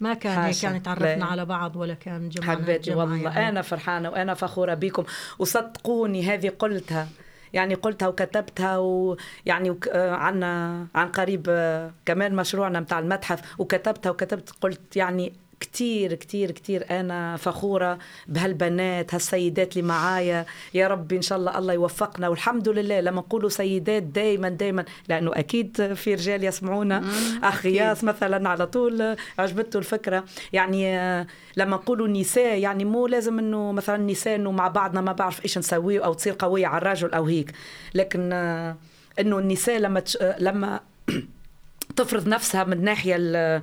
ما 0.00 0.14
كان 0.14 0.38
هيك. 0.38 0.62
يعني 0.62 0.80
تعرفنا. 0.80 1.24
على 1.24 1.44
بعض 1.44 1.76
ولا 1.76 1.94
كان 1.94 2.28
جمعنا 2.28 2.52
حبيتي 2.62 2.94
والله 2.94 3.22
يعني. 3.22 3.48
أنا 3.48 3.62
فرحانة 3.62 4.10
وأنا 4.10 4.34
فخورة 4.34 4.74
بكم 4.74 5.04
وصدقوني 5.38 6.22
هذه 6.34 6.52
قلتها 6.58 7.08
يعني 7.52 7.74
قلتها 7.74 8.08
وكتبتها 8.08 8.78
ويعني 8.78 9.70
وك... 9.70 9.88
آه، 9.88 10.10
عن 10.14 10.42
عن 10.94 11.08
قريب 11.08 11.46
آه، 11.48 11.92
كمان 12.06 12.34
مشروعنا 12.36 12.80
متاع 12.80 12.98
المتحف 12.98 13.40
وكتبتها 13.60 14.10
وكتبت 14.10 14.50
قلت 14.60 14.96
يعني 14.96 15.32
كتير 15.60 16.14
كتير 16.14 16.50
كتير 16.50 16.86
أنا 16.90 17.36
فخورة 17.36 17.98
بهالبنات 18.28 19.14
هالسيدات 19.14 19.76
اللي 19.76 19.88
معايا. 19.88 20.46
يا 20.74 20.88
رب 20.88 21.12
إن 21.12 21.22
شاء 21.22 21.38
الله 21.38 21.58
الله 21.58 21.72
يوفقنا. 21.72 22.28
والحمد 22.28 22.68
لله 22.68 23.00
لما 23.00 23.20
نقولوا 23.20 23.48
سيدات 23.48 24.02
دايما 24.02 24.48
دايما 24.48 24.84
لأنه 25.08 25.30
أكيد 25.34 25.94
في 25.94 26.14
رجال 26.14 26.44
يسمعونا. 26.44 27.04
أخ 27.42 27.66
ياس 27.66 28.04
مثلا 28.04 28.48
على 28.48 28.66
طول 28.66 29.16
عجبته 29.38 29.78
الفكرة. 29.78 30.24
يعني 30.52 30.98
آه، 30.98 31.26
لما 31.56 31.76
نقولوا 31.76 32.08
نساء 32.08 32.58
يعني 32.58 32.84
مو 32.84 33.06
لازم 33.06 33.38
إنه 33.38 33.72
مثلا 33.72 33.96
نساء 33.96 34.34
إنه 34.36 34.52
مع 34.52 34.68
بعضنا 34.68 35.00
ما 35.00 35.12
بعرف 35.12 35.44
إيش 35.44 35.58
نسويه 35.58 36.04
أو 36.04 36.12
تصير 36.12 36.36
قوية 36.38 36.66
على 36.66 36.78
الرجل 36.82 37.14
أو 37.14 37.24
هيك. 37.24 37.52
لكن 37.94 38.32
آه، 38.32 38.76
إنه 39.20 39.38
النساء 39.38 39.78
لما 39.78 40.00
تش... 40.00 40.18
لما 40.38 40.80
تفرض 41.96 42.28
نفسها 42.28 42.64
من 42.64 42.72
الناحيه 42.72 43.16
ال- 43.18 43.62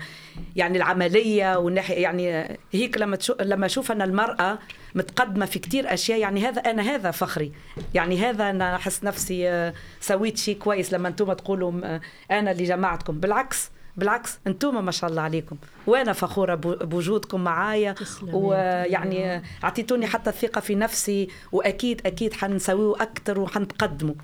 يعني 0.55 0.77
العملية 0.77 1.57
والناحيه 1.59 1.95
يعني 1.95 2.57
هيك 2.71 2.97
لما 2.97 3.15
تشو 3.15 3.33
لما 3.41 3.65
أشوف 3.65 3.91
أن 3.91 4.01
المرأة 4.01 4.59
متقدمة 4.95 5.45
في 5.45 5.59
كتير 5.59 5.93
أشياء 5.93 6.19
يعني 6.19 6.47
هذا 6.47 6.61
أنا 6.61 6.81
هذا 6.95 7.11
فخري. 7.11 7.51
يعني 7.93 8.17
هذا 8.17 8.49
أنا 8.49 8.75
أحس 8.75 9.03
نفسي 9.03 9.49
آه، 9.49 9.73
سويت 10.01 10.37
شيء 10.37 10.57
كويس 10.57 10.93
لما 10.93 11.07
أنتم 11.07 11.33
تقولوا 11.33 11.71
آه، 11.83 12.01
أنا 12.31 12.51
اللي 12.51 12.63
جمعتكم. 12.63 13.19
بالعكس 13.19 13.69
بالعكس 13.97 14.39
أنتم 14.47 14.85
ما 14.85 14.91
شاء 14.91 15.09
الله 15.09 15.21
عليكم. 15.21 15.55
وأنا 15.87 16.13
فخورة 16.13 16.55
بو- 16.55 16.75
بوجودكم 16.75 17.43
معايا. 17.43 17.95
ويعني 18.33 19.41
أعطيتوني 19.63 20.07
حتى 20.07 20.29
الثقة 20.29 20.61
في 20.61 20.75
نفسي 20.75 21.27
وأكيد 21.51 22.01
أكيد 22.05 22.33
حنسويه 22.33 22.95
أكثر 23.01 23.39
وحنتقدموا 23.39 24.15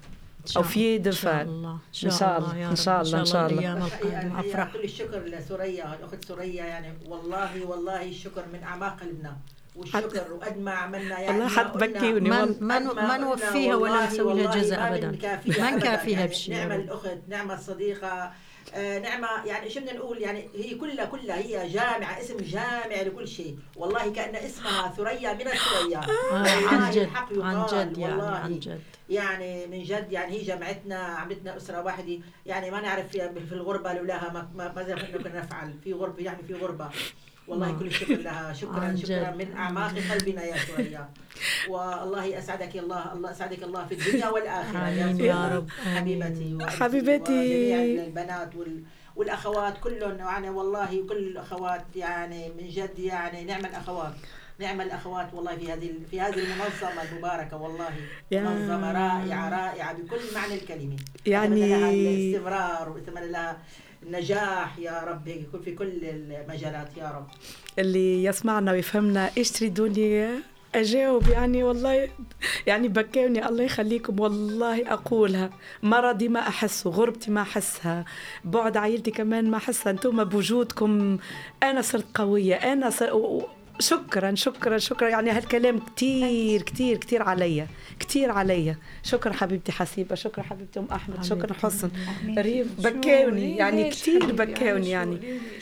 أو 0.46 0.52
شاء- 0.52 0.64
في 0.64 0.96
إن 0.98 1.04
شاء 1.04 1.12
دفاع 1.14 1.42
الله. 1.42 1.72
إن 1.74 1.80
شاء 2.12 2.38
الله، 2.38 2.70
رب. 2.70 2.76
شاء 2.76 3.02
الله، 3.02 3.20
إن 3.20 3.26
شاء 3.26 3.48
الله. 3.48 3.54
الأيام 3.60 3.78
القادمة 3.78 4.12
يعني 4.12 4.40
أفرح. 4.40 4.74
كل 4.74 4.84
الشكر 4.84 5.20
لسوريا 5.24 5.94
الاخت 5.96 6.26
سوريا 6.26 6.66
يعني 6.66 6.94
والله 7.08 7.66
والله 7.66 8.10
الشكر 8.10 8.44
من 8.54 8.64
أعماق 8.64 9.00
قلبنا 9.00 9.38
والشكر 9.80 10.34
وقد 10.34 10.58
ما 10.58 10.72
عملنا 10.72 11.20
يعني 11.20 11.40
والله 11.40 11.44
ما 11.56 11.60
حتبكيوني 11.60 12.30
قلنا- 12.30 12.46
ما 12.60 12.80
ما 12.80 12.94
ما 12.94 13.18
نوفيها 13.18 13.76
ولا 13.76 14.06
نسوي 14.06 14.18
لها 14.18 14.48
والله 14.48 14.62
جزء 14.62 14.76
ما 14.78 14.90
ما. 15.60 15.72
نكافيها 15.72 16.26
بشيء 16.26 16.64
أبداً. 16.64 16.76
الأخت 16.76 17.18
نعمة 17.28 17.54
الصديقة 17.54 18.32
آه، 18.76 19.00
نعمة 19.00 19.28
يعني 19.46 19.70
شو 19.70 19.80
بدنا 19.80 19.94
نقول؟ 19.94 20.18
يعني 20.22 20.50
هي 20.56 20.76
كلها 20.76 21.06
كلها 21.06 21.38
هي 21.38 21.70
جامعة 21.70 22.22
اسم 22.22 22.38
جامع 22.38 23.02
لكل 23.02 23.28
شيء. 23.28 23.58
والله 23.76 24.12
كأن 24.14 24.36
اسمها 24.36 24.94
ثريا 24.98 25.34
من 25.34 25.42
الثريا. 25.48 25.98
آه، 25.98 26.34
والله 26.34 26.68
عن 26.70 26.92
جد 26.92 27.10
عن 27.40 27.66
جد 27.66 27.98
يعني 27.98 28.14
والله. 28.14 28.30
عن 28.30 28.60
جد. 28.60 28.82
يعني 29.10 29.68
من 29.68 29.84
جد 29.84 30.12
يعني 30.12 30.34
هي 30.38 30.44
جمعتنا 30.44 30.96
عملتنا 30.98 31.58
أسرة 31.58 31.82
واحدة. 31.82 32.20
يعني 32.46 32.72
ما 32.72 32.82
نعرف 32.82 33.08
في 33.12 33.20
في 33.50 33.56
الغربة 33.56 33.94
لولاها 33.94 34.32
ما 34.34 34.50
ما 34.56 34.74
ماذا 34.76 34.96
كنا 34.96 35.40
نفعل. 35.40 35.74
في 35.84 35.94
غربة 35.94 36.24
يعني 36.24 36.44
في 36.48 36.54
غربة. 36.54 36.90
والله 37.50 37.68
نعم. 37.68 37.80
كل 37.80 37.86
الشكر 37.88 38.16
لها 38.16 38.54
شكرا 38.62 38.96
شكرا. 38.96 39.32
من 39.32 39.54
أعماق 39.58 39.94
قلبنا 40.12 40.44
يا 40.44 40.58
سوريا 40.58 41.10
والله 41.72 42.38
أسعدك 42.40 42.76
الله 42.78 43.14
الله 43.14 43.32
أسعدك 43.32 43.64
الله 43.64 43.86
في 43.86 43.94
الدنيا 43.96 44.28
والآخرة 44.30 44.88
يا. 45.22 45.48
رب. 45.56 45.70
حبيبتي 45.70 46.58
حبيبتي. 46.68 48.04
البنات 48.06 48.56
وال 48.56 48.84
والأخوات 49.16 49.74
كلهم 49.84 50.18
يعني 50.18 50.50
والله 50.50 51.06
كل 51.10 51.18
الأخوات 51.18 51.86
يعني 51.96 52.50
من 52.58 52.70
جد 52.70 53.00
يعني 53.00 53.44
نعم 53.44 53.66
الأخوات 53.66 54.14
نعم 54.60 54.82
الأخوات 54.82 55.34
والله 55.34 55.56
في 55.56 55.72
هذه 55.74 55.92
في 56.12 56.22
هذه 56.22 56.40
المنظمة 56.40 57.02
المباركة 57.12 57.58
والله 57.58 57.90
يا- 58.32 58.42
منظمة 58.42 58.92
رائعة 58.92 59.50
رائعة 59.50 59.94
بكل 59.94 60.20
معنى 60.36 60.54
الكلمة 60.56 60.96
يعني- 61.26 61.70
لها 61.70 61.90
الاستمرار 61.90 62.90
واتمنى 62.90 63.28
لها 63.32 63.58
النجاح 64.04 64.80
يا 64.80 65.04
رب 65.08 65.28
يكون 65.28 65.62
في 65.62 65.72
كل 65.72 65.92
المجالات 66.04 66.98
يا 66.98 67.10
رب. 67.12 67.28
اللي 67.80 68.24
يسمعنا 68.24 68.72
ويفهمنا 68.72 69.30
إيش 69.38 69.52
تريدوني 69.52 70.30
أجاوب 70.76 71.28
يعني 71.28 71.64
والله 71.64 72.10
يعني 72.68 72.88
بكوني 72.88 73.48
الله 73.48 73.64
يخليكم 73.64 74.20
والله 74.20 74.94
أقولها. 74.94 75.50
مرضي 75.84 76.28
ما 76.28 76.40
احسه 76.40 76.90
غربتي 76.90 77.32
ما 77.32 77.42
أحسها 77.42 78.06
بعد 78.44 78.78
عائلتي 78.78 79.12
كمان 79.12 79.52
ما 79.52 79.58
أحسها 79.58 79.92
أنتم 79.92 80.24
بوجودكم. 80.24 81.18
أنا 81.64 81.82
صرت 81.82 82.06
قوية 82.16 82.56
أنا 82.56 82.90
صر... 82.90 83.42
شكرا 83.80 84.36
شكرا 84.36 84.78
شكرا. 84.78 85.10
يعني 85.10 85.30
هالكلام 85.32 85.80
كتير 85.80 86.62
كتير 86.62 86.98
كتير 86.98 87.24
عليا 87.24 87.68
كتير 88.00 88.32
عليا. 88.32 88.76
شكرا 89.04 89.34
حبيبتي 89.34 89.72
حسيبة 89.72 90.16
شكرا 90.16 90.44
حبيبتي 90.44 90.80
أم 90.80 90.88
أحمد 90.92 91.24
شكرا 91.24 91.54
حسن. 91.54 91.90
ريم 92.38 92.76
بكوني 92.80 93.58
يعني 93.58 93.90
كتير 93.90 94.26
بكوني 94.32 94.90
يعني 94.90 95.18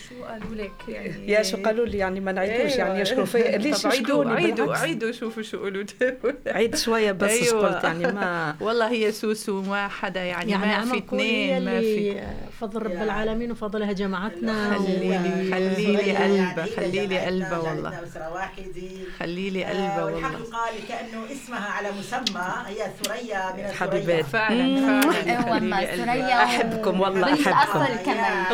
شو 0.09 0.23
قالوا 0.23 0.55
لك؟ 0.55 0.71
يعني 0.89 1.31
يا 1.31 1.43
شو 1.43 1.57
قالوا 1.57 1.85
لي؟ 1.85 1.97
يعني 1.97 2.19
ما 2.19 2.31
نعيدوش 2.31 2.75
يعني 2.75 2.99
يشكروا 3.01 3.25
فيا. 3.25 3.57
ليش 3.67 3.85
عيدوا 3.85 4.31
عيدوا 4.31 4.75
عيدوا 4.75 5.11
شوفوا 5.11 5.43
شو 5.43 5.57
قولوا. 5.59 5.83
عيد 6.47 6.75
شوية 6.75 7.11
بس 7.11 7.31
أيوة. 7.31 7.67
قلت 7.75 7.83
يعني 7.83 8.03
ما 8.13 8.55
والله 8.61 8.91
هي 8.91 9.11
سوسو 9.11 9.61
ما 9.61 9.87
حدا 9.87 10.23
يعني, 10.23 10.51
يعني 10.51 10.65
ما 10.85 10.91
في 10.91 10.97
اثنين 10.97 11.65
ما 11.65 11.79
في 11.79 12.23
فضل 12.59 12.81
رب 12.81 12.91
يعني 12.91 13.03
العالمين 13.03 13.51
وفضلها 13.51 13.91
جمعتنا 13.91 14.73
خليلي- 14.77 15.51
خليلي 15.51 16.13
هي 16.17 16.67
خليلي 16.75 17.19
قلبها 17.19 17.57
والله. 17.59 18.06
أسرة 18.07 18.33
واحدة. 18.33 18.73
خليلي 19.19 19.65
آه، 19.65 19.69
قلبها 19.69 20.03
والحق 20.05 20.31
والله 20.33 20.69
يقال 20.69 20.87
كأنه 20.87 21.25
اسمها 21.31 21.69
على 21.69 21.91
مسمى. 21.91 22.53
هي 22.67 22.91
ثريا 23.03 23.51
من 23.57 23.73
حبيبات. 23.73 23.99
الثريا 24.19 24.23
فعلا 24.23 24.63
إيه 24.65 25.01
فعلا. 25.01 25.51
والله 25.53 25.77
خليلي 25.85 25.91
قلبها. 25.91 26.05
ثريا 26.05 26.43
أحبكم 26.43 26.99
والله 27.01 27.33
أحبكم. 27.33 27.79
أصل 27.79 27.95
كمان. 28.05 28.45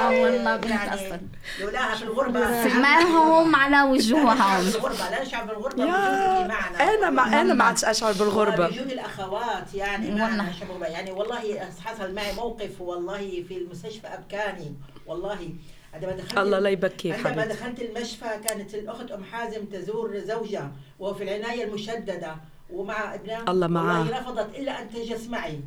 آه 0.00 0.10
والله 0.10 0.56
بنت 0.56 0.88
أصل. 0.92 1.20
لولاها 1.60 1.94
في 1.94 2.02
الغربة. 2.02 2.68
سماهم 2.68 3.56
على 3.56 3.82
وجوههم. 3.82 4.62
في 4.70 4.76
الغربة 4.78 5.10
لا 5.10 5.22
نشعر 5.22 5.44
بالغربة 5.44 5.84
معنا. 5.84 6.94
أنا 6.94 7.10
ما 7.10 7.40
أنا 7.40 7.54
ما 7.54 7.64
عادش 7.64 7.84
أشعر 7.84 8.12
بالغربة. 8.12 8.66
وجود 8.66 8.90
الأخوات 8.92 9.74
يعني 9.74 10.08
والله. 10.08 10.26
معنا 10.36 10.88
يعني 10.88 11.10
والله 11.10 11.68
حصل 11.84 12.14
معي 12.14 12.32
موقف 12.32 12.80
والله 12.80 13.44
في 13.48 13.56
المستشفى 13.56 14.06
أبكاني. 14.06 14.74
والله 15.06 15.48
عندما 15.94 16.12
دخلت 16.12 16.38
الله 16.38 16.58
لا 16.58 16.70
يبكيك 16.70 17.14
عندما 17.14 17.30
حبيبتي. 17.30 17.48
دخلت 17.48 17.80
المشفى 17.80 18.30
كانت 18.48 18.74
الأخت 18.74 19.10
أم 19.10 19.24
حازم 19.24 19.64
تزور 19.64 20.18
زوجها 20.18 20.72
وهو 20.98 21.14
في 21.14 21.24
العناية 21.24 21.64
المشددة 21.64 22.36
ومع 22.72 23.14
ابنها. 23.14 23.44
الله 23.48 23.66
معاه. 23.66 24.00
والله 24.00 24.18
رفضت 24.18 24.58
إلا 24.58 24.82
أن 24.82 24.90
تجلس 24.90 25.28
معي. 25.28 25.60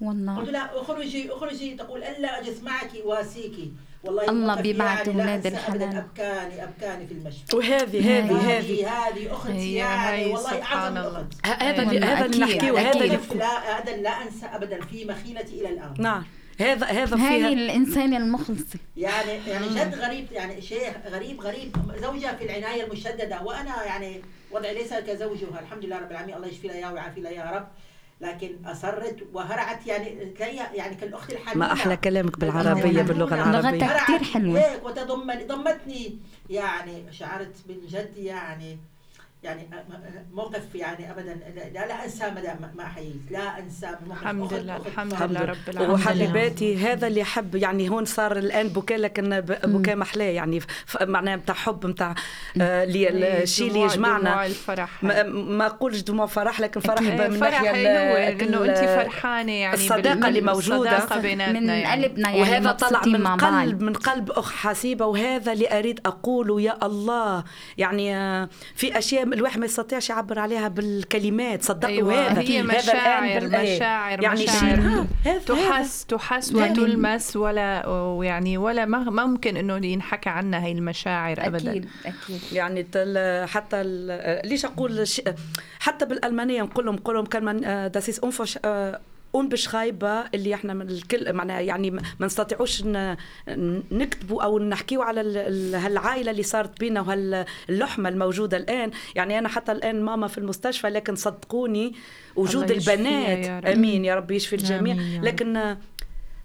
والله. 0.00 0.38
قلت 0.38 0.50
لها 0.50 0.80
أخرجي 0.80 1.32
أخرجي. 1.32 1.74
تقول 1.74 2.04
ألا 2.04 2.40
أجلس 2.40 2.62
معك 2.62 2.90
واسيكي 3.04 3.72
والله 4.04 4.30
الله 4.30 4.54
بيبعت 4.60 5.08
لا 5.08 5.12
أولاد 5.12 5.46
أنسى 5.46 5.58
أبداً 5.68 5.88
الحلال. 5.88 5.96
أبكاني 5.96 6.64
أبكاني 6.64 7.06
في 7.06 7.14
المشفى. 7.14 7.56
وهذه 7.56 8.18
هذه 8.18 8.58
هذه 8.58 8.88
هذه. 8.88 9.32
أختي 9.32 9.74
يعني 9.74 10.26
والله 10.26 10.50
سبحان 10.50 10.96
أعظم 10.96 11.08
الله. 11.08 11.20
الأخت. 11.20 11.46
هذا 11.62 12.04
هذا 12.04 12.26
اللي 12.26 12.38
نحكيه 12.38 12.72
وهذا. 12.72 13.00
اللي 13.00 13.18
لا 13.34 13.78
هذا 13.78 13.96
لا 13.96 14.10
أنسى 14.10 14.46
ابدا 14.46 14.80
في 14.80 15.04
مخيلتي 15.04 15.60
إلى 15.60 15.68
الآن. 15.68 15.94
نعم. 15.98 16.24
هذا 16.60 16.86
هذا 16.86 17.16
هاي 17.16 17.38
فيها 17.38 17.48
الإنسانة 17.48 18.16
المخلصة 18.16 18.78
يعني 18.96 19.32
يعني 19.46 19.68
جد 19.68 19.94
غريب 19.94 20.32
يعني 20.32 20.62
شيء 20.62 20.92
غريب 21.08 21.40
غريب. 21.40 21.76
زوجها 22.02 22.34
في 22.34 22.44
العناية 22.44 22.84
المشددة. 22.84 23.42
وأنا 23.42 23.84
يعني 23.84 24.20
وضعي 24.50 24.74
ليس 24.74 24.94
كزوجها. 24.94 25.60
الحمد 25.60 25.84
لله 25.84 25.98
رب 25.98 26.10
العالمين. 26.10 26.34
الله 26.36 26.46
يشفي 26.46 26.68
لها 26.68 26.76
اياه 26.76 26.92
ويعافي 26.92 27.20
لها 27.20 27.30
يا 27.30 27.50
رب. 27.50 27.68
لكن 28.20 28.56
أصرت 28.66 29.16
وهرعت 29.32 29.86
يعني 29.86 30.32
كي 30.38 30.56
يعني 30.74 30.94
كالأخت 30.94 31.32
الحنونه 31.32 31.66
ما 31.66 31.72
أحلى 31.72 31.96
كلامك 31.96 32.38
بالعربية 32.38 32.72
الحنونة. 32.72 33.02
باللغة 33.02 33.36
لغتها 33.36 33.60
العربية. 33.60 33.84
هرعت 33.84 34.04
كتير 34.04 34.24
حلوة. 34.24 34.58
هيك 34.58 34.84
وتضمني 34.84 35.44
ضمتني 35.44 36.18
يعني 36.50 37.12
شعرت 37.12 37.54
من 37.68 37.76
جد 37.88 38.16
يعني 38.16 38.78
يعني 39.44 39.68
موقف 40.32 40.74
يعني 40.74 41.10
ابدا 41.10 41.34
لا, 41.74 41.86
لا 41.86 42.04
انسى 42.04 42.30
مدام 42.30 42.72
ما 42.76 42.82
احييت 42.84 43.14
لا 43.30 43.58
انسى 43.58 43.86
موقف 44.06 44.22
الحمد 44.22 44.52
لله 44.54 44.76
الحمد. 44.76 45.14
لله 45.22 45.40
رب 45.44 45.56
العالمين 45.68 45.94
وحبيباتي 45.94 46.76
هذا 46.76 47.06
اللي 47.06 47.24
حب 47.24 47.54
يعني 47.54 47.88
هون 47.90 48.04
صار 48.04 48.36
الآن 48.38 48.68
بكاء 48.68 48.98
لكن 48.98 49.40
ب- 49.40 49.58
بكاء 49.64 49.96
محلاه 49.96 50.24
يعني 50.24 50.60
ف- 50.60 51.02
معناه 51.02 51.36
نتاع 51.36 51.54
حب 51.54 51.86
نتاع 51.86 52.14
آه، 52.60 52.84
اللي 52.84 53.42
الشيء 53.42 53.68
اللي 53.68 53.80
يجمعنا 53.80 54.30
دموع 54.30 54.46
الفرح 54.46 55.02
ما, 55.04 55.22
ما 55.22 55.66
أقولش 55.66 56.00
دموع 56.00 56.26
فرح 56.26 56.60
لكن 56.60 56.80
فرح 56.80 57.00
إيه، 57.00 57.28
من 57.28 57.36
فرح 57.40 57.62
ناحية 57.62 58.28
إنه 58.32 58.64
أنت 58.64 58.78
فرحانة 58.78 59.52
يعني 59.52 59.74
الصداقة 59.74 60.14
بال- 60.14 60.26
اللي 60.26 60.40
موجودة. 60.40 60.96
الصداقة 60.96 61.20
بيناتنا 61.20 61.60
من 61.60 61.68
يعني. 61.68 62.02
قلبنا 62.04 62.28
يعني 62.30 62.40
وهذا 62.40 62.72
طلع 62.72 63.02
من. 63.06 63.26
قلب 63.26 63.80
من 63.82 63.92
قلب 63.92 64.30
أخ 64.30 64.52
حسيبة 64.52 65.06
وهذا 65.06 65.52
اللي 65.52 65.78
أريد 65.78 66.00
أقوله 66.06 66.60
يا 66.60 66.86
الله 66.86 67.44
يعني 67.78 68.16
آه، 68.16 68.48
في 68.74 68.98
أشياء 68.98 69.33
الواحد 69.34 69.58
ما 69.58 69.66
يستطيعش 69.66 70.10
يعبر 70.10 70.38
عليها 70.38 70.68
بالكلمات 70.68 71.62
صدقوا 71.62 71.90
أيوة 71.92 72.14
هذا 72.32 72.40
هي 72.40 72.60
هذا 72.60 72.78
مشاعر 72.78 73.42
إيه. 73.42 73.76
مشاعر 73.76 74.22
يعني 74.22 74.42
مشاعر 74.42 74.78
آه، 74.78 75.06
هذا 75.24 75.36
هذا. 75.36 75.38
تحس 75.38 76.04
تحس 76.04 76.52
يعني- 76.52 76.80
وتلمس 76.80 77.36
ولا 77.36 77.86
ويعني 77.88 78.58
ولا 78.58 78.84
ما 78.84 79.26
ممكن 79.26 79.56
إنه 79.56 79.86
ينحكى 79.86 80.30
عنها 80.30 80.64
هي 80.64 80.72
المشاعر 80.72 81.36
ابدا 81.46 81.70
أكيد 81.70 81.88
أكيد 82.06 82.40
يعني 82.52 82.82
تل 82.82 83.44
حتى 83.48 83.82
ليش 84.44 84.64
أقول 84.64 85.04
حتى 85.78 86.04
بالألمانية 86.06 86.62
نقول 86.62 86.86
لهم 86.86 86.94
نقول 86.94 87.14
لهم 87.14 87.26
كلمة 87.26 87.86
داسيس 87.86 88.24
انفش 88.24 88.58
unbeschreibbar 89.36 90.28
اللي 90.34 90.54
إحنا 90.54 90.74
من 90.74 90.88
الكل 90.88 91.32
معناها 91.32 91.60
يعني 91.60 91.90
ما 91.90 92.02
نستطيعوش 92.20 92.82
نكتبوا 93.92 94.42
أو 94.42 94.58
نحكيو 94.58 95.02
على 95.02 95.20
ال- 95.20 95.36
ال- 95.36 95.74
هالعائلة 95.74 96.30
اللي 96.30 96.42
صارت 96.42 96.80
بينا 96.80 97.00
وهاللحمه 97.00 98.08
الموجودة 98.08 98.56
الآن 98.56 98.90
يعني 99.14 99.38
أنا 99.38 99.48
حتى 99.48 99.72
الآن 99.72 100.02
ماما 100.02 100.26
في 100.28 100.38
المستشفى 100.38 100.88
لكن 100.88 101.14
صدقوني 101.16 101.94
وجود 102.36 102.70
البنات 102.70 103.38
يا. 103.46 103.72
آمين 103.72 104.04
يا 104.04 104.14
رب 104.14 104.30
يشفي 104.30 104.56
الجميع. 104.56 104.94
لكن 105.22 105.76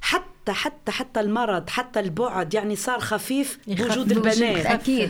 حتى 0.02 0.24
حتى 0.54 0.92
حتى 0.92 1.20
المرض 1.20 1.70
حتى 1.70 2.00
البعد 2.00 2.54
يعني 2.54 2.76
صار 2.76 3.00
خفيف. 3.00 3.60
بوجود 3.68 4.12
البنات 4.12 4.66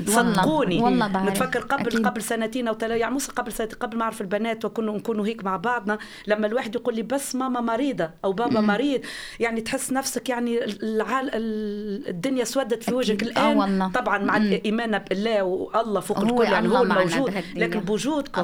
والله. 0.10 0.34
صدقوني 0.34 0.80
والله 0.84 1.08
بعرف. 1.08 1.30
نتفكر 1.30 1.60
قبل 1.60 1.88
أكيد. 1.88 2.08
قبل 2.08 2.22
سنتين 2.22 2.68
أو 2.68 2.74
ثلاثة 2.74 2.96
يعني 2.96 3.14
مو 3.14 3.20
قبل 3.36 3.52
سنتين 3.52 3.78
قبل 3.80 3.98
ما 3.98 4.04
أعرف 4.04 4.22
البنات 4.22 4.66
وكنا 4.66 4.92
نكونوا 4.92 5.26
هيك 5.26 5.44
مع 5.44 5.58
بعضنا 5.58 5.98
لما 6.28 6.48
الواحد 6.48 6.76
يقول 6.76 6.96
لي 6.96 7.02
بس 7.02 7.36
ماما 7.36 7.62
مريضة 7.62 8.10
أو 8.26 8.34
بابا 8.34 8.62
مريض 8.62 9.02
يعني 9.40 9.62
تحس 9.62 9.92
نفسك 9.92 10.30
يعني 10.30 10.66
العال 10.66 11.30
ال- 11.36 12.08
الدنيا 12.10 12.44
سودت 12.44 12.84
في 12.84 12.94
وجهك. 12.94 13.24
آه 13.24 13.28
الآن 13.28 13.58
والله. 13.58 13.88
طبعا 13.92 14.18
مع. 14.18 14.38
الإيمان 14.38 14.98
بالله 14.98 15.44
والله 15.44 16.00
فوق 16.00 16.20
الكل 16.20 16.44
يعني 16.44 16.68
هو 16.70 16.82
الموجود. 16.84 17.34
لكن 17.56 17.80
بوجودكم. 17.80 18.42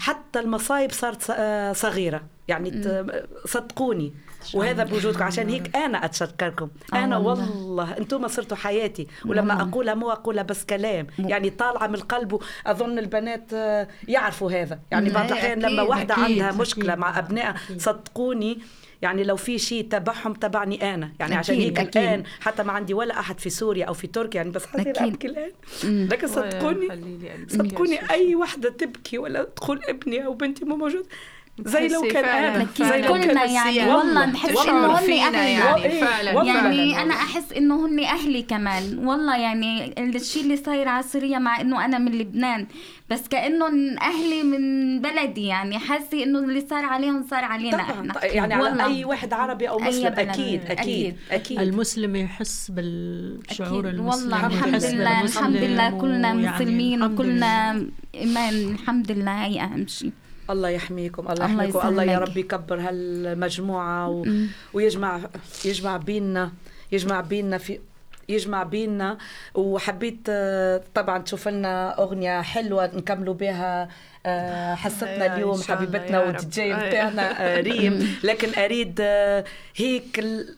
حتى 0.00 0.38
المصايب 0.40 0.92
صارت 0.92 1.30
آه، 1.30 1.72
صغيرة 1.72 2.22
يعني 2.48 2.82
صدقوني 3.46 4.12
وهذا 4.54 4.84
بوجودكم 4.84 5.22
عشان 5.22 5.48
هيك 5.48 5.76
أنا 5.76 6.04
أتشكركم 6.04 6.68
آه 6.94 6.96
أنا 6.96 7.16
والله. 7.16 7.98
أنتم 7.98 8.28
صرتوا 8.28 8.56
حياتي 8.56 9.06
ولما. 9.26 9.62
اقولها 9.62 9.94
مو 9.94 10.10
اقولها 10.10 10.42
بس 10.42 10.64
كلام 10.64 11.06
يعني 11.18 11.50
طالعة 11.50 11.86
من 11.86 11.94
القلب 11.94 12.40
أظن 12.66 12.98
البنات 12.98 13.52
آه، 13.54 13.88
يعرفوا 14.08 14.50
هذا 14.50 14.80
يعني. 14.90 15.10
بعض 15.10 15.26
الأحيان 15.26 15.58
لما 15.58 15.82
واحدة 15.82 16.14
عندها 16.14 16.52
مشكلة 16.52 16.94
مع 16.94 17.18
ابنائها. 17.18 17.54
صدقوني 17.78 18.58
يعني 19.02 19.24
لو 19.24 19.36
في 19.36 19.58
شيء 19.58 19.88
تبعهم 19.88 20.32
تبعني 20.32 20.94
أنا 20.94 21.12
يعني 21.20 21.34
عشان 21.34 21.54
هيك. 21.54 21.96
الآن 21.96 22.24
حتى 22.40 22.62
ما 22.62 22.72
عندي 22.72 22.94
ولا 22.94 23.20
أحد 23.20 23.40
في 23.40 23.50
سوريا 23.50 23.84
أو 23.84 23.94
في 23.94 24.06
تركيا 24.06 24.40
يعني 24.40 24.50
بس 24.52 24.64
أكيد. 24.74 24.98
أبكي 24.98 25.26
الآن. 25.26 25.50
لكن 25.84 26.26
صدقوني 26.26 26.88
صدقوني. 27.48 28.10
أي 28.10 28.34
وحده 28.34 28.70
تبكي 28.70 29.18
ولا 29.18 29.44
تقول 29.44 29.80
ابني 29.84 30.26
أو 30.26 30.34
بنتي 30.34 30.64
مو 30.64 30.76
موجود 30.76 31.06
زي 31.66 31.88
لو 31.88 32.02
كان 32.02 32.24
أنا 32.24 32.62
أكيد. 32.62 32.86
زي 32.86 33.00
لو 33.02 33.14
كان 33.14 33.50
يعني 33.50 33.92
والله. 33.94 34.26
نحس 34.26 34.58
إنه 34.68 34.86
هن 34.86 34.94
أهلي 34.94 35.16
يعني 35.16 35.84
إيه، 35.84 36.00
فعلا. 36.04 36.42
يعني. 36.44 37.02
أنا 37.02 37.14
أحس 37.14 37.52
إنه 37.52 37.86
هن 37.86 38.00
أهلي 38.04 38.42
كمان 38.42 38.98
والله 38.98 39.36
يعني 39.36 39.94
الشيء 39.98 40.42
اللي 40.42 40.56
صاير 40.56 40.88
على 40.88 41.02
سوريا 41.02 41.38
مع 41.38 41.60
إنه 41.60 41.84
أنا 41.84 41.98
من 41.98 42.12
لبنان 42.12 42.66
بس 43.10 43.28
كانهم 43.28 43.98
أهلي 43.98 44.42
من 44.42 45.00
بلدي 45.00 45.46
يعني 45.46 45.78
حاسة 45.78 46.22
إنه 46.22 46.38
اللي 46.38 46.64
صار 46.70 46.84
عليهم 46.84 47.26
صار 47.30 47.44
علينا 47.44 47.76
طبعا 47.76 47.90
إحنا 47.90 48.12
طبعاً. 48.12 48.24
يعني 48.24 48.54
على. 48.54 48.84
أي 48.84 49.04
واحد 49.04 49.32
عربي 49.32 49.68
أو 49.68 49.78
مسلم 49.78 50.10
بلد. 50.10 50.18
أكيد 50.28 50.60
أكيد 50.60 50.70
أكيد. 50.70 51.16
أكيد 51.30 51.60
المسلم 51.60 52.16
يحس 52.16 52.70
بالشعور 52.70 53.80
أكيد. 53.80 53.94
المسلم 53.94 54.32
والله 54.32 54.46
الحمد 54.46 54.84
لله 54.84 55.22
الحمد 55.24 55.56
لله 55.56 55.90
كلنا 55.90 56.34
ويعني 56.34 56.54
مسلمين 56.56 57.02
وكلنا. 57.02 57.86
إيمان 58.14 58.54
الحمد 58.54 59.12
لله 59.12 59.44
هي 59.44 59.60
اهم 59.60 59.86
شيء 59.86 60.12
الله 60.50 60.68
يحميكم 60.68 61.22
الله 61.22 61.32
الله 61.32 61.44
يحميكم 61.64 61.88
الله 61.88 62.02
يا 62.02 62.12
يسلمك. 62.12 62.28
رب 62.28 62.36
يكبر 62.36 62.80
هالمجموعة 62.80 64.08
و... 64.08 64.26
ويجمع 64.72 65.20
يجمع 65.64 65.96
بيننا 65.96 66.52
يجمع 66.92 67.20
بيننا 67.20 67.58
في 67.58 67.78
يجمع 68.28 68.62
بيننا 68.62 69.18
وحبيت 69.54 70.30
طبعا 70.94 71.18
تشوف 71.18 71.48
لنا 71.48 71.98
أغنية 71.98 72.42
حلوة 72.42 72.86
نكملوا 72.96 73.34
بها 73.34 73.88
آه، 74.26 74.74
حصتنا 74.74 75.24
يا 75.24 75.34
اليوم 75.34 75.52
الله 75.52 75.64
حبيبتنا 75.64 76.10
يا 76.24 76.30
رب. 76.30 76.34
والدي 76.36 76.62
أي. 76.62 76.88
بتاعنا 76.88 77.42
آه، 77.42 77.60
ريم 77.70 78.16
لكن 78.24 78.60
أريد 78.62 78.98
آه، 79.00 79.44
هيك 79.76 80.18
ال- 80.18 80.56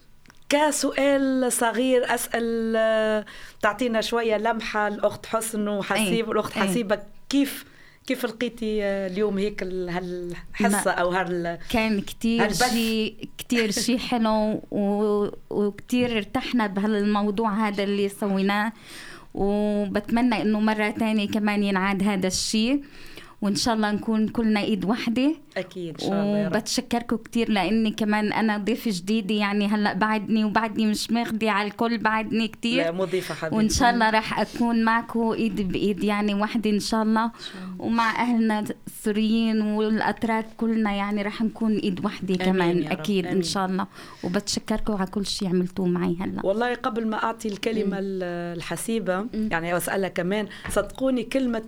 كسؤال 0.49 1.53
صغير 1.53 2.15
أسأل 2.15 3.25
تعطينا 3.63 4.01
شوية 4.01 4.37
لمحة 4.37 4.89
الاخت 4.89 5.27
حسن 5.27 5.69
وحسيب. 5.69 6.29
والاخت 6.29 6.57
أي. 6.57 6.63
حسيبة 6.69 6.99
كيف 7.29 7.65
كيف 8.07 8.25
لقيتي 8.25 8.85
آه، 8.85 9.07
اليوم 9.07 9.39
هيك 9.39 9.63
ال- 9.63 9.91
هالحصة 10.61 10.91
أو 10.91 11.11
هال 11.11 11.59
كان 11.71 12.03
هالبث. 12.41 12.73
شيء 12.73 13.29
كتير 13.39 13.71
شيء 13.71 13.99
حلو 13.99 14.63
و... 14.71 15.27
وكتير 15.51 16.17
ارتحنا 16.17 16.67
بهالموضوع 16.67 17.69
هذا 17.69 17.83
اللي 17.85 18.09
سويناه 18.09 18.73
وبتمنى 19.35 20.43
إنه 20.43 20.61
مرة 20.61 20.91
تانية 20.91 21.29
كمان 21.29 21.63
ينعاد 21.63 22.03
هذا 22.03 22.27
الشيء 22.27 22.85
وإن 23.45 23.55
شاء 23.55 23.75
الله 23.75 23.91
نكون 23.93 24.29
كلنا 24.29 24.61
إيد 24.61 24.85
واحدة 24.85 25.35
أكيد 25.57 25.95
إن 26.03 26.09
شاء 26.09 26.23
الله 26.23 26.47
وبتشكركم 26.47 27.17
كتير 27.17 27.51
لأني 27.51 27.91
كمان 27.91 28.33
أنا 28.33 28.59
ضيفة 28.59 28.91
جديدة 28.95 29.35
يعني 29.35 29.67
هلأ 29.67 29.93
بعدني 29.93 30.45
وبعدني 30.45 30.87
مش 30.87 31.11
ماخدة 31.11 31.51
على 31.51 31.69
الكل 31.69 31.99
بعدني 31.99 32.49
كتير. 32.49 32.85
لا 32.85 32.93
مضيفه 32.93 33.35
حبيبتي. 33.35 33.57
وإن 33.57 33.69
شاء 33.69 33.91
الله 33.91 34.11
راح 34.11 34.41
أكون 34.41 34.85
معكم 34.85 35.31
إيد 35.33 35.73
بإيد 35.73 36.05
يعني 36.05 36.35
وحدة 36.35 36.71
إن 36.71 36.81
شاء 36.81 37.03
الله. 37.03 37.31
ومع 37.79 38.23
أهلنا 38.23 38.65
السوريين 38.87 39.61
والأتراك 39.61 40.47
كلنا 40.57 40.93
يعني 40.93 41.23
راح 41.23 41.43
نكون 41.43 41.77
إيد 41.77 42.01
آمين 42.07 42.37
كمان. 42.39 42.85
أكيد 42.87 43.25
إن 43.27 43.31
آمين. 43.31 43.43
شاء 43.43 43.67
الله. 43.67 43.87
وبتشكركم 44.25 44.95
على 44.95 45.07
كل 45.11 45.27
شيء 45.27 45.49
عملتوه 45.49 45.87
معي 45.87 46.17
هلأ. 46.21 46.47
والله 46.47 46.75
قبل 46.75 47.07
ما 47.07 47.25
أعطي 47.25 47.49
الكلمة 47.49 47.97
ال- 47.99 48.57
الحسيبة 48.57 49.27
يعني 49.35 49.77
أسألها 49.77 50.09
كمان 50.09 50.47
صدقوني 50.71 51.23
كلمة 51.23 51.63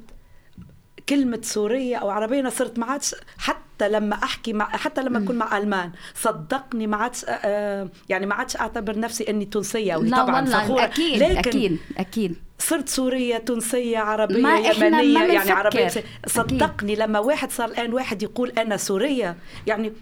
كلمة 1.09 1.39
سورية 1.43 1.97
أو 1.97 2.11
عربية 2.11 2.41
أنا 2.41 2.51
صرت 2.51 2.79
ما 2.79 2.87
عادش 2.87 3.15
حتى 3.39 3.89
لما 3.89 4.15
أحكي 4.15 4.53
مع 4.53 4.69
حتى 4.69 5.03
لما 5.03 5.25
أكون 5.25 5.37
مع 5.37 5.59
ألمان. 5.59 5.91
صدقني 6.15 6.87
ما 6.87 6.97
عادش 6.97 7.25
آه، 7.29 7.89
يعني 8.09 8.27
ما 8.27 8.35
عادش 8.35 8.57
أعتبر 8.57 8.99
نفسي 8.99 9.25
إني 9.31 9.45
تونسية 9.45 9.93
أو 9.93 10.03
لا 10.03 10.17
طبعا 10.23 10.41
والله 10.43 10.65
فخورة. 10.65 10.85
أكيد 10.85 11.23
لكن 11.23 11.39
أكيد 11.39 11.79
أكيد. 11.99 12.37
صرت 12.59 12.89
سورية 12.89 13.39
تونسية 13.39 13.99
عربية 13.99 14.43
ما 14.43 14.55
إحنا 14.55 14.89
ما 14.91 15.01
يمنية 15.03 15.33
يعني. 15.33 15.51
عربية 15.51 15.87
أكيد. 15.87 16.05
صدقني 16.27 16.95
لما 16.97 17.19
واحد 17.19 17.51
صار 17.51 17.69
الآن 17.69 17.93
واحد 17.93 18.23
يقول 18.23 18.51
أنا 18.51 18.77
سورية 18.77 19.37
يعني 19.67 19.93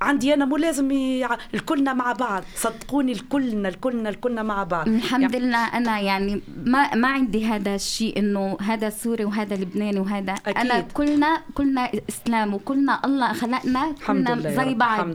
عندي 0.00 0.34
أنا 0.34 0.44
مو 0.44 0.56
لازم 0.56 0.90
يع... 0.90 1.28
الكلنا 1.54 1.92
مع 1.92 2.12
بعض. 2.12 2.42
صدقوني 2.56 3.12
الكلنا 3.12 3.68
الكلنا 3.68 4.08
الكلنا 4.08 4.42
مع 4.42 4.64
بعض. 4.64 4.88
الحمد 4.88 5.34
يعني 5.34 5.46
لله. 5.46 5.76
أنا 5.76 6.00
يعني 6.00 6.42
ما 6.64 6.94
ما 6.94 7.08
عندي 7.08 7.46
هذا 7.46 7.74
الشيء 7.74 8.18
إنه 8.18 8.56
هذا 8.60 8.90
سوري 8.90 9.24
وهذا 9.24 9.56
لبناني 9.56 10.00
وهذا. 10.00 10.32
أكيد. 10.32 10.56
انا 10.56 10.80
كلنا 10.80 11.42
كلنا 11.54 11.90
إسلام 12.08 12.54
وكلنا 12.54 13.00
الله 13.04 13.32
خلقنا 13.32 13.94
كلنا 14.06 14.50
زي 14.50 14.74
بعض. 14.74 15.08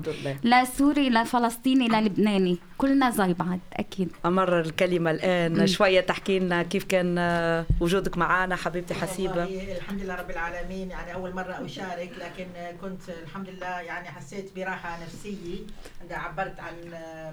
لا 0.43 0.65
سوري 0.65 1.09
لا 1.09 1.23
فلسطيني 1.23 1.87
لا 1.87 2.01
لبناني. 2.01 2.57
كلنا 2.77 3.09
زي 3.09 3.33
بعض 3.33 3.59
أكيد. 3.73 4.11
أمر 4.25 4.59
الكلمة 4.59 5.11
الآن. 5.11 5.67
شوية 5.67 6.01
تحكي 6.01 6.39
لنا 6.39 6.63
كيف 6.63 6.83
كان 6.83 7.65
وجودك 7.79 8.17
معنا 8.17 8.55
حبيبتي 8.55 8.93
حسيبة. 8.93 9.45
والله 9.45 9.77
الحمد 9.77 10.01
لله 10.01 10.15
رب 10.15 10.31
العالمين. 10.31 10.91
يعني 10.91 11.13
أول 11.13 11.33
مرة 11.33 11.65
أشارك 11.65 12.11
لكن 12.19 12.47
كنت 12.81 13.09
الحمد 13.09 13.49
لله 13.49 13.79
يعني 13.79 14.07
حسيت 14.07 14.55
براحة 14.55 15.03
نفسية. 15.03 15.57
عندما 16.01 16.17
عبرت 16.17 16.59
عن 16.59 16.73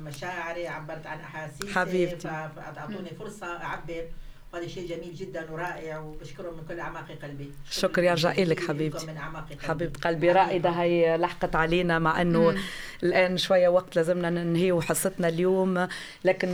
مشاعري 0.05 0.68
عبرت 0.68 1.07
عن 1.07 1.20
أحاسيسي. 1.20 1.74
حبيبتي. 1.74 2.28
فأعطوني 2.28 3.11
فرصة 3.18 3.47
أعبر 3.47 4.05
وهذا 4.53 4.66
شيء 4.66 4.88
جميل 4.88 5.14
جدا 5.14 5.50
ورائع 5.50 5.98
وبشكرهم 5.98 6.55
من 6.55 6.64
كل 6.68 6.80
أعماق 6.80 7.07
قلبي. 7.22 7.50
شكر 7.70 8.03
يرجع 8.03 8.32
جزيل 8.32 8.59
حبيبتي. 8.61 9.07
من 9.07 9.16
أعماق 9.16 9.48
قلبي. 9.48 9.62
حبيبة 9.62 10.00
قلبي 10.05 10.32
رائدة 10.32 10.70
هي 10.70 11.16
لحقت 11.16 11.57
علينا 11.57 11.98
مع 11.98 12.22
إنه 12.22 12.55
الآن 13.03 13.38
شوية 13.38 13.68
وقت 13.68 13.96
لازمنا 13.96 14.30
ننهي 14.30 14.80
حصتنا 14.80 15.28
اليوم 15.28 15.88
لكن 16.24 16.48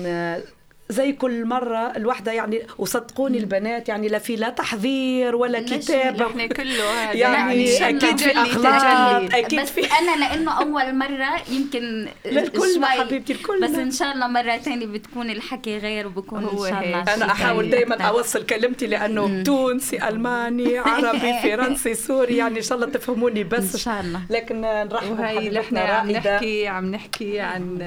زي 0.91 1.12
كل 1.12 1.45
مرة 1.45 1.97
الوحدة 1.97 2.32
يعني 2.32 2.62
وصدقوني 2.78 3.39
البنات 3.39 3.89
يعني 3.89 4.09
لا 4.09 4.18
في 4.18 4.36
لا 4.36 4.49
تحضير 4.49 5.36
ولا 5.36 5.61
كتابة. 5.61 6.26
إحنا 6.26 6.47
كله 6.47 6.84
هذا. 7.05 7.12
يعني 7.12 7.78
إن. 7.78 7.97
أكيد 7.97 8.18
في 8.18 8.30
أخلاق. 8.30 9.36
أكيد 9.36 9.61
بس 9.61 9.70
في 9.70 9.80
أنا 9.80 10.24
لأنه 10.24 10.53
أول 10.61 10.95
مرة 10.95 11.41
يمكن 11.51 12.09
للكل 12.24 12.84
حبيبتي 12.84 13.32
الكل. 13.32 13.61
بس 13.62 13.74
إن 13.74 13.91
شاء 13.91 14.14
الله 14.14 14.26
مرة 14.26 14.57
تانية 14.57 14.86
بتكون 14.86 15.30
الحكي 15.30 15.78
غير 15.78 16.07
وبكون 16.07 16.45
هو 16.45 16.64
ان 16.64 16.70
شاء 16.70 16.84
الله. 16.84 17.14
أنا 17.14 17.32
أحاول 17.32 17.74
أكتر. 17.74 18.09
أوصل 18.09 18.47
كلمتي 18.47 18.86
لأنه 18.86 19.43
تونسي 19.43 20.09
ألماني 20.09 20.78
عربي 20.89 21.32
فرنسي 21.43 21.95
سوري 21.95 22.36
يعني 22.36 22.59
إن 22.59 22.62
شاء 22.62 22.78
الله 22.78 22.91
تفهموني 22.91 23.45
بس. 23.45 23.76
شاء 23.76 24.01
الله. 24.01 24.20
لكن 24.30 24.61
نرحب 24.61 25.20
وهي 25.20 25.34
بحبيبتنا 25.34 25.61
نحن 25.61 25.76
عم 25.76 26.11
نحكي 26.11 26.66
عم 26.68 26.91
نحكي 26.91 27.41
عن 27.41 27.82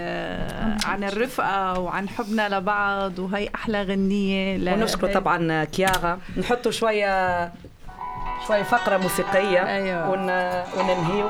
عن 0.86 1.04
الرفقة 1.04 1.80
وعن 1.80 2.10
حبنا 2.10 2.50
لبعض. 2.50 2.91
وهي 3.20 3.50
أحلى 3.56 3.84
غنية 3.84 4.58
ل- 4.58 4.74
ونشكر 4.74 5.14
طبعا 5.14 5.64
كيارا. 5.64 6.20
نحطوا 6.38 6.72
شوية 6.72 7.52
شوية 8.48 8.64
فقرة 8.64 8.98
موسيقية 8.98 9.60
أيوة. 9.76 10.10
ون... 10.10 10.30
وننهيو. 10.80 11.30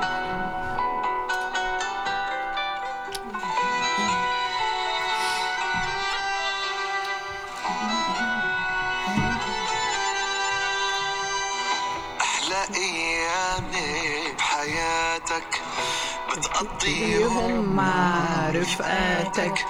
بتقضيهم 16.36 17.76
مع 17.76 18.50
رفقاتك. 18.54 19.64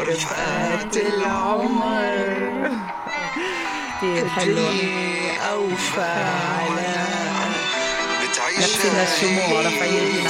رفقات 0.00 0.96
العمر. 0.96 2.70
كثير 3.96 4.28
حلوة. 4.28 4.74
أوفى 5.52 6.14
على 6.58 6.96
نفسنا 8.58 9.02
الشموع 9.02 9.60
رافعين 9.60 9.94
ايدينا 9.94 10.28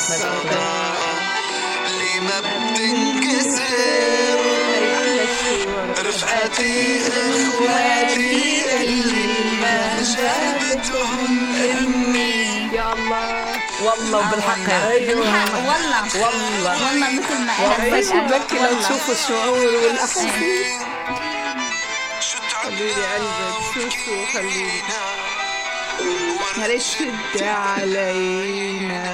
إحنا 1.87 2.21
ما 2.21 2.41
بتنكسر. 2.41 3.67
رفقاتي 6.07 7.01
إخواتي 7.09 8.65
اللي 8.85 9.27
ما 9.61 10.03
جابتهم 10.03 11.33
امي 11.71 12.69
يا 12.73 12.93
الله. 12.93 13.46
والله 13.85 14.19
وبالحق 14.19 14.57
بالحق 14.99 15.55
والله. 15.57 16.03
والله. 16.15 16.87
والله 16.87 17.11
مثل 17.21 17.39
ما 17.47 17.53
أنا 17.77 17.95
إيش 17.97 18.07
فجأة 18.07 18.39
بكي 18.39 18.59
لو 18.59 18.75
تشوفوا 18.81 19.15
الشعور 19.15 19.59
والاحاسيس 19.59 20.83
شو 22.21 22.39
خليلي 22.63 23.05
قلبك 23.15 23.93
شوفوا 23.93 24.25
تعبنا 24.35 25.03
هلك 26.57 26.81
شد 26.81 27.43
علينا. 27.43 29.05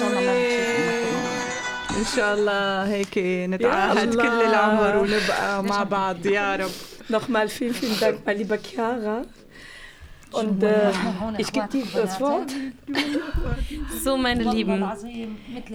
شاء 0.00 0.08
الله 0.08 0.30
ما 0.30 1.96
إن 1.96 2.04
شاء 2.16 2.34
الله 2.34 2.88
هيك 2.94 3.18
نتعاهد. 3.50 4.14
كل 4.14 4.42
العمر 4.42 4.96
ونبقى 4.96 5.62
مع 5.62 5.82
بعض. 5.82 6.26
يا 6.26 6.56
رب. 6.56 6.70
Nochmal 7.10 7.48
vielen, 7.48 7.74
vielen 7.74 7.98
Dank, 7.98 8.20
mein 8.24 8.38
lieber 8.38 8.56
Chiara. 8.56 9.24
Und 10.32 10.62
äh, 10.62 10.92
ich 11.38 11.52
gebe 11.52 11.66
dir 11.68 11.84
das 11.92 12.20
Wort. 12.20 12.52
So, 14.02 14.16
meine 14.16 14.44
Lieben, 14.44 14.84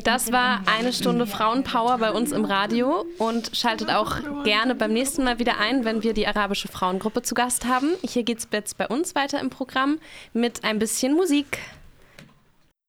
das 0.03 0.31
war 0.31 0.61
eine 0.65 0.93
Stunde 0.93 1.27
Frauenpower 1.27 1.97
bei 1.97 2.11
uns 2.11 2.31
im 2.31 2.45
Radio 2.45 3.05
und 3.17 3.51
schaltet 3.53 3.89
auch 3.89 4.43
gerne 4.45 4.75
beim 4.75 4.93
nächsten 4.93 5.25
Mal 5.25 5.39
wieder 5.39 5.59
ein, 5.59 5.83
wenn 5.83 6.03
wir 6.03 6.13
die 6.13 6.25
arabische 6.25 6.69
Frauengruppe 6.69 7.21
zu 7.21 7.35
Gast 7.35 7.65
haben. 7.65 7.89
Hier 8.01 8.23
geht 8.23 8.39
es 8.39 8.47
jetzt 8.51 8.77
bei 8.77 8.87
uns 8.87 9.13
weiter 9.13 9.41
im 9.41 9.49
Programm 9.49 9.99
mit 10.31 10.63
ein 10.63 10.79
bisschen 10.79 11.15
Musik. 11.15 11.59